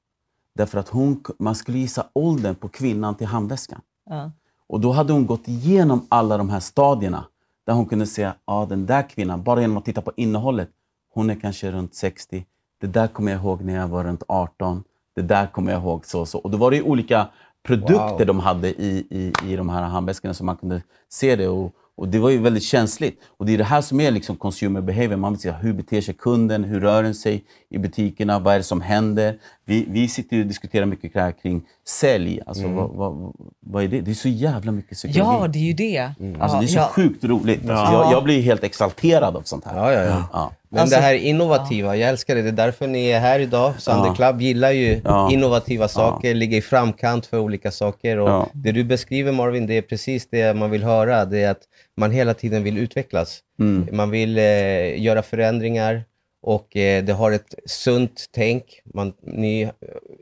Därför 0.55 0.79
att 0.79 0.89
hon, 0.89 1.25
man 1.39 1.55
skulle 1.55 1.79
gissa 1.79 2.07
åldern 2.13 2.55
på 2.55 2.69
kvinnan 2.69 3.15
till 3.15 3.27
handväskan. 3.27 3.81
Ja. 4.11 4.31
Och 4.69 4.81
då 4.81 4.93
hade 4.93 5.13
hon 5.13 5.27
gått 5.27 5.49
igenom 5.49 6.07
alla 6.09 6.39
de 6.39 6.51
här 6.51 6.61
stadierna 6.61 7.25
där 7.67 7.75
hon 7.75 7.87
kunde 7.87 8.07
se, 8.07 8.33
ja 8.47 8.67
den 8.69 8.87
där 8.87 9.09
kvinnan, 9.09 9.43
bara 9.43 9.61
genom 9.61 9.77
att 9.77 9.85
titta 9.85 10.03
på 10.03 10.13
innehållet, 10.17 10.69
hon 11.15 11.31
är 11.31 11.35
kanske 11.41 11.71
runt 11.71 11.95
60. 11.95 12.47
Det 12.81 12.87
där 12.87 13.07
kommer 13.09 13.33
jag 13.33 13.41
ihåg 13.41 13.63
när 13.63 13.75
jag 13.75 13.89
var 13.89 14.05
runt 14.05 14.23
18. 14.29 14.85
Det 15.15 15.23
där 15.23 15.47
kommer 15.47 15.73
jag 15.73 15.83
ihåg 15.83 16.07
så 16.07 16.21
och 16.21 16.29
så. 16.29 16.39
Och 16.39 16.51
då 16.51 16.59
var 16.59 16.71
det 16.71 16.77
ju 16.77 16.83
olika 16.83 17.29
produkter 17.63 18.19
Wow. 18.19 18.27
de 18.27 18.41
hade 18.41 18.69
i, 18.83 19.07
i, 19.11 19.33
i 19.53 19.57
de 19.57 19.69
här 19.69 19.83
handväskorna 19.83 20.35
så 20.35 20.45
man 20.45 20.57
kunde 20.57 20.83
se 21.09 21.37
det. 21.37 21.49
Och, 21.49 21.73
och 21.97 22.09
det 22.09 22.19
var 22.19 22.31
ju 22.31 22.39
väldigt 22.39 22.63
känsligt. 22.63 23.21
Och 23.37 23.47
det 23.47 23.55
är 23.55 23.59
det 23.59 23.65
här 23.65 23.81
som 23.81 24.01
är 24.01 24.11
liksom 24.11 24.37
consumer 24.37 24.81
behavior. 24.81 25.17
Man 25.17 25.33
vill 25.33 25.41
se 25.41 25.51
hur 25.51 25.73
beter 25.73 26.01
sig 26.01 26.15
kunden, 26.15 26.65
hur 26.65 26.81
rör 26.81 27.03
den 27.03 27.15
sig 27.15 27.45
i 27.69 27.79
butikerna, 27.79 28.39
vad 28.39 28.55
är 28.55 28.59
det 28.59 28.65
som 28.65 28.81
händer? 28.81 29.39
Vi, 29.69 29.87
vi 29.89 30.09
sitter 30.09 30.41
och 30.41 30.47
diskuterar 30.47 30.87
mycket 30.87 31.43
kring 31.43 31.63
sälj. 31.89 32.41
Alltså, 32.47 32.69
vad, 32.69 32.91
vad, 32.91 33.33
vad 33.67 33.85
är 33.85 33.89
det? 33.89 34.01
Det 34.01 34.11
är 34.11 34.15
så 34.15 34.29
jävla 34.29 34.73
mycket 34.73 34.93
psykologi. 34.97 35.19
ja, 35.43 35.49
det 35.49 35.59
är 35.59 35.63
ju 35.63 35.73
det. 35.73 36.11
Alltså, 36.41 36.59
det 36.59 36.65
är 36.65 36.69
så 36.69 36.79
ja. 36.79 36.89
sjukt 36.95 37.25
roligt. 37.25 37.61
Alltså, 37.71 37.75
Ja. 37.95 38.03
jag, 38.05 38.13
jag 38.13 38.25
blir 38.25 38.43
helt 38.43 38.65
exalterad 38.65 39.37
av 39.37 39.43
sånt 39.43 39.65
här. 39.65 39.77
Ja, 39.77 39.93
ja, 39.93 40.05
ja. 40.05 40.29
Ja. 40.33 40.53
Men 40.69 40.81
Alltså- 40.81 40.97
det 40.97 41.03
här 41.03 41.15
innovativa, 41.15 41.97
jag 41.97 42.09
älskar 42.09 42.35
det. 42.35 42.43
Det 42.43 42.49
är 42.49 42.53
därför 42.53 42.87
ni 42.87 43.07
är 43.07 43.21
här 43.21 43.41
idag. 43.41 43.73
Sunday 43.79 44.07
Ja. 44.11 44.15
Club 44.15 44.41
gillar 44.43 44.71
ju 44.71 45.01
Ja. 45.05 45.31
innovativa 45.33 45.89
saker, 45.89 46.35
ligger 46.35 46.59
i 46.59 46.63
framkant 46.63 47.27
för 47.27 47.39
olika 47.39 47.71
saker. 47.71 48.19
Och 48.19 48.29
Ja. 48.29 48.49
Det 48.53 48.73
du 48.73 48.85
beskriver 48.85 49.33
Marvin, 49.33 49.67
det 49.67 49.75
är 49.75 49.83
precis 49.83 50.29
det 50.31 50.55
man 50.57 50.71
vill 50.71 50.85
höra. 50.85 51.25
Det 51.25 51.43
är 51.43 51.51
att 51.51 51.63
man 51.97 52.11
hela 52.11 52.35
tiden 52.35 52.63
vill 52.63 52.79
utvecklas. 52.79 53.41
Mm. 53.61 53.89
Man 53.93 54.11
vill 54.11 54.39
eh, 54.39 55.03
göra 55.03 55.23
förändringar 55.23 56.05
och 56.47 56.77
eh, 56.77 57.05
det 57.05 57.13
har 57.13 57.33
ett 57.33 57.55
sunt 57.65 58.25
tänk. 58.33 58.81
Man, 58.95 59.13
ni 59.23 59.71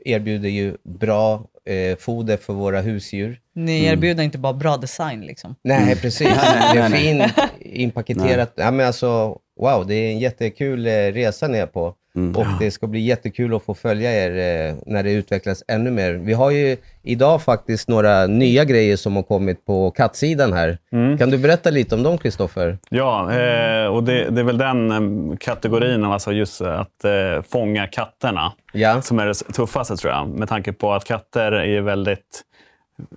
erbjuder 0.05 0.49
ju 0.49 0.77
bra 0.83 1.47
eh, 1.65 1.97
foder 1.97 2.37
för 2.37 2.53
våra 2.53 2.81
husdjur. 2.81 3.39
Ni 3.53 3.85
erbjuder 3.85 4.23
inte 4.23 4.37
bara 4.37 4.53
bra 4.53 4.77
design 4.77 5.21
liksom. 5.21 5.55
Nej, 5.63 5.95
precis. 5.95 6.27
Det 6.73 6.79
är 6.79 6.89
fint 6.89 7.33
inpaketerat. 7.59 8.53
Ja, 8.55 8.71
men 8.71 8.87
alltså, 8.87 9.39
wow, 9.59 9.87
det 9.87 9.93
är 9.95 10.11
en 10.11 10.19
jättekul 10.19 10.87
eh, 10.87 10.91
resa 10.91 11.47
ni 11.47 11.57
är 11.57 11.67
på. 11.67 11.95
Och 12.15 12.45
det 12.59 12.71
ska 12.71 12.87
bli 12.87 12.99
jättekul 12.99 13.55
att 13.55 13.63
få 13.63 13.73
följa 13.73 14.11
er 14.25 14.29
eh, 14.69 14.75
när 14.85 15.03
det 15.03 15.11
utvecklas 15.11 15.63
ännu 15.67 15.91
mer. 15.91 16.13
Vi 16.13 16.33
har 16.33 16.51
ju 16.51 16.77
idag 17.03 17.41
faktiskt 17.41 17.89
några 17.89 18.27
nya 18.27 18.65
grejer 18.65 18.95
som 18.97 19.15
har 19.15 19.23
kommit 19.23 19.65
på 19.65 19.91
kattsidan 19.91 20.53
här. 20.53 20.77
Kan 21.17 21.29
du 21.29 21.37
berätta 21.37 21.69
lite 21.69 21.95
om 21.95 22.03
dem, 22.03 22.17
Kristoffer? 22.17 22.77
Ja, 22.89 23.33
eh, 23.33 23.85
och 23.87 24.03
det, 24.03 24.29
det 24.29 24.41
är 24.41 24.43
väl 24.45 24.57
den 24.57 24.91
eh, 25.31 25.37
kategorin, 25.37 26.03
alltså 26.05 26.31
just 26.31 26.61
att 26.61 27.03
eh, 27.05 27.41
fånga 27.49 27.87
katterna, 27.87 28.51
Ja. 28.73 29.01
som 29.01 29.19
är 29.19 29.25
det 29.25 29.33
tuffaste 29.33 29.95
tror 29.97 30.13
jag. 30.13 30.27
Med 30.29 30.49
tanke 30.49 30.73
på 30.73 30.93
att 30.93 31.05
katter 31.05 31.51
är 31.51 31.81
väldigt 31.81 32.41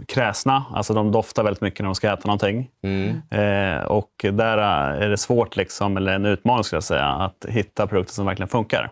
kräsna, 0.09 0.64
alltså 0.73 0.95
de 0.95 1.12
doftar 1.12 1.43
väldigt 1.45 1.61
mycket 1.61 1.81
när 1.81 1.87
de 1.87 1.95
ska 1.95 2.12
äta 2.12 2.29
någonting. 2.29 2.71
Eh, 3.31 3.83
och 3.83 4.11
där 4.33 4.59
är 4.59 5.09
det 5.09 5.17
svårt, 5.17 5.57
liksom, 5.57 5.97
eller 5.97 6.12
en 6.12 6.27
utmaning 6.27 6.64
skulle 6.64 6.77
jag 6.77 6.85
säga, 6.85 7.07
att 7.07 7.45
hitta 7.49 7.87
produkter 7.87 8.14
som 8.14 8.27
verkligen 8.27 8.49
funkar. 8.49 8.91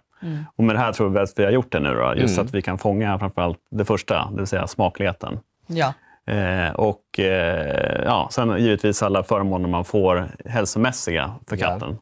Och 0.56 0.64
med 0.64 0.74
det 0.74 0.80
här 0.80 0.92
tror 0.92 1.08
vi 1.08 1.18
att 1.18 1.32
vi 1.36 1.44
har 1.44 1.50
gjort 1.50 1.72
det 1.72 1.80
nu. 1.80 1.94
Då, 1.94 2.14
just 2.16 2.38
att 2.38 2.54
vi 2.54 2.62
kan 2.62 2.78
fånga 2.78 3.18
framförallt 3.18 3.58
det 3.70 3.84
första, 3.84 4.28
det 4.30 4.36
vill 4.36 4.46
säga 4.46 4.66
smakligheten. 4.66 5.38
Ja. 5.66 5.92
Eh, 6.32 6.70
och 6.74 7.20
eh, 7.20 8.02
ja, 8.04 8.28
sen 8.30 8.58
givetvis 8.58 9.02
alla 9.02 9.22
förmåner 9.22 9.68
man 9.68 9.84
får 9.84 10.28
hälsomässiga 10.44 11.34
för 11.48 11.56
katten. 11.56 11.98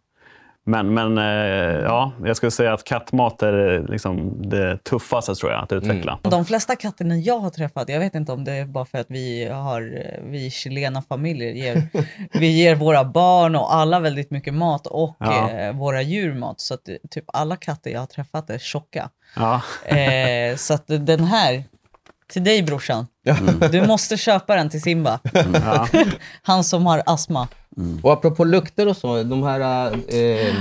Men, 0.66 0.94
men 0.94 1.18
eh, 1.18 1.24
ja, 1.82 2.12
jag 2.24 2.36
skulle 2.36 2.50
säga 2.50 2.72
att 2.72 2.84
kattmat 2.84 3.42
är 3.42 3.86
liksom 3.88 4.42
det 4.50 4.84
tuffaste 4.84 5.34
tror 5.34 5.52
jag 5.52 5.62
att 5.64 5.72
utveckla. 5.72 6.18
De 6.22 6.44
flesta 6.44 6.76
katterna 6.76 7.16
jag 7.16 7.38
har 7.38 7.50
träffat, 7.50 7.88
jag 7.88 7.98
vet 8.00 8.14
inte 8.14 8.32
om 8.32 8.44
det 8.44 8.52
är 8.52 8.64
bara 8.64 8.84
för 8.84 8.98
att 8.98 9.06
vi 9.10 9.48
har, 9.48 9.80
vi 10.30 10.50
chilena 10.50 11.02
familjer, 11.02 11.52
ger, 11.52 11.82
vi 12.38 12.46
ger 12.46 12.74
våra 12.74 13.04
barn 13.04 13.56
och 13.56 13.74
alla 13.74 14.00
väldigt 14.00 14.30
mycket 14.30 14.54
mat 14.54 14.86
och 14.86 15.16
Ja. 15.18 15.50
eh, 15.50 15.72
våra 15.72 16.02
djur 16.02 16.34
mat. 16.34 16.60
Så 16.60 16.74
att 16.74 16.88
eh, 16.88 16.94
typ 17.10 17.24
alla 17.26 17.56
katter 17.56 17.90
jag 17.90 18.00
har 18.00 18.06
träffat 18.06 18.50
är 18.50 18.58
tjocka. 18.58 19.10
Ja. 19.36 19.62
Eh, 19.96 20.56
så 20.56 20.74
att 20.74 20.84
den 20.86 21.24
här, 21.24 21.64
till 22.34 22.44
dig 22.44 22.62
brorsan, 22.62 23.06
du 23.72 23.86
måste 23.86 24.16
köpa 24.16 24.56
den 24.56 24.70
till 24.70 24.82
Simba. 24.82 25.20
Ja. 25.52 25.88
Han 26.42 26.64
som 26.64 26.86
har 26.86 27.02
astma. 27.06 27.48
Och 28.02 28.12
apropå 28.12 28.44
lukter 28.44 28.88
och 28.88 28.96
så, 28.96 29.22
de 29.22 29.42
här 29.42 29.92
eh, 29.92 30.54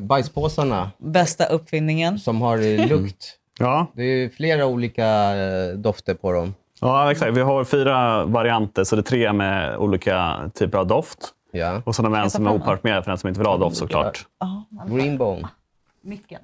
bajspåsarna 0.00 0.90
Bästa 0.98 1.44
uppfinningen. 1.44 2.18
som 2.18 2.42
har 2.42 2.58
eh, 2.58 2.86
lukt. 2.86 3.34
Ja. 3.58 3.86
Det 3.94 4.02
är 4.02 4.28
flera 4.28 4.66
olika 4.66 5.36
eh, 5.36 5.74
dofter 5.74 6.14
på 6.14 6.32
dem. 6.32 6.54
ja, 6.80 7.12
exakt. 7.12 7.36
Vi 7.36 7.40
har 7.40 7.64
fyra 7.64 8.24
varianter, 8.24 8.84
så 8.84 8.96
det 8.96 9.00
är 9.00 9.02
tre 9.02 9.32
med 9.32 9.76
olika 9.76 10.36
typer 10.54 10.78
av 10.78 10.86
doft. 10.86 11.18
Ja. 11.52 11.82
Och 11.84 11.94
så 11.94 12.02
har 12.02 12.10
vi 12.10 12.16
en 12.18 12.30
som 12.30 12.46
är 12.46 12.52
oparfumerad 12.52 13.04
för 13.04 13.10
den 13.10 13.18
som 13.18 13.28
inte 13.28 13.40
vill 13.40 13.46
ha 13.46 13.56
doft 13.56 13.76
såklart. 13.76 14.26
Greenbone. 14.88 15.48
Micken. 16.02 16.40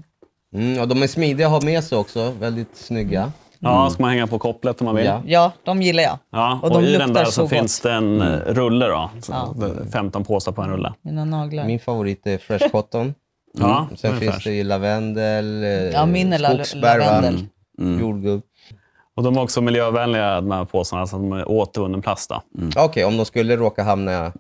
Mm, 0.54 0.80
och 0.80 0.88
de 0.88 1.02
är 1.02 1.06
smidiga 1.06 1.46
att 1.46 1.52
ha 1.52 1.60
med 1.60 1.84
sig 1.84 1.98
också. 1.98 2.30
Väldigt 2.30 2.76
snygga. 2.76 3.32
Ja, 3.58 3.90
ska 3.90 4.02
man 4.02 4.10
hänga 4.10 4.26
på 4.26 4.38
kopplet 4.38 4.80
om 4.80 4.84
man 4.84 4.94
vill. 4.96 5.04
Ja. 5.06 5.22
Ja, 5.26 5.52
de 5.64 5.82
gillar 5.82 6.02
jag. 6.02 6.18
Ja, 6.32 6.58
Och 6.62 6.70
och, 6.70 6.82
de 6.82 6.88
i 6.88 6.96
den 6.98 7.12
där 7.12 7.24
så 7.24 7.30
så, 7.30 7.48
finns 7.48 7.80
det 7.80 7.92
en 7.92 8.20
eh, 8.20 8.38
rulle. 8.46 8.86
Då. 8.86 9.10
Så 9.22 9.32
Ja. 9.32 9.54
det 9.56 9.66
är 9.66 9.90
15 9.90 10.24
påsar 10.24 10.52
på 10.52 10.62
en 10.62 10.70
rulle. 10.70 10.92
Mina 11.02 11.24
naglar. 11.24 11.64
Min 11.64 11.80
favorit 11.80 12.26
är 12.26 12.38
Fresh 12.38 12.68
Cotton. 12.68 13.14
Ja, 13.58 13.88
Sen 13.96 14.16
finns 14.20 14.44
det 14.44 14.52
ju 14.52 14.64
lavendel, 14.64 15.62
Ja, 15.94 16.06
min 16.06 16.32
är 16.32 16.38
la- 16.38 16.48
skogsbär, 16.54 16.98
lavendel. 16.98 17.46
jordgubb. 18.00 18.42
Och 19.16 19.22
de 19.22 19.36
är 19.36 19.42
också 19.42 19.60
miljövänliga 19.60 20.40
de 20.40 20.50
här 20.50 20.64
påsarna, 20.64 21.06
så 21.06 21.16
de 21.16 21.32
är 21.32 21.48
återvunnen 21.50 22.02
plast. 22.02 22.30
Då. 22.30 22.42
Okej, 22.76 23.04
om 23.04 23.16
de 23.16 23.26
skulle 23.26 23.56
råka 23.56 23.82
hamna... 23.82 24.32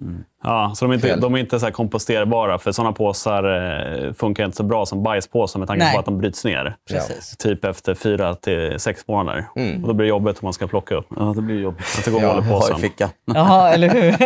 Ja, 0.46 0.72
så 0.76 0.84
de 0.84 0.90
är 0.90 0.94
inte, 0.94 1.08
Fel. 1.08 1.20
de 1.20 1.34
är 1.34 1.38
inte 1.38 1.60
så 1.60 1.66
här 1.66 1.72
komposterbara, 1.72 2.58
för 2.58 2.72
sådana 2.72 2.92
påsar 2.92 3.44
eh, 4.06 4.12
funkar 4.12 4.44
inte 4.44 4.56
så 4.56 4.62
bra 4.62 4.86
som 4.86 5.02
bajspåsar 5.02 5.58
med 5.58 5.68
tanke 5.68 5.84
Nej. 5.84 5.92
på 5.92 5.98
att 5.98 6.04
de 6.04 6.18
bryts 6.18 6.44
ner. 6.44 6.76
Precis. 6.90 7.36
Typ 7.36 7.64
efter 7.64 7.94
fyra 7.94 8.34
till 8.34 8.80
sex 8.80 9.08
månader. 9.08 9.46
Och 9.82 9.88
då 9.88 9.94
blir 9.94 10.04
det 10.04 10.08
jobbigt 10.08 10.36
om 10.36 10.46
man 10.46 10.52
ska 10.52 10.66
plocka 10.66 10.94
upp. 10.94 11.06
Ja, 11.16 11.32
det 11.36 11.42
blir 11.42 11.60
jobbigt. 11.60 11.84
Att 11.98 12.04
det 12.04 12.10
går 12.10 12.22
Ja, 12.22 12.32
hål 12.32 12.44
i 12.44 12.48
påsen. 12.48 12.78
fickan. 12.78 13.08
Jaha, 13.24 13.70
eller 13.70 13.88
hur? 13.88 14.16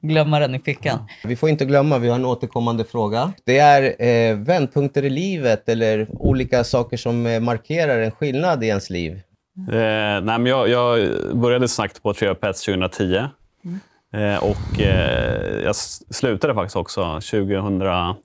Glömma 0.08 0.38
den 0.38 0.54
i 0.54 0.58
fickan. 0.58 0.98
Vi 1.24 1.36
får 1.36 1.48
inte 1.48 1.64
glömma, 1.64 1.98
vi 1.98 2.08
har 2.08 2.14
en 2.16 2.24
återkommande 2.24 2.84
fråga. 2.84 3.32
Det 3.44 3.58
är 3.58 4.02
eh, 4.06 4.36
vändpunkter 4.36 5.04
i 5.04 5.10
livet 5.10 5.68
eller 5.68 6.06
olika 6.10 6.64
saker 6.64 6.96
som 6.96 7.26
eh, 7.26 7.40
markerar 7.40 7.98
en 7.98 8.10
skillnad 8.10 8.64
i 8.64 8.66
ens 8.66 8.90
liv. 8.90 9.20
Eh, 9.58 9.74
nej, 9.74 10.22
men 10.22 10.46
jag, 10.46 10.68
jag 10.68 11.08
började 11.36 11.68
sagt 11.68 12.02
på 12.02 12.14
Trio 12.14 12.34
Pets 12.34 12.64
2010. 12.64 13.16
Eh, 14.14 14.44
och 14.44 14.80
eh, 14.80 15.60
jag 15.64 15.76
slutade 15.76 16.54
faktiskt 16.54 16.76
också 16.76 17.20
2015, 17.20 18.16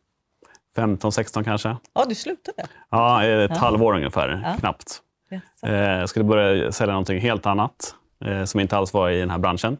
16 1.11 1.43
kanske. 1.43 1.75
Ja, 1.93 2.05
du 2.09 2.15
slutade? 2.15 2.67
Ja, 2.89 3.23
ett 3.23 3.57
halvår 3.57 3.93
ungefär, 3.95 4.41
Ja. 4.45 4.55
knappt. 4.59 5.01
Yes. 5.31 5.43
Eh, 5.63 5.99
jag 5.99 6.09
skulle 6.09 6.25
börja 6.25 6.71
sälja 6.71 6.93
någonting 6.93 7.19
helt 7.19 7.45
annat 7.45 7.95
eh, 8.25 8.43
som 8.43 8.59
inte 8.59 8.77
alls 8.77 8.93
var 8.93 9.09
i 9.09 9.19
den 9.19 9.29
här 9.29 9.37
branschen. 9.37 9.77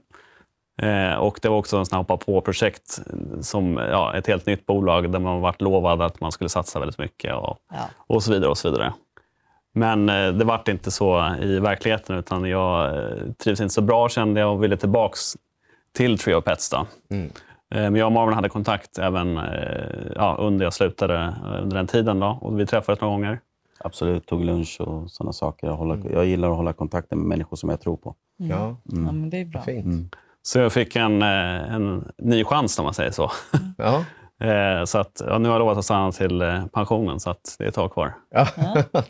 Eh, 0.82 1.14
och 1.14 1.40
Det 1.42 1.50
var 1.50 1.58
också 1.58 1.78
en 1.78 1.86
sån 1.86 1.98
hoppa 1.98 2.18
på-projekt 2.18 3.00
som 3.42 3.78
ja, 3.78 4.16
ett 4.18 4.28
helt 4.28 4.46
nytt 4.46 4.66
bolag 4.66 5.12
där 5.12 5.20
man 5.20 5.42
varit 5.42 5.62
lovad 5.62 6.02
att 6.02 6.22
man 6.22 6.32
skulle 6.32 6.50
satsa 6.50 6.80
väldigt 6.80 6.98
mycket 6.98 7.34
och, 7.36 7.58
Ja. 7.74 7.90
och 7.98 8.24
så 8.24 8.32
vidare. 8.32 8.50
och 8.50 8.58
så 8.58 8.70
vidare. 8.72 8.94
Men 9.78 10.10
eh, 10.10 10.28
det 10.34 10.46
vart 10.46 10.68
inte 10.68 10.92
så 10.92 11.36
i 11.42 11.60
verkligheten 11.60 12.18
utan 12.18 12.46
jag 12.50 12.98
eh, 12.98 13.32
trivs 13.44 13.60
inte 13.62 13.74
så 13.74 13.82
bra 13.82 14.10
kände 14.10 14.40
jag 14.40 14.54
och 14.54 14.64
ville 14.64 14.78
tillbaks 14.78 15.38
till 15.94 16.18
Trio 16.18 16.42
Pets. 16.42 16.70
Då. 16.70 16.88
Mm. 17.10 17.26
Eh, 17.26 17.82
Men 17.82 17.96
jag 17.96 18.06
och 18.06 18.12
Marvin 18.12 18.36
hade 18.36 18.50
kontakt 18.50 18.98
även 18.98 19.40
ja, 20.16 20.36
under 20.40 20.66
jag 20.66 20.74
slutade 20.74 21.34
under 21.62 21.78
den 21.78 21.88
tiden. 21.88 22.20
Då, 22.20 22.38
och 22.42 22.60
vi 22.60 22.66
träffades 22.66 23.02
några 23.02 23.14
gånger. 23.14 23.40
Absolut, 23.80 24.26
tog 24.26 24.46
lunch 24.46 24.82
och 24.82 25.12
sådana 25.12 25.34
saker. 25.34 25.68
Jag, 25.68 25.76
håller, 25.76 26.12
jag 26.14 26.26
gillar 26.26 26.50
att 26.52 26.56
hålla 26.58 26.74
kontakten 26.74 27.18
med 27.20 27.28
människor 27.28 27.58
som 27.58 27.70
jag 27.70 27.82
tror 27.82 27.98
på. 27.98 28.16
Ja, 28.38 28.76
Ja, 28.84 28.96
men 29.12 29.30
det 29.30 29.42
är 29.42 29.46
bra. 29.46 29.62
fint. 29.62 30.16
Så 30.42 30.60
jag 30.60 30.74
fick 30.74 30.96
en, 30.96 31.22
en 31.22 32.12
ny 32.18 32.44
chans 32.44 32.80
om 32.80 32.86
man 32.86 32.94
säger 32.94 33.12
så. 33.12 33.32
Ja. 33.78 34.04
Eh, 34.40 34.86
så 34.86 34.98
att, 34.98 35.22
ja, 35.28 35.38
nu 35.38 35.50
har 35.50 35.56
jag 35.56 35.60
lovat 35.60 35.78
att 35.78 35.86
stanna 35.86 36.12
till 36.12 36.42
eh, 36.42 36.66
pensionen 36.66 37.20
så 37.20 37.30
att 37.30 37.56
det 37.58 37.64
är 37.64 37.68
ett 37.68 37.76
tag 37.76 37.94
kvar. 37.94 38.14
Ja, 38.32 38.48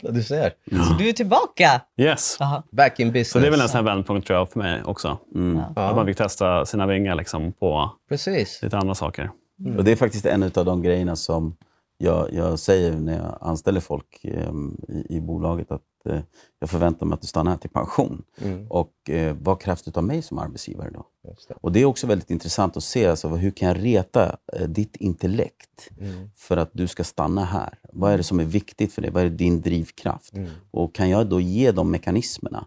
du 0.00 0.22
ser. 0.22 0.50
Så 0.70 0.94
du 0.98 1.08
är 1.08 1.12
tillbaka? 1.12 1.80
Yes. 1.96 2.36
Jaha. 2.40 2.62
Back 2.70 3.00
in 3.00 3.08
business. 3.08 3.30
Så 3.30 3.38
det 3.38 3.46
är 3.46 3.50
väl 3.50 3.60
en 3.60 3.68
sån 3.68 3.76
här 3.86 3.94
vändpunkt 3.94 4.26
tror 4.26 4.38
jag 4.38 4.50
för 4.50 4.58
mig 4.58 4.82
också. 4.84 5.18
Mm. 5.34 5.58
Att 5.58 5.72
Ja, 5.76 5.94
man 5.94 6.06
fick 6.06 6.16
testa 6.16 6.66
sina 6.66 6.86
vingar 6.86 7.14
liksom, 7.14 7.52
på 7.52 7.90
precis. 8.08 8.62
lite 8.62 8.78
andra 8.78 8.94
saker. 8.94 9.30
Och 9.76 9.84
Det 9.84 9.92
är 9.92 9.96
faktiskt 9.96 10.26
en 10.26 10.42
av 10.42 10.64
de 10.64 10.82
grejerna 10.82 11.16
som 11.16 11.56
jag, 11.98 12.32
jag 12.32 12.58
säger 12.58 12.96
när 12.96 13.16
jag 13.18 13.38
anställer 13.40 13.80
folk 13.80 14.24
em, 14.24 14.76
i, 14.88 15.16
i 15.16 15.20
bolaget. 15.20 15.70
Att 15.70 15.82
eh, 16.04 16.20
jag 16.58 16.70
förväntar 16.70 17.06
mig 17.06 17.14
att 17.14 17.20
du 17.20 17.26
stannar 17.26 17.50
här 17.50 17.58
till 17.58 17.70
pension. 17.70 18.24
Mm. 18.40 18.66
Och 18.70 19.10
eh, 19.10 19.36
vad 19.40 19.60
krävs 19.60 19.82
det 19.82 19.96
av 19.96 20.04
mig 20.04 20.22
som 20.22 20.38
arbetsgivare 20.38 20.90
då? 20.90 21.06
Det. 21.22 21.54
Och 21.60 21.72
Det 21.72 21.80
är 21.80 21.84
också 21.84 22.06
väldigt 22.06 22.30
intressant 22.30 22.76
att 22.76 22.84
se 22.84 23.06
alltså, 23.06 23.28
hur 23.28 23.50
kan 23.50 23.68
jag 23.68 23.84
reta 23.84 24.36
eh, 24.52 24.68
ditt 24.68 24.96
intellekt 24.96 25.90
Mm. 26.00 26.30
för 26.36 26.56
att 26.56 26.70
du 26.72 26.86
ska 26.88 27.04
stanna 27.04 27.44
här? 27.44 27.78
Vad 27.92 28.12
är 28.12 28.16
det 28.16 28.22
som 28.22 28.40
är 28.40 28.44
viktigt 28.44 28.92
för 28.92 29.02
dig? 29.02 29.10
Vad 29.10 29.22
är 29.24 29.30
din 29.30 29.60
drivkraft? 29.60 30.34
Mm. 30.36 30.50
Och 30.70 30.94
kan 30.94 31.10
jag 31.10 31.26
då 31.26 31.40
ge 31.40 31.72
de 31.72 31.90
mekanismerna? 31.90 32.66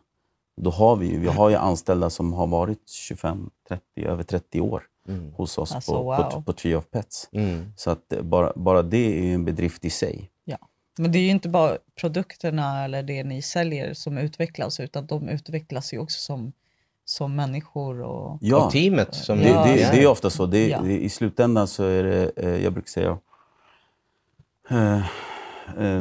Då 0.62 0.70
har 0.70 0.96
vi 0.96 1.08
ju, 1.08 1.20
vi 1.20 1.28
har 1.28 1.50
ju 1.50 1.56
anställda 1.56 2.10
som 2.10 2.34
har 2.34 2.48
varit 2.48 2.90
25, 2.90 3.50
30, 3.68 3.84
över 4.06 4.24
30 4.24 4.62
år 4.62 4.84
Mm. 5.08 5.34
hos 5.34 5.58
oss 5.58 5.72
Alltså, 5.72 5.92
på, 5.92 6.04
wow. 6.04 6.18
på, 6.32 6.42
på 6.42 6.54
Tree 6.54 6.76
of 6.76 6.90
Pets. 6.92 7.30
Mm. 7.32 7.74
Så 7.76 7.92
att 7.92 8.14
eh, 8.14 8.22
bara, 8.22 8.54
bara 8.56 8.82
det 8.82 8.98
är 9.18 9.24
ju 9.24 9.34
en 9.34 9.46
bedrift 9.46 9.86
i 9.86 9.90
sig. 9.90 10.28
Men 10.98 11.12
det 11.12 11.18
är 11.20 11.24
ju 11.24 11.30
inte 11.30 11.50
bara 11.50 11.78
produkterna 12.02 12.84
eller 12.84 13.04
det 13.04 13.24
ni 13.24 13.42
säljer 13.42 13.94
som 13.94 14.18
utvecklas, 14.18 14.80
utan 14.80 15.06
de 15.06 15.30
utvecklas 15.30 15.94
ju 15.94 16.00
också 16.00 16.20
som, 16.20 16.52
som 17.06 17.36
människor. 17.36 18.02
Och... 18.02 18.38
Ja, 18.42 18.66
Och 18.66 18.72
teamet 18.72 19.16
som 19.16 19.38
det, 19.38 19.50
Ja, 19.50 19.64
det, 19.64 19.84
är. 19.84 19.92
det 19.92 20.04
är 20.04 20.08
ofta 20.08 20.30
så. 20.30 20.46
Det, 20.46 20.68
Ja. 20.68 20.88
I 20.88 21.10
slutändan 21.10 21.68
så 21.68 21.84
är 21.84 22.04
det, 22.04 22.32
eh, 22.36 22.64
jag 22.64 22.74
brukar 22.74 22.90
säga, 22.90 23.18
eh, 24.70 25.06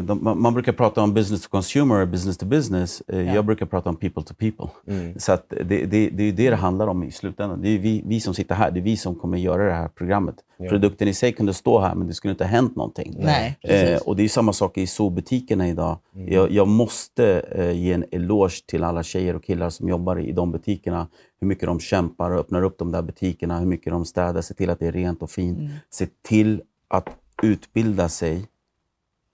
de, 0.03 0.19
man, 0.43 0.55
brukar 0.55 0.73
prata 0.73 1.03
om 1.03 1.15
business 1.15 1.43
to 1.43 1.49
consumer 1.49 2.07
business 2.07 2.37
to 2.39 2.47
business. 2.47 3.03
Eh, 3.09 3.21
Ja. 3.21 3.35
Jag 3.35 3.45
brukar 3.45 3.67
prata 3.67 3.89
om 3.91 3.97
people 3.97 4.23
to 4.23 4.35
people. 4.35 4.67
Mm. 4.87 5.19
Så 5.19 5.39
det, 5.49 5.65
det, 5.65 5.87
det 6.11 6.23
är 6.23 6.33
det 6.33 6.51
det 6.51 6.57
handlar 6.57 6.87
om 6.87 7.03
i 7.03 7.11
slutändan. 7.11 7.63
Det 7.63 7.69
är 7.69 7.79
vi, 7.79 8.03
vi 8.07 8.21
som 8.21 8.35
sitter 8.35 8.55
här, 8.55 8.71
det 8.71 8.81
är 8.81 8.83
vi 8.83 8.97
som 8.97 9.15
kommer 9.15 9.39
göra 9.39 9.67
det 9.67 9.73
här 9.73 9.89
programmet. 9.89 10.35
Produkten 10.69 11.09
i 11.09 11.15
sig 11.15 11.33
kunde 11.33 11.55
stå 11.55 11.81
här, 11.81 11.95
men 11.95 12.07
det 12.07 12.15
skulle 12.15 12.31
inte 12.31 12.45
ha 12.45 12.49
hänt 12.51 12.77
någonting. 12.77 13.17
Nej, 13.19 13.57
Eh, 13.63 13.99
och 13.99 14.17
det 14.17 14.23
är 14.23 14.29
samma 14.29 14.53
sak 14.53 14.79
i 14.79 14.87
zoobutikerna 14.87 15.69
idag. 15.69 15.99
Jag, 16.13 16.51
jag 16.51 16.69
måste 16.69 17.41
eh, 17.41 17.71
ge 17.71 17.93
en 17.93 18.05
eloge 18.11 18.67
till 18.67 18.85
alla 18.85 19.03
tjejer 19.03 19.37
och 19.37 19.45
killar 19.45 19.71
som 19.71 19.89
jobbar 19.89 20.19
i 20.21 20.33
de 20.33 20.53
butikerna. 20.53 21.07
Hur 21.41 21.47
mycket 21.49 21.67
de 21.67 21.81
kämpar 21.81 22.31
och 22.31 22.41
öppnar 22.41 22.63
upp 22.63 22.79
de 22.79 22.93
där 22.93 23.03
butikerna, 23.03 23.59
hur 23.59 23.67
mycket 23.67 23.93
de 23.93 24.05
städar, 24.05 24.43
ser 24.43 24.55
till 24.55 24.71
att 24.71 24.79
det 24.79 24.87
är 24.87 24.93
rent 24.93 25.23
och 25.23 25.31
fint. 25.31 25.59
Se 25.91 26.07
till 26.23 26.63
att 26.89 27.09
utbilda 27.43 28.09
sig 28.09 28.47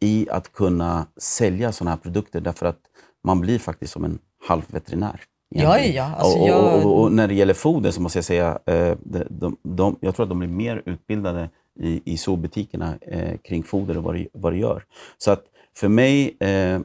i 0.01 0.29
att 0.31 0.53
kunna 0.53 1.07
sälja 1.17 1.73
sådana 1.73 1.91
här 1.91 1.99
produkter. 1.99 2.41
Därför 2.41 2.67
att 2.67 2.81
man 3.25 3.41
blir 3.41 3.59
faktiskt 3.59 3.93
som 3.93 4.05
en 4.05 4.19
halvveterinär. 4.47 5.21
Ja, 5.49 5.79
ja. 5.79 6.15
Alltså, 6.17 6.39
och, 6.39 6.75
och, 6.75 6.85
och, 6.85 7.01
och, 7.01 7.13
när 7.13 7.29
det 7.29 7.35
gäller 7.35 7.55
foder 7.55 7.91
så 7.91 8.03
måste 8.03 8.19
jag 8.19 8.25
säga, 8.25 8.59
eh, 8.67 8.97
de, 9.05 9.25
de, 9.31 9.57
de, 9.63 9.97
jag 10.01 10.15
tror 10.17 10.25
att 10.25 10.31
de 10.31 10.39
blir 10.39 10.49
mer 10.49 10.83
utbildade 10.87 11.51
i, 11.81 12.03
i 12.05 12.17
zoobutikerna 12.17 12.95
eh, 13.01 13.37
kring 13.39 13.63
foder 13.63 13.97
och 13.97 14.03
vad 14.03 14.15
det, 14.15 14.29
vad 14.33 14.53
det 14.53 14.59
gör. 14.59 14.85
Så 15.19 15.31
att 15.31 15.45
för 15.77 15.89
mig, 15.89 16.37
eh, 16.41 16.81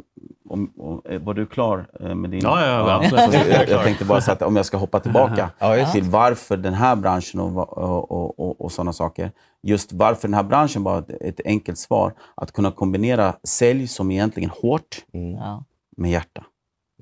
om, 0.49 0.73
om, 0.77 1.01
eh, 1.05 1.21
var 1.21 1.33
du 1.33 1.45
klar 1.45 1.87
eh, 1.99 2.15
med 2.15 2.29
din... 2.29 2.39
Ja, 2.43 2.65
ja, 2.67 2.95
absolut. 3.03 3.47
jag, 3.49 3.69
jag 3.69 3.83
tänkte 3.83 4.05
bara 4.05 4.21
så 4.21 4.31
att 4.31 4.41
om 4.41 4.55
jag 4.55 4.65
ska 4.65 4.77
hoppa 4.77 4.99
tillbaka 4.99 5.49
Ja, 5.59 5.91
till 5.91 6.03
varför 6.03 6.57
den 6.57 6.73
här 6.73 6.95
branschen 6.95 7.39
och, 7.39 7.77
och, 7.77 8.39
och, 8.39 8.61
och, 8.61 8.71
sådana 8.71 8.93
saker. 8.93 9.31
Just 9.63 9.93
varför 9.93 10.27
den 10.27 10.33
här 10.35 10.43
branschen 10.43 10.83
var 10.83 10.99
ett, 10.99 11.09
ett 11.21 11.41
enkelt 11.45 11.77
svar. 11.77 12.13
Att 12.35 12.51
kunna 12.51 12.71
kombinera 12.71 13.33
sälj 13.43 13.87
som 13.87 14.11
egentligen 14.11 14.49
hårt 14.49 14.97
Ja. 15.11 15.63
med 15.97 16.11
hjärta. 16.11 16.43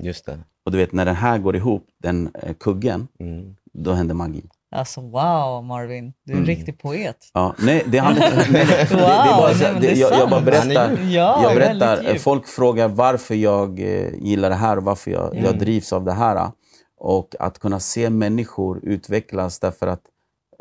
Just 0.01 0.25
det. 0.25 0.39
Och 0.65 0.71
du 0.71 0.77
vet, 0.77 0.91
när 0.93 1.05
den 1.05 1.15
här 1.15 1.37
går 1.37 1.55
ihop, 1.55 1.87
den 2.03 2.29
eh, 2.43 2.53
kuggen, 2.53 3.07
Mm. 3.19 3.55
då 3.73 3.91
händer 3.91 4.15
magi. 4.15 4.43
Alltså 4.71 5.01
wow 5.01 5.63
Marvin, 5.63 6.13
du 6.25 6.33
är 6.33 6.37
en 6.37 6.45
riktig 6.45 6.79
poet. 6.79 7.17
Ja, 7.33 7.55
nej, 7.59 7.83
det 7.87 7.97
handlar 7.97 8.47
inte... 8.47 8.95
Wow, 8.95 8.99
bara, 9.01 9.53
nej, 9.53 9.73
det, 9.73 9.79
det 9.79 9.93
jag, 9.93 10.13
jag 10.13 10.29
bara 10.29 10.41
berättar. 10.41 10.97
Ja, 10.97 11.43
jag 11.43 11.55
berättar 11.55 12.17
folk 12.17 12.47
frågar 12.47 12.87
varför 12.87 13.35
jag 13.35 13.79
eh, 13.79 14.13
gillar 14.13 14.49
det 14.49 14.55
här 14.55 14.77
och 14.77 14.83
varför 14.83 15.11
jag, 15.11 15.35
jag 15.43 15.59
drivs 15.59 15.93
av 15.93 16.05
det 16.05 16.13
här. 16.13 16.51
Och 16.97 17.35
att 17.39 17.59
kunna 17.59 17.79
se 17.79 18.09
människor 18.09 18.79
utvecklas 18.83 19.59
därför 19.59 19.87
att 19.87 20.01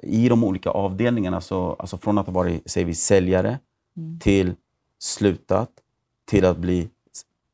i 0.03 0.29
de 0.29 0.45
olika 0.45 0.71
avdelningarna, 0.71 1.41
så, 1.41 1.77
alltså 1.79 1.99
från 1.99 2.19
att 2.19 2.27
ha 2.27 2.33
varit 2.33 2.71
säger 2.71 2.87
vi, 2.87 2.95
säljare 2.95 3.59
till 4.21 4.55
slutat, 4.99 5.71
till 6.31 6.45
att 6.45 6.57
bli 6.57 6.89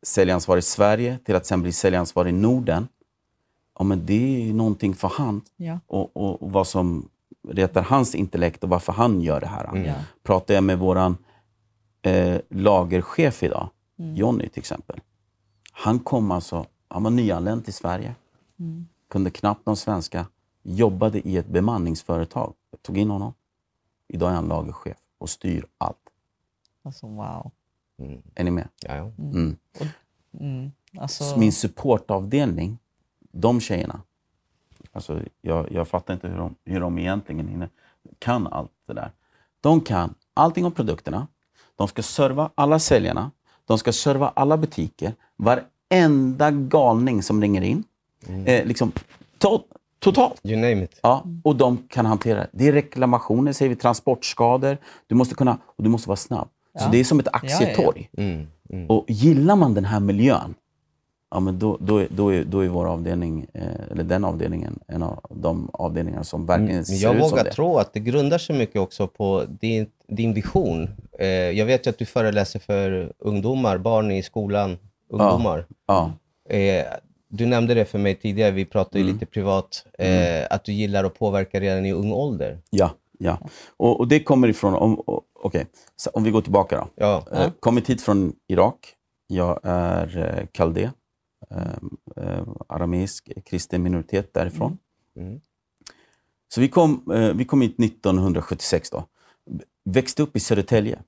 säljansvarig 0.07 0.59
i 0.59 0.63
Sverige, 0.63 1.19
till 1.25 1.37
att 1.37 1.47
sen 1.47 1.63
bli 1.63 1.73
säljansvarig 1.73 2.29
i 2.29 2.33
Norden. 2.33 2.89
Ja, 3.79 3.85
men 3.85 4.07
det 4.07 4.49
är 4.51 4.55
någonting 4.55 4.95
för 4.95 5.09
han 5.09 5.41
Ja. 5.57 5.79
och, 5.87 6.17
och, 6.17 6.43
och 6.43 6.53
vad 6.53 6.67
som 6.67 7.09
retar 7.49 7.83
hans 7.83 8.15
intellekt 8.15 8.65
och 8.65 8.69
varför 8.71 8.93
han 8.93 9.21
gör 9.21 9.41
det 9.41 9.47
här. 9.47 9.77
Ja. 9.87 9.95
Pratar 10.23 10.55
jag 10.55 10.65
med 10.65 10.79
våran 10.79 11.17
eh, 12.03 12.41
lagerchef 12.51 13.43
idag, 13.43 13.69
Mm. 13.99 14.15
Jonny 14.17 14.49
till 14.49 14.59
exempel. 14.61 15.01
Han 15.73 15.99
kom 15.99 16.31
alltså, 16.31 16.67
han 16.89 17.03
var 17.03 17.11
nyanländ 17.11 17.65
till 17.65 17.75
Sverige, 17.75 18.15
Mm. 18.59 18.87
kunde 19.11 19.31
knappt 19.31 19.67
någon 19.67 19.77
svenska, 19.77 20.27
jobbade 20.63 21.29
i 21.29 21.37
ett 21.37 21.47
bemanningsföretag. 21.47 22.53
Jag 22.71 22.83
tog 22.83 22.99
in 22.99 23.11
honom. 23.11 23.33
Idag 24.09 24.31
är 24.31 24.35
han 24.35 24.49
lagerchef 24.49 24.97
och 25.19 25.31
styr 25.31 25.67
allt. 25.79 25.97
Alltså 26.83 27.07
wow. 27.07 27.51
Är 28.35 28.45
ni 28.45 28.51
med? 28.51 28.69
Ja, 28.83 28.97
ja. 28.97 29.11
Mm. 29.19 29.57
Mm. 30.41 30.73
Alltså, 30.99 31.25
Så 31.25 31.39
Min 31.39 31.53
supportavdelning, 31.53 32.79
de 33.35 33.61
tjejerna, 33.61 34.01
alltså 34.93 35.21
jag, 35.43 35.73
jag 35.73 35.89
fattar 35.89 36.15
inte 36.15 36.29
hur 36.29 36.37
de, 36.37 36.55
hur 36.65 36.81
de 36.81 36.99
egentligen 36.99 37.49
hinner, 37.49 37.69
kan 38.19 38.47
allt 38.47 38.71
det 38.87 38.95
där. 38.95 39.11
De 39.61 39.81
kan 39.81 40.15
allting 40.35 40.65
om 40.65 40.73
produkterna, 40.73 41.27
de 41.77 41.89
ska 41.89 42.03
serva 42.03 42.51
alla 42.55 42.79
säljarna, 42.79 43.31
de 43.65 43.79
ska 43.79 43.93
serva 43.93 44.33
alla 44.37 44.57
butiker, 44.57 45.15
varenda 45.37 46.51
galning 46.51 47.23
som 47.23 47.41
ringer 47.41 47.63
in. 47.63 47.85
Eh, 48.47 48.67
liksom, 48.67 48.93
to, 49.39 49.61
totalt. 49.99 50.41
You 50.43 50.57
name 50.57 50.85
it. 50.85 50.99
Ja, 51.03 51.25
och 51.45 51.57
de 51.57 51.79
kan 51.89 52.07
hantera 52.07 52.39
det. 52.39 52.49
Det 52.53 52.69
är 52.69 52.73
reklamationer, 52.73 53.53
säger 53.53 53.69
vi, 53.69 53.77
transportskador. 53.77 54.79
Du 55.07 55.15
måste 55.15 55.35
kunna, 55.35 55.59
och 55.67 55.85
du 55.85 55.91
måste 55.91 56.09
vara 56.09 56.17
snabb. 56.17 56.49
Så 56.79 56.85
Ja. 56.85 56.89
det 56.93 56.99
är 57.01 57.05
som 57.05 57.21
ett 57.21 57.29
ja, 57.33 57.41
ja. 57.43 57.55
aktietorg. 57.55 58.11
Mm. 58.17 58.47
Mm. 58.71 58.91
Och 58.91 59.05
gillar 59.09 59.57
man 59.57 59.75
den 59.75 59.85
här 59.85 60.01
miljön, 60.01 60.55
ja, 61.35 61.41
men 61.41 61.59
då, 61.59 61.79
då, 61.81 61.99
är, 61.99 62.09
då, 62.11 62.33
är, 62.35 62.45
då 62.45 62.65
är 62.65 62.69
vår 62.69 62.87
avdelning, 62.87 63.47
eh, 63.55 63.63
eller 63.91 64.05
den 64.05 64.25
avdelningen, 64.25 64.79
en 64.89 65.03
av 65.03 65.19
de 65.31 65.71
avdelningar 65.73 66.23
som 66.23 66.47
verkligen 66.47 66.71
Mm, 66.71 66.77
Men 66.77 66.85
ser 66.85 67.07
jag 67.07 67.15
ut 67.17 67.21
som 67.23 67.31
vågar 67.31 67.45
det. 67.45 67.51
tro 67.51 67.77
att 67.79 67.93
det 67.93 68.01
grundar 68.01 68.39
sig 68.39 68.59
mycket 68.59 68.81
också 68.81 69.07
på 69.07 69.45
din, 69.61 69.87
din 70.09 70.35
vision. 70.35 70.89
Eh, 71.19 71.27
jag 71.29 71.67
vet 71.67 71.87
ju 71.87 71.91
att 71.91 71.99
du 71.99 72.05
föreläser 72.07 72.59
för 72.59 73.13
ungdomar, 73.19 73.79
barn 73.79 74.11
i 74.11 74.23
skolan, 74.23 74.79
ungdomar. 75.11 75.67
Ja, 75.87 76.13
Eh, 76.49 76.85
du 77.29 77.47
nämnde 77.47 77.75
det 77.75 77.85
för 77.85 77.99
mig 77.99 78.15
tidigare, 78.15 78.51
vi 78.51 78.65
pratade 78.65 78.99
Mm. 79.01 79.13
lite 79.13 79.27
privat, 79.27 79.87
eh, 79.99 80.47
att 80.51 80.65
du 80.65 80.73
gillar 80.73 81.05
att 81.05 81.19
påverka 81.19 81.61
redan 81.61 81.87
i 81.87 81.93
ung 81.93 82.13
ålder. 82.13 82.59
ja. 82.71 82.91
ja. 83.19 83.39
Och, 83.77 84.01
och 84.01 84.09
det 84.09 84.21
kommer 84.21 84.49
ifrån, 84.49 84.75
om, 84.75 84.95
och- 85.01 85.23
okej, 85.43 85.67
så 85.97 86.11
om 86.11 86.25
vi 86.25 86.31
går 86.31 86.41
tillbaka 86.41 86.77
då. 86.77 86.87
Ja. 86.97 87.23
Eh, 87.33 87.51
kommit 87.61 87.91
hit 87.91 88.03
från 88.03 88.33
Irak. 88.49 88.79
Jag 89.27 89.61
är 89.63 90.19
eh, 90.39 90.47
kaldé, 90.53 90.91
eh, 91.55 91.77
eh, 92.25 92.47
arameisk 92.69 93.29
kristen 93.45 93.83
minoritet 93.83 94.35
därifrån. 94.35 94.79
Mm. 95.17 95.41
Så 96.49 96.61
vi 96.61 96.69
kom, 96.69 97.11
eh, 97.13 97.33
vi 97.35 97.45
kom 97.45 97.61
hit 97.61 97.79
1976. 97.79 98.91
Då. 98.91 99.07
Växte 99.85 100.23
upp 100.23 100.37
i 100.37 100.41
Södertälje 100.41 101.03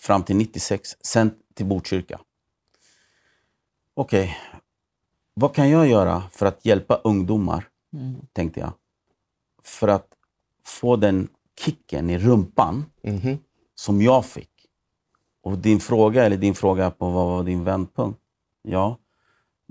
fram 0.00 0.22
till 0.22 0.36
96, 0.36 0.96
sen 1.00 1.30
till 1.54 1.66
Botkyrka. 1.66 2.20
Okej, 3.94 4.36
vad 5.34 5.54
kan 5.54 5.70
jag 5.70 5.86
göra 5.88 6.22
för 6.32 6.46
att 6.46 6.64
hjälpa 6.66 6.94
ungdomar, 7.04 7.68
Mm. 7.92 8.14
tänkte 8.32 8.60
jag. 8.60 8.72
För 9.62 9.88
att 9.88 10.08
få 10.64 10.96
den 10.96 11.28
kicken 11.58 12.10
i 12.10 12.18
rumpan 12.18 12.84
Mhm. 13.02 13.38
som 13.74 14.02
jag 14.02 14.24
fick. 14.24 14.50
Och 15.42 15.58
din 15.58 15.80
fråga, 15.80 16.24
eller 16.24 16.36
din 16.36 16.54
fråga 16.54 16.90
på 16.90 17.10
vad 17.10 17.26
var 17.26 17.44
din 17.44 17.64
vändpunkt? 17.64 18.20
Ja, 18.62 18.98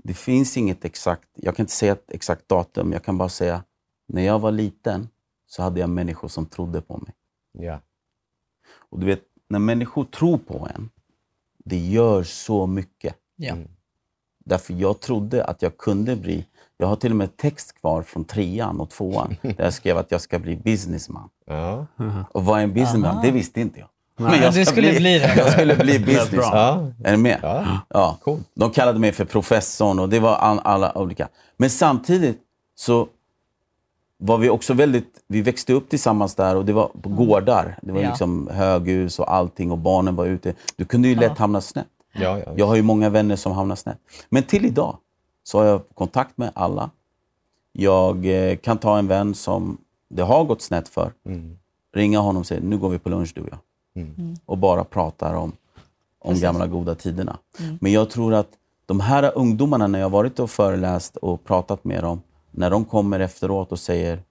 det 0.04 0.14
finns 0.14 0.56
inget 0.56 0.84
exakt, 0.84 1.28
jag 1.34 1.56
kan 1.56 1.62
inte 1.62 1.72
säga 1.72 1.92
ett 1.92 2.10
exakt 2.10 2.48
datum, 2.48 2.92
jag 2.92 3.04
kan 3.04 3.18
bara 3.18 3.28
säga, 3.28 3.64
när 4.06 4.22
jag 4.22 4.38
var 4.38 4.52
liten 4.52 5.08
så 5.46 5.62
hade 5.62 5.80
jag 5.80 5.90
människor 5.90 6.28
som 6.28 6.46
trodde 6.46 6.80
på 6.80 6.98
mig. 6.98 7.14
Ja. 7.52 7.80
Och 8.76 9.00
du 9.00 9.06
vet, 9.06 9.22
när 9.48 9.58
människor 9.58 10.04
tror 10.04 10.38
på 10.38 10.68
en, 10.74 10.90
det 11.64 11.76
gör 11.76 12.22
så 12.22 12.66
mycket. 12.66 13.16
Ja. 13.36 13.56
Därför 14.44 14.74
jag 14.74 15.00
trodde 15.00 15.44
att 15.44 15.62
jag 15.62 15.76
kunde 15.76 16.16
bli, 16.16 16.46
jag 16.76 16.86
har 16.86 16.96
till 16.96 17.10
och 17.10 17.16
med 17.16 17.36
text 17.36 17.72
kvar 17.72 18.02
från 18.02 18.24
trean 18.24 18.80
och 18.80 18.90
tvåan, 18.90 19.36
där 19.42 19.64
jag 19.64 19.74
skrev 19.74 19.98
att 19.98 20.10
jag 20.10 20.20
ska 20.20 20.38
bli 20.38 20.56
businessman. 20.56 21.28
Ja. 21.46 21.86
Och 22.30 22.44
vad 22.44 22.58
är 22.60 22.64
en 22.64 22.74
businessman? 22.74 23.04
Aha. 23.10 23.22
Det 23.22 23.30
visste 23.30 23.60
inte 23.60 23.80
jag. 23.80 23.88
Men 24.16 24.42
jag 24.42 24.54
ska 24.54 24.64
skulle 24.64 24.92
bli 24.92 25.18
det. 25.18 25.34
Jag 25.36 25.52
skulle 25.52 25.76
bli 25.76 25.98
bra. 25.98 26.06
businessman. 26.06 26.50
Ja. 26.52 26.92
Är 27.04 27.10
ni 27.12 27.16
med? 27.16 27.38
Ja. 27.42 27.66
Ja. 27.88 28.18
Coolt. 28.24 28.48
De 28.54 28.70
kallade 28.70 28.98
mig 28.98 29.12
för 29.12 29.24
professorn 29.24 29.98
och 29.98 30.08
det 30.08 30.20
var 30.20 30.34
all, 30.36 30.60
alla 30.64 30.98
olika. 30.98 31.28
Men 31.56 31.70
samtidigt 31.70 32.38
så 32.76 33.08
var 34.18 34.38
vi 34.38 34.50
också 34.50 34.74
väldigt, 34.74 35.24
vi 35.28 35.42
växte 35.42 35.72
upp 35.72 35.88
tillsammans 35.88 36.34
där 36.34 36.56
och 36.56 36.64
det 36.64 36.72
var 36.72 36.90
på 37.02 37.08
gårdar. 37.08 37.78
Det 37.82 37.92
var 37.92 38.00
Ja. 38.00 38.08
liksom 38.08 38.48
höghus 38.52 39.18
och 39.18 39.34
allting 39.34 39.70
och 39.72 39.78
barnen 39.78 40.16
var 40.16 40.26
ute. 40.26 40.54
Du 40.76 40.84
kunde 40.84 41.08
ju 41.08 41.14
lätt 41.14 41.38
hamna 41.38 41.60
snett. 41.60 41.86
Ja, 42.12 42.38
ja. 42.38 42.52
Jag 42.56 42.66
har 42.66 42.74
ju 42.76 42.82
många 42.82 43.10
vänner 43.10 43.36
som 43.36 43.52
hamnar 43.52 43.76
snett. 43.76 43.98
Men 44.28 44.42
till 44.42 44.64
idag 44.64 44.96
så 45.44 45.58
har 45.58 45.64
jag 45.66 45.80
kontakt 45.94 46.38
med 46.38 46.50
alla. 46.54 46.90
Jag 47.72 48.26
eh, 48.26 48.56
kan 48.56 48.78
ta 48.78 48.98
en 48.98 49.06
vän 49.08 49.34
som 49.34 49.78
det 50.10 50.22
har 50.22 50.44
gått 50.44 50.62
snett 50.62 50.88
för. 50.88 51.12
Mm. 51.26 51.58
Ringa 51.94 52.18
honom 52.18 52.40
och 52.40 52.46
säga, 52.46 52.60
nu 52.64 52.78
går 52.78 52.88
vi 52.88 52.98
på 52.98 53.08
lunch 53.08 53.32
du 53.34 53.40
och 53.40 53.48
jag. 53.50 53.58
Mm. 53.94 54.36
Och 54.46 54.58
bara 54.58 54.84
pratar 54.84 55.34
om, 55.34 55.52
om 56.18 56.40
gamla 56.40 56.66
goda 56.66 56.94
tiderna. 56.94 57.38
Men 57.80 57.92
jag 57.92 58.10
tror 58.10 58.34
att 58.34 58.48
de 58.86 59.00
här 59.00 59.32
ungdomarna, 59.38 59.86
när 59.86 59.98
jag 59.98 60.10
varit 60.10 60.38
och 60.38 60.50
föreläst 60.50 61.16
och 61.16 61.44
pratat 61.44 61.84
med 61.84 62.02
dem, 62.02 62.22
när 62.50 62.70
de 62.70 62.84
kommer 62.84 63.20
efteråt 63.20 63.72
och 63.72 63.78
säger 63.78 64.22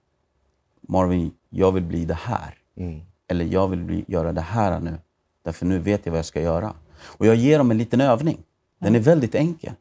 Marvin, 0.80 1.32
jag 1.50 1.72
vill 1.72 1.82
bli 1.82 2.04
det 2.04 2.14
här. 2.14 2.54
Mm. 2.76 3.00
Eller 3.28 3.44
jag 3.44 3.68
vill 3.68 3.84
bli, 3.84 4.04
göra 4.08 4.32
det 4.32 4.40
här 4.40 4.80
nu. 4.80 4.98
Därför 5.42 5.66
nu 5.66 5.78
vet 5.78 6.06
jag 6.06 6.12
vad 6.12 6.18
jag 6.18 6.26
ska 6.26 6.40
göra. 6.40 6.74
Och 7.02 7.26
jag 7.26 7.36
ger 7.36 7.58
dem 7.58 7.70
en 7.70 7.78
liten 7.78 8.00
övning. 8.00 8.42
Den 8.78 8.94
är 8.94 9.00
väldigt 9.00 9.34
enkel. 9.34 9.72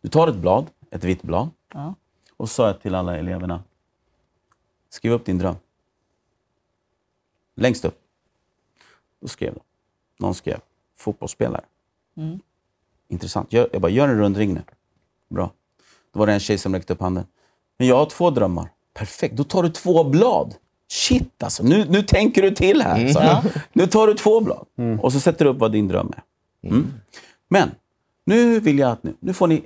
Du 0.00 0.08
tar 0.08 0.28
ett 0.28 0.36
blad, 0.36 0.66
ett 0.90 1.04
vitt 1.04 1.22
blad. 1.22 1.48
Ja. 1.72 1.94
Och 2.36 2.50
sa 2.50 2.72
till 2.72 2.94
alla 2.94 3.16
eleverna. 3.16 3.62
Skriv 4.90 5.12
upp 5.12 5.24
din 5.24 5.38
dröm. 5.38 5.56
Längst 7.54 7.84
upp. 7.84 8.05
Då 9.26 9.30
skrev 9.30 9.54
de. 9.54 9.60
Någon 10.18 10.34
skrev 10.34 10.60
fotbollsspelare. 10.96 11.64
Mm. 12.16 12.38
Intressant. 13.08 13.52
Gör, 13.52 13.68
jag 13.72 13.82
bara, 13.82 13.92
gör 13.92 14.08
en 14.08 14.18
rundring 14.18 14.54
nu. 14.54 14.62
Bra. 15.28 15.50
Då 16.12 16.18
var 16.18 16.26
det 16.26 16.32
en 16.32 16.40
tjej 16.40 16.58
som 16.58 16.74
räckte 16.74 16.92
upp 16.92 17.00
handen. 17.00 17.26
Men 17.78 17.88
jag 17.88 17.96
har 17.96 18.06
två 18.06 18.30
drömmar. 18.30 18.70
Perfekt, 18.94 19.36
då 19.36 19.44
tar 19.44 19.62
du 19.62 19.68
två 19.68 20.04
blad. 20.04 20.54
Shit 20.88 21.42
alltså, 21.42 21.62
nu, 21.62 21.84
nu 21.88 22.02
tänker 22.02 22.42
du 22.42 22.50
till 22.50 22.82
här. 22.82 23.08
sa 23.08 23.24
jag. 23.24 23.44
Nu 23.72 23.86
tar 23.86 24.06
du 24.06 24.14
två 24.14 24.40
blad. 24.40 24.66
Och 25.02 25.12
så 25.12 25.20
sätter 25.20 25.44
du 25.44 25.50
upp 25.50 25.58
vad 25.58 25.72
din 25.72 25.88
dröm 25.88 26.12
är. 26.16 26.22
Mm. 26.68 26.92
Men, 27.48 27.70
nu 28.24 28.60
vill 28.60 28.78
jag 28.78 28.90
att 28.90 29.02
nu, 29.02 29.14
nu 29.20 29.32
får 29.32 29.46
ni 29.46 29.64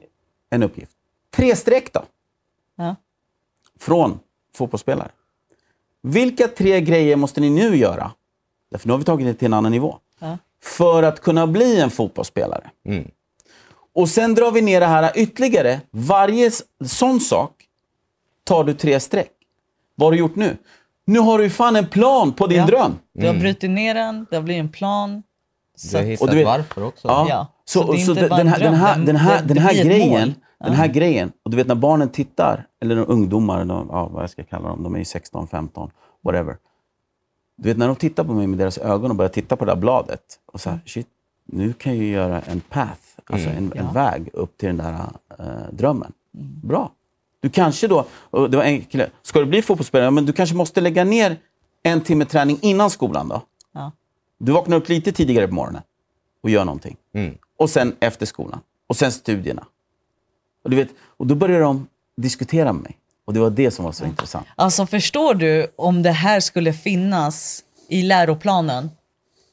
en 0.51 0.63
uppgift. 0.63 0.93
Tre 1.31 1.57
streck 1.57 1.93
då 1.93 2.03
Ja. 2.77 2.97
från 3.79 4.19
fotbollsspelare. 4.55 5.11
Vilka 6.03 6.49
tre 6.49 6.81
grejer 6.81 7.17
måste 7.17 7.41
ni 7.41 7.51
nu 7.51 7.77
göra? 7.77 8.13
Därför 8.71 8.89
nu 8.89 8.93
har 8.93 8.99
vi 8.99 9.05
tagit 9.05 9.27
det 9.27 9.35
till 9.35 9.47
en 9.47 9.55
annan 9.55 9.73
nivå. 9.73 9.97
Ja. 10.19 10.39
För 10.63 11.03
att 11.03 11.21
kunna 11.21 11.47
bli 11.47 11.81
en 11.81 11.91
fotbollsspelare. 11.91 12.71
Mm. 12.87 13.11
Och 13.95 14.09
sen 14.09 14.35
drar 14.35 14.51
vi 14.53 14.61
ner 14.63 14.81
det 14.81 14.87
här 14.87 15.13
ytterligare. 15.15 15.81
Varje 15.91 16.51
sån 16.85 17.21
sak 17.21 17.53
tar 18.45 18.65
du 18.65 18.75
tre 18.75 19.01
streck. 19.01 19.31
Vad 19.95 20.07
har 20.07 20.13
du 20.13 20.19
gjort 20.19 20.37
nu? 20.37 20.57
Nu 21.05 21.19
har 21.19 21.39
du 21.39 21.45
ju 21.45 21.51
fan 21.51 21.77
en 21.77 21.87
plan 21.87 22.33
på 22.33 22.47
din 22.47 22.59
Ja. 22.59 22.67
dröm. 22.67 22.99
Du 23.13 23.27
har 23.27 23.35
brutit 23.35 23.71
ner 23.71 23.95
den, 23.95 24.27
det 24.31 24.37
har 24.37 24.43
blivit 24.43 24.61
en 24.61 24.69
plan. 24.69 25.23
Du 25.83 25.89
Så 25.89 25.97
har 25.97 26.03
att, 26.03 26.09
hittat 26.09 26.23
Och 26.23 26.29
du 26.31 26.37
vet- 26.37 26.47
varför 26.47 26.83
också. 26.85 27.09
Ja. 27.09 27.27
Ja. 27.29 27.47
Så, 27.65 27.83
Så 27.83 27.99
så 27.99 28.15
den, 28.15 28.31
här, 28.31 28.39
den, 28.39 28.75
här, 28.75 28.99
den, 28.99 29.17
här, 29.17 29.43
den 29.43 29.59
här 29.59 29.85
grejen, 29.85 30.35
den 30.65 30.73
här 30.75 30.87
grejen, 30.89 31.33
och 31.45 31.51
du 31.51 31.57
vet 31.57 31.67
när 31.67 31.75
barnen 31.75 32.09
tittar, 32.09 32.67
eller 32.83 32.97
de 32.97 33.05
ungdomar, 33.09 33.65
de, 33.65 33.89
ja, 33.91 34.09
vad 34.09 34.23
jag 34.23 34.31
ska 34.31 34.45
kalla 34.45 34.69
dem, 34.69 34.83
de 34.83 34.95
är 34.95 34.99
ju 34.99 35.05
16, 35.05 35.47
15, 35.49 35.91
whatever. 36.25 36.57
Du 37.61 37.69
vet 37.69 37.79
när 37.79 37.87
de 37.87 37.97
tittar 37.97 38.25
på 38.25 38.33
mig 38.33 38.47
med 38.47 38.59
deras 38.59 38.79
ögon 38.79 39.11
och 39.11 39.17
börjar 39.17 39.29
titta 39.29 39.57
på 39.57 39.65
det 39.65 39.71
där 39.71 39.77
bladet. 39.77 40.21
Och 40.47 40.61
så 40.61 40.71
här, 40.71 40.81
shit, 40.87 41.09
nu 41.45 41.73
kan 41.73 41.97
jag 41.97 42.07
göra 42.07 42.41
en 42.41 42.61
path, 42.61 43.01
alltså 43.27 43.49
en, 43.49 43.73
en 43.77 43.93
väg 43.93 44.29
upp 44.33 44.59
till 44.59 44.67
den 44.67 44.77
där 44.77 45.13
eh, 45.39 45.73
drömmen. 45.73 46.13
Bra. 46.63 46.93
Du 47.41 47.51
kanske 47.51 47.89
då, 47.89 48.07
det 48.31 48.57
var 48.57 48.65
en 48.65 48.85
kille, 48.85 49.11
ska 49.23 49.41
du 49.41 49.47
bli 49.47 49.63
fotbollsspelare, 49.63 50.07
Ja, 50.07 50.11
men 50.11 50.27
du 50.27 50.33
kanske 50.33 50.57
måste 50.57 50.81
lägga 50.81 51.05
ner 51.05 51.37
en 51.83 52.01
timme 52.01 52.25
träning 52.25 52.59
innan 52.63 52.91
skolan 52.91 53.29
då. 53.29 53.43
Ja. 53.73 53.93
Du 54.39 54.53
vaknar 54.53 54.77
upp 54.77 54.89
lite 54.89 55.13
tidigare 55.13 55.49
på 55.49 55.55
morgonen 55.55 55.83
och 56.43 56.51
gör 56.51 56.65
någonting. 56.65 56.97
Mm. 57.15 57.39
Och 57.57 57.71
sen 57.71 57.97
efter 58.01 58.27
skolan. 58.27 58.61
Och 58.87 58.97
sen 58.97 59.13
studierna. 59.13 59.67
Och, 60.65 60.71
du 60.71 60.77
vet, 60.77 60.89
och 61.01 61.27
då 61.27 61.35
började 61.35 61.65
de 61.65 61.87
diskutera 62.17 62.73
med 62.73 62.83
mig. 62.83 62.97
Och 63.31 63.35
det 63.35 63.41
var 63.41 63.51
det 63.51 63.71
som 63.71 63.85
var 63.85 63.93
så 63.93 64.05
intressant. 64.05 64.47
Alltså 64.57 64.87
förstår 64.87 65.35
du 65.35 65.67
om 65.77 66.03
det 66.03 66.11
här 66.11 66.41
skulle 66.41 66.73
finnas 66.73 67.63
i 67.89 68.03
läroplanen 68.03 68.91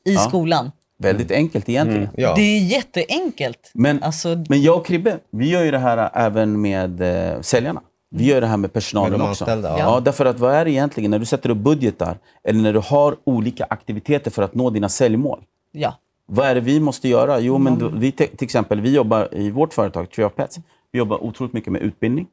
i 0.05 0.15
skolan? 0.15 0.71
Väldigt 0.99 1.31
enkelt 1.31 1.69
egentligen. 1.69 2.09
Ja. 2.15 2.35
Det 2.35 2.41
är 2.41 2.59
jätteenkelt. 2.59 3.71
Men, 3.73 4.03
Alltså, 4.03 4.43
men 4.49 4.61
jag 4.61 4.77
och 4.77 4.85
Kribbe, 4.85 5.19
vi 5.31 5.49
gör 5.49 5.63
ju 5.63 5.71
det 5.71 5.77
här 5.77 6.09
även 6.13 6.61
med 6.61 7.01
eh, 7.01 7.41
säljarna. 7.41 7.81
Vi 8.09 8.25
gör 8.25 8.41
det 8.41 8.47
här 8.47 8.57
med 8.57 8.73
personalen 8.73 9.19
Med 9.19 9.29
också. 9.29 9.43
anställda, 9.43 9.69
ja. 9.69 9.79
ja. 9.79 9.99
därför 9.99 10.25
att 10.25 10.39
vad 10.39 10.53
är 10.53 10.65
det 10.65 10.71
egentligen 10.71 11.11
när 11.11 11.19
du 11.19 11.25
sätter 11.25 11.49
upp 11.49 11.57
budgetar 11.57 12.17
eller 12.43 12.61
när 12.61 12.73
du 12.73 12.79
har 12.79 13.15
olika 13.23 13.65
aktiviteter 13.69 14.31
för 14.31 14.41
att 14.43 14.55
nå 14.55 14.69
dina 14.69 14.89
säljmål? 14.89 15.39
ja. 15.71 15.93
Vad 16.29 16.47
är 16.47 16.55
det 16.55 16.61
vi 16.61 16.79
måste 16.79 17.07
göra? 17.07 17.39
Jo, 17.39 17.57
men 17.57 17.79
då, 17.79 17.89
vi, 17.89 18.11
till 18.11 18.27
till 18.27 18.45
exempel, 18.45 18.81
vi 18.81 18.95
jobbar 18.95 19.29
i 19.31 19.51
vårt 19.51 19.73
företag, 19.73 20.11
Tree 20.11 20.25
of 20.25 20.35
Pets, 20.35 20.57
vi 20.91 20.99
jobbar 20.99 21.23
otroligt 21.23 21.53
mycket 21.53 21.71
med 21.73 21.81
utbildning. 21.81 22.27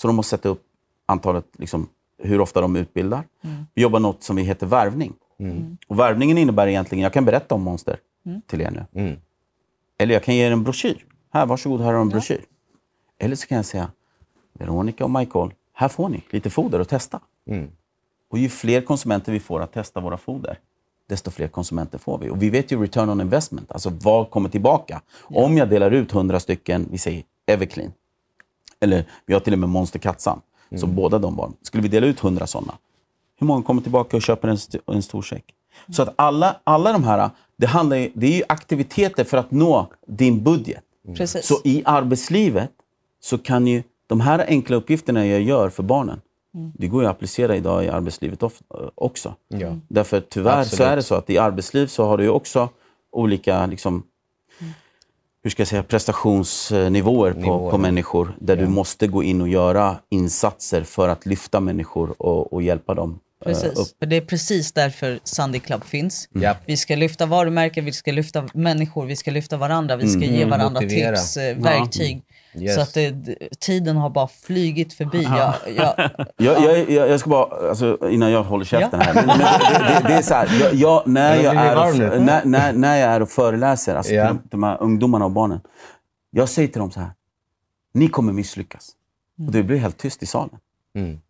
Så 0.00 0.06
de 0.08 0.16
måste 0.16 0.30
sätta 0.30 0.48
upp 0.48 0.62
antalet, 1.10 1.44
liksom, 1.58 1.88
hur 2.18 2.40
ofta 2.40 2.60
de 2.60 2.76
utbildar. 2.76 3.24
Vi 3.74 3.82
jobbar 3.82 4.00
något 4.00 4.22
som 4.22 4.36
vi 4.36 4.42
heter 4.42 4.66
värvning. 4.66 5.14
Och 5.86 5.98
värvningen 5.98 6.38
innebär 6.38 6.66
egentligen, 6.66 7.02
jag 7.02 7.12
kan 7.12 7.24
berätta 7.24 7.54
om 7.54 7.62
Monster 7.62 7.98
till 8.46 8.60
er 8.60 8.70
nu. 8.70 9.02
Mm. 9.02 9.16
Eller 9.98 10.14
jag 10.14 10.24
kan 10.24 10.34
ge 10.34 10.46
er 10.46 10.50
en 10.50 10.64
broschyr. 10.64 11.04
Här, 11.32 11.46
varsågod, 11.46 11.80
här 11.80 11.86
har 11.86 11.94
du 11.94 12.00
en 12.00 12.08
broschyr. 12.08 12.44
Eller 13.18 13.36
så 13.36 13.46
kan 13.46 13.56
jag 13.56 13.64
säga, 13.64 13.90
Veronica 14.52 15.04
och 15.04 15.10
Michael, 15.10 15.50
här 15.72 15.88
får 15.88 16.08
ni 16.08 16.22
lite 16.30 16.50
foder 16.50 16.80
att 16.80 16.88
testa. 16.88 17.20
Mm. 17.46 17.70
Och 18.28 18.38
ju 18.38 18.48
fler 18.48 18.80
konsumenter 18.80 19.32
vi 19.32 19.40
får 19.40 19.60
att 19.60 19.72
testa 19.72 20.00
våra 20.00 20.16
foder, 20.16 20.58
desto 21.08 21.30
fler 21.30 21.48
konsumenter 21.48 21.98
får 21.98 22.18
vi. 22.18 22.30
Och 22.30 22.42
vi 22.42 22.50
vet 22.50 22.72
ju 22.72 22.82
return 22.82 23.08
on 23.08 23.20
investment, 23.20 23.72
alltså 23.72 23.90
vad 23.90 24.30
kommer 24.30 24.48
tillbaka? 24.48 25.02
Om 25.22 25.56
jag 25.56 25.68
delar 25.68 25.90
ut 25.90 26.14
100 26.14 26.40
stycken, 26.40 26.88
vi 26.90 26.98
säger 26.98 27.24
Everclean, 27.46 27.92
eller 28.80 29.04
vi 29.26 29.34
har 29.34 29.40
till 29.40 29.52
och 29.52 29.58
med 29.58 29.68
Monster 29.68 29.98
Katsan, 29.98 30.40
så 30.76 30.86
båda 30.86 31.18
de 31.18 31.36
var. 31.36 31.52
Skulle 31.62 31.82
vi 31.82 31.88
dela 31.88 32.06
ut 32.06 32.24
100 32.24 32.46
sådana, 32.46 32.74
hur 33.38 33.46
många 33.46 33.62
kommer 33.62 33.82
tillbaka 33.82 34.16
och 34.16 34.22
köper 34.22 34.48
en, 34.48 34.54
st- 34.54 34.78
en 34.86 35.02
stor 35.02 35.22
säck? 35.22 35.44
Så 35.96 36.02
att 36.02 36.14
alla, 36.16 36.56
alla 36.64 36.92
de 36.92 37.04
här, 37.04 37.30
det, 37.56 37.66
handlar, 37.66 37.96
ju- 37.96 38.10
det 38.14 38.26
är 38.26 38.36
ju 38.36 38.42
aktiviteter 38.48 39.24
för 39.24 39.36
att 39.36 39.50
nå 39.50 39.86
din 40.06 40.42
budget. 40.44 40.82
Precis. 41.16 41.46
Så 41.46 41.54
i 41.64 41.82
arbetslivet 41.84 42.70
så 43.20 43.38
kan 43.38 43.66
ju 43.66 43.82
de 44.06 44.20
här 44.20 44.44
enkla 44.48 44.76
uppgifterna 44.76 45.26
jag 45.26 45.42
gör 45.42 45.68
för 45.68 45.82
barnen, 45.82 46.20
det 46.52 46.86
går 46.88 47.02
ju 47.02 47.08
att 47.08 47.16
applicera 47.16 47.56
idag 47.56 47.84
i 47.84 47.88
arbetslivet 47.88 48.42
också. 48.94 49.34
Ja. 49.48 49.76
Därför 49.88 50.20
tyvärr 50.20 50.52
så 50.54 50.58
Absolut. 50.60 50.90
är 50.92 50.96
det 50.96 51.02
så 51.02 51.14
att 51.14 51.30
i 51.30 51.38
arbetsliv 51.38 51.86
så 51.86 52.04
har 52.06 52.18
du 52.18 52.24
ju 52.24 52.30
också 52.30 52.68
olika 53.12 53.66
liksom, 53.66 54.02
hur 55.42 55.50
ska 55.50 55.60
jag 55.60 55.68
säga, 55.68 55.82
prestationsnivåer 55.82 57.32
på, 57.32 57.40
Nivåer. 57.40 57.70
på 57.70 57.78
människor 57.78 58.36
där 58.40 58.56
du 58.56 58.66
måste 58.66 59.06
gå 59.06 59.22
in 59.22 59.40
och 59.40 59.48
göra 59.48 59.96
insatser 60.10 60.82
för 60.82 61.08
att 61.08 61.26
lyfta 61.26 61.60
människor 61.60 62.14
och, 62.22 62.52
och 62.52 62.62
hjälpa 62.62 62.94
dem 62.94 63.20
eh, 63.46 63.52
Precis. 63.52 63.78
upp. 63.78 63.96
Det 64.10 64.16
är 64.16 64.20
precis 64.20 64.72
därför 64.72 65.20
Sunday 65.24 65.60
Club 65.60 65.84
finns. 65.84 66.28
Japp. 66.34 66.56
Vi 66.66 66.76
ska 66.76 66.96
lyfta 66.96 67.26
varumärken, 67.26 67.84
vi 67.84 67.92
ska 67.92 68.12
lyfta 68.12 68.48
människor, 68.54 69.06
vi 69.06 69.16
ska 69.16 69.30
lyfta 69.30 69.56
varandra, 69.56 69.96
vi 69.96 70.08
ska 70.08 70.20
ge 70.20 70.44
varandra 70.44 70.80
Motivera. 70.80 71.16
tips, 71.16 71.36
eh, 71.36 71.56
verktyg. 71.56 72.22
Yes. 72.54 72.74
Så 72.74 72.80
att 72.80 72.94
det, 72.94 73.14
tiden 73.60 73.96
har 73.96 74.10
bara 74.10 74.28
flygit 74.28 74.92
förbi. 74.92 75.22
Jag, 75.22 75.54
jag, 75.76 76.10
Jag, 76.36 76.62
jag, 76.64 76.90
jag, 76.90 77.08
jag 77.08 77.20
ska 77.20 77.30
bara, 77.30 77.68
alltså, 77.68 77.98
innan 78.10 78.30
jag 78.30 78.42
håller 78.44 78.64
käften 78.64 79.00
här. 79.00 79.14
Men, 79.14 79.26
men 79.26 79.38
det, 79.38 79.44
det, 79.78 80.08
det 80.08 80.14
är 80.14 80.22
så 80.22 80.34
här, 80.34 80.48
jag, 80.60 80.74
jag, 80.74 81.02
när, 81.06 81.36
jag 81.42 81.54
är, 81.54 81.76
och- 82.16 82.22
när, 82.22 82.44
när, 82.44 82.72
när 82.72 82.96
jag 82.96 83.10
är 83.10 83.22
och 83.22 83.28
föreläser, 83.28 83.94
alltså 83.96 84.12
Ja. 84.12 84.28
till 84.28 84.36
de, 84.36 84.48
de 84.50 84.62
här 84.62 84.82
ungdomarna 84.82 85.24
och 85.24 85.30
barnen. 85.30 85.60
Jag 86.30 86.48
säger 86.48 86.68
till 86.68 86.80
dem 86.80 86.90
så 86.90 87.00
här, 87.00 87.10
ni 87.94 88.08
kommer 88.08 88.32
misslyckas. 88.32 88.90
Och 89.46 89.52
det 89.52 89.62
blir 89.62 89.76
helt 89.78 89.98
tyst 89.98 90.22
i 90.22 90.26
salen. 90.26 90.56
Mm. 90.94 91.20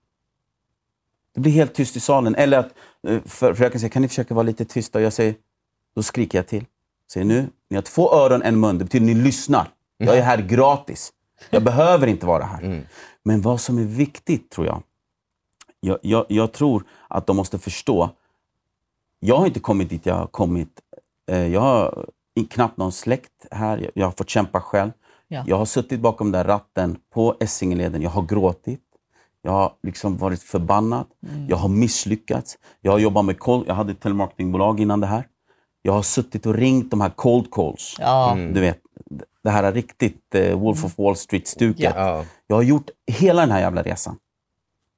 Det 1.34 1.40
blir 1.40 1.52
helt 1.52 1.74
tyst 1.74 1.96
i 1.96 2.00
salen. 2.00 2.34
Eller 2.34 2.58
att 2.58 2.68
eh, 3.08 3.18
för, 3.26 3.54
fröken 3.54 3.80
säger, 3.80 3.90
kan 3.90 4.02
ni 4.02 4.08
försöka 4.08 4.34
vara 4.34 4.42
lite 4.42 4.64
tysta? 4.64 4.98
Och 4.98 5.04
jag 5.04 5.12
säger, 5.12 5.34
då 5.96 6.02
skriker 6.02 6.38
jag 6.38 6.46
till. 6.46 6.64
Säger 7.12 7.26
nu, 7.26 7.48
ni 7.70 7.76
har 7.76 7.82
två 7.82 8.12
öron, 8.14 8.42
en 8.42 8.60
mun. 8.60 8.78
Det 8.78 8.84
betyder 8.84 9.06
ni 9.06 9.14
lyssnar. 9.14 9.68
Jag 10.06 10.18
är 10.18 10.22
här 10.22 10.38
gratis. 10.42 11.12
Jag 11.50 11.64
behöver 11.64 12.06
inte 12.06 12.26
vara 12.26 12.44
här. 12.44 12.62
Mm. 12.62 12.82
Men 13.22 13.40
vad 13.42 13.60
som 13.60 13.78
är 13.78 13.84
viktigt, 13.84 14.50
tror 14.50 14.66
jag, 14.66 14.82
jag, 15.80 15.98
jag, 16.02 16.26
jag 16.28 16.52
tror 16.52 16.84
att 17.08 17.26
de 17.26 17.36
måste 17.36 17.58
förstå. 17.58 18.10
Jag 19.20 19.36
har 19.36 19.46
inte 19.46 19.60
kommit 19.60 19.90
dit 19.90 20.06
jag 20.06 20.14
har 20.14 20.26
kommit. 20.26 20.80
Eh, 21.30 21.46
Jag 21.46 21.60
har 21.60 22.06
knappt 22.50 22.76
någon 22.76 22.92
släkt 22.92 23.46
här. 23.50 23.90
Jag- 23.94 24.06
har 24.06 24.12
fått 24.12 24.28
kämpa 24.28 24.60
själv. 24.60 24.90
Ja. 25.28 25.44
Jag 25.46 25.56
har 25.58 25.64
suttit 25.64 26.00
bakom 26.00 26.32
den 26.32 26.46
där 26.46 26.52
ratten 26.52 26.96
på 27.14 27.36
Essingeleden. 27.40 28.02
Jag 28.02 28.10
har 28.10 28.22
gråtit. 28.22 28.80
Jag 29.42 29.52
har 29.52 29.72
liksom 29.82 30.16
varit 30.16 30.42
förbannad. 30.42 31.06
Jag 31.48 31.56
har 31.56 31.68
misslyckats. 31.68 32.58
Jag 32.80 32.92
har 32.92 32.98
jobbat 32.98 33.24
med 33.24 33.38
cold, 33.38 33.64
jag 33.68 33.74
hade 33.74 33.92
ett 33.92 34.00
telemarketingbolag 34.00 34.80
innan 34.80 35.00
det 35.00 35.06
här. 35.06 35.26
Jag 35.82 35.92
har 35.92 36.02
suttit 36.02 36.46
och 36.46 36.54
ringt 36.54 36.90
de 36.90 37.00
här 37.00 37.10
cold 37.10 37.50
calls. 37.52 37.96
ja, 37.98 38.34
Du 38.54 38.60
vet, 38.60 38.78
det 39.44 39.50
här 39.50 39.62
är 39.64 39.72
riktigt 39.72 40.34
eh, 40.34 40.58
Wolf 40.58 40.84
of 40.84 40.98
Wall 40.98 41.16
Street-stuket. 41.16 41.92
Ja. 41.96 42.24
Jag 42.46 42.56
har 42.56 42.62
gjort 42.62 42.90
hela 43.12 43.40
den 43.40 43.50
här 43.50 43.60
jävla 43.60 43.82
resan. 43.82 44.16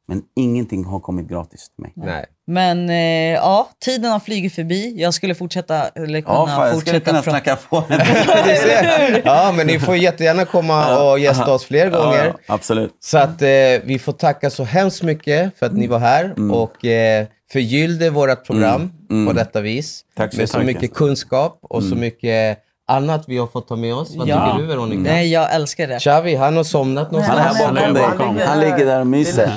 Men 0.09 0.23
ingenting 0.37 0.85
har 0.85 1.01
kommit 1.01 1.29
gratis 1.29 1.69
till 1.75 1.83
mig. 1.83 1.93
Nej. 1.97 2.27
Men 2.47 2.91
eh, 2.91 2.97
ja, 3.35 3.69
tiden 3.85 4.11
har 4.13 4.21
flugit 4.21 4.55
förbi. 4.55 4.95
Jag 5.01 5.15
skulle 5.15 5.35
fortsätta, 5.35 5.89
eller 5.89 6.21
kunna 6.21 6.35
Ja, 6.35 6.47
fan, 6.47 6.69
jag 6.69 6.81
skulle 6.81 7.01
fortsätta 7.01 7.05
kunna 7.05 7.23
prata. 7.23 7.31
snacka 7.31 7.57
på. 7.57 7.85
Ja, 9.25 9.53
men 9.57 9.67
ni 9.67 9.79
får 9.81 9.97
jättegärna 9.97 10.45
komma 10.45 11.11
och 11.11 11.19
gästa 11.19 11.53
oss 11.55 11.65
fler 11.65 11.91
gånger. 11.91 12.25
Ja, 12.27 12.55
absolut. 12.55 12.97
Så 13.01 13.19
att 13.19 13.43
eh, 13.43 13.49
vi 13.85 13.99
får 14.03 14.13
tacka 14.13 14.51
så 14.51 14.65
hemskt 14.65 15.03
mycket 15.03 15.59
för 15.59 15.67
att 15.67 15.73
ni 15.73 15.87
var 15.87 15.99
här 15.99 16.25
Mm. 16.25 16.51
och 16.51 16.85
eh, 16.85 17.27
förgyllde 17.53 18.11
vårt 18.11 18.45
program 18.47 18.93
på 19.27 19.33
detta 19.33 19.61
vis. 19.61 20.05
Tack 20.17 20.33
så 20.35 20.39
med 20.41 20.49
så 20.49 20.59
mycket. 20.59 20.83
mycket 20.83 20.97
kunskap 20.97 21.59
och 21.63 21.83
så 21.83 21.95
mycket 21.95 22.59
annat 22.97 23.25
vi 23.27 23.39
har 23.39 23.47
fått 23.47 23.69
ta 23.69 23.77
med 23.77 23.95
oss. 23.95 24.17
Vad 24.17 24.29
Ja. 24.29 24.47
tycker 24.47 24.59
du 24.59 24.67
Veronica? 24.67 25.01
Nej, 25.13 25.29
jag 25.33 25.55
älskar 25.55 25.87
det. 25.87 25.99
Xavi, 25.99 26.35
han 26.35 26.57
har 26.57 26.65
somnat 26.65 27.11
någonstans. 27.11 27.39
Han 27.41 27.49
är 27.49 27.55
här 27.55 27.65
Han 27.67 27.75
bakom 27.75 27.95
dig. 27.95 28.03
är 28.05 28.09
bakom. 28.09 28.39
Han 28.47 28.61
ligger 28.61 28.87
där 28.87 29.01
och 29.01 29.07
myser. 29.07 29.55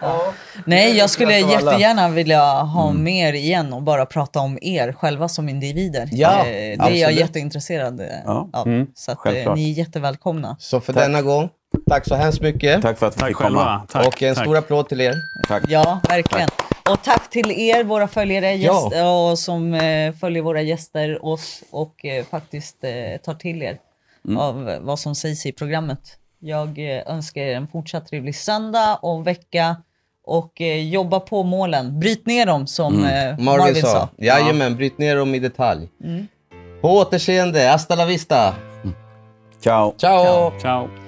Ja. 0.00 0.32
Nej, 0.66 0.96
jag 0.96 1.10
skulle 1.10 1.40
Tack 1.42 1.52
jättegärna 1.52 2.08
vilja 2.08 2.42
ha 2.62 2.90
Mm. 2.90 3.04
mer 3.04 3.32
igen 3.32 3.72
och 3.72 3.82
bara 3.82 4.06
prata 4.06 4.40
om 4.40 4.58
er 4.62 4.92
själva 4.92 5.28
som 5.28 5.48
individer. 5.48 6.08
Ja, 6.12 6.38
Eh, 6.38 6.44
det 6.44 6.50
är 6.52 6.76
jag 6.76 6.88
absolut. 6.92 7.18
jätteintresserad 7.20 8.00
eh, 8.00 8.06
Ja. 8.24 8.48
av. 8.52 8.86
Så 8.94 9.12
att, 9.12 9.26
eh, 9.26 9.54
ni 9.54 9.70
är 9.70 9.74
jättevälkomna. 9.78 10.56
Så 10.58 10.80
för 10.80 10.92
denna 10.92 11.22
gång, 11.22 11.48
tack 11.88 12.06
så 12.08 12.14
hemskt 12.14 12.40
mycket. 12.40 12.82
Tack 12.82 12.98
för 12.98 13.06
att 13.06 13.16
vi 13.16 13.20
Tack 13.20 13.28
fick 13.28 13.36
komma. 13.36 13.82
Tack, 13.88 14.06
och 14.06 14.22
en 14.22 14.34
tack. 14.34 14.44
stor 14.44 14.56
applåd 14.56 14.88
till 14.88 15.00
er. 15.00 15.14
Tack. 15.48 15.62
Ja, 15.68 16.00
verkligen. 16.08 16.48
Och 16.90 17.02
tack 17.02 17.30
till 17.30 17.50
er, 17.50 17.84
våra 17.84 18.08
följare 18.08 18.52
Ja. 18.54 18.82
gäster, 18.84 19.06
och 19.30 19.38
som 19.38 19.74
eh, 19.74 20.12
följer 20.14 20.42
våra 20.42 20.62
gäster 20.62 21.24
oss 21.26 21.62
och 21.70 22.04
eh, 22.04 22.24
faktiskt 22.24 22.84
eh, 22.84 23.20
tar 23.24 23.34
till 23.34 23.62
er 23.62 23.78
Mm. 24.24 24.38
av 24.38 24.78
vad 24.80 24.98
som 24.98 25.14
sägs 25.14 25.46
i 25.46 25.52
programmet. 25.52 25.98
Jag 26.40 26.68
eh, 26.78 27.02
önskar 27.06 27.40
er 27.42 27.56
en 27.56 27.68
fortsatt 27.68 28.06
trevlig 28.08 28.36
söndag 28.36 28.98
och 29.02 29.26
vecka 29.26 29.76
och 30.26 30.60
eh, 30.60 30.88
jobba 30.88 31.20
på 31.20 31.42
målen. 31.42 32.00
Bryt 32.00 32.26
ner 32.26 32.46
dem 32.46 32.66
som 32.66 32.94
Mm. 33.04 33.28
eh, 33.38 33.38
Marvin, 33.44 33.82
sa. 33.82 34.08
Jajamän, 34.16 34.76
bryt 34.76 34.98
ner 34.98 35.16
dem 35.16 35.34
i 35.34 35.38
detalj. 35.38 35.88
På 36.80 36.88
återseende, 36.98 37.68
hasta 37.68 37.94
la 37.94 38.04
vista. 38.04 38.54
Ciao. 39.62 39.94
Ciao. 39.98 40.52
Ciao. 40.60 41.01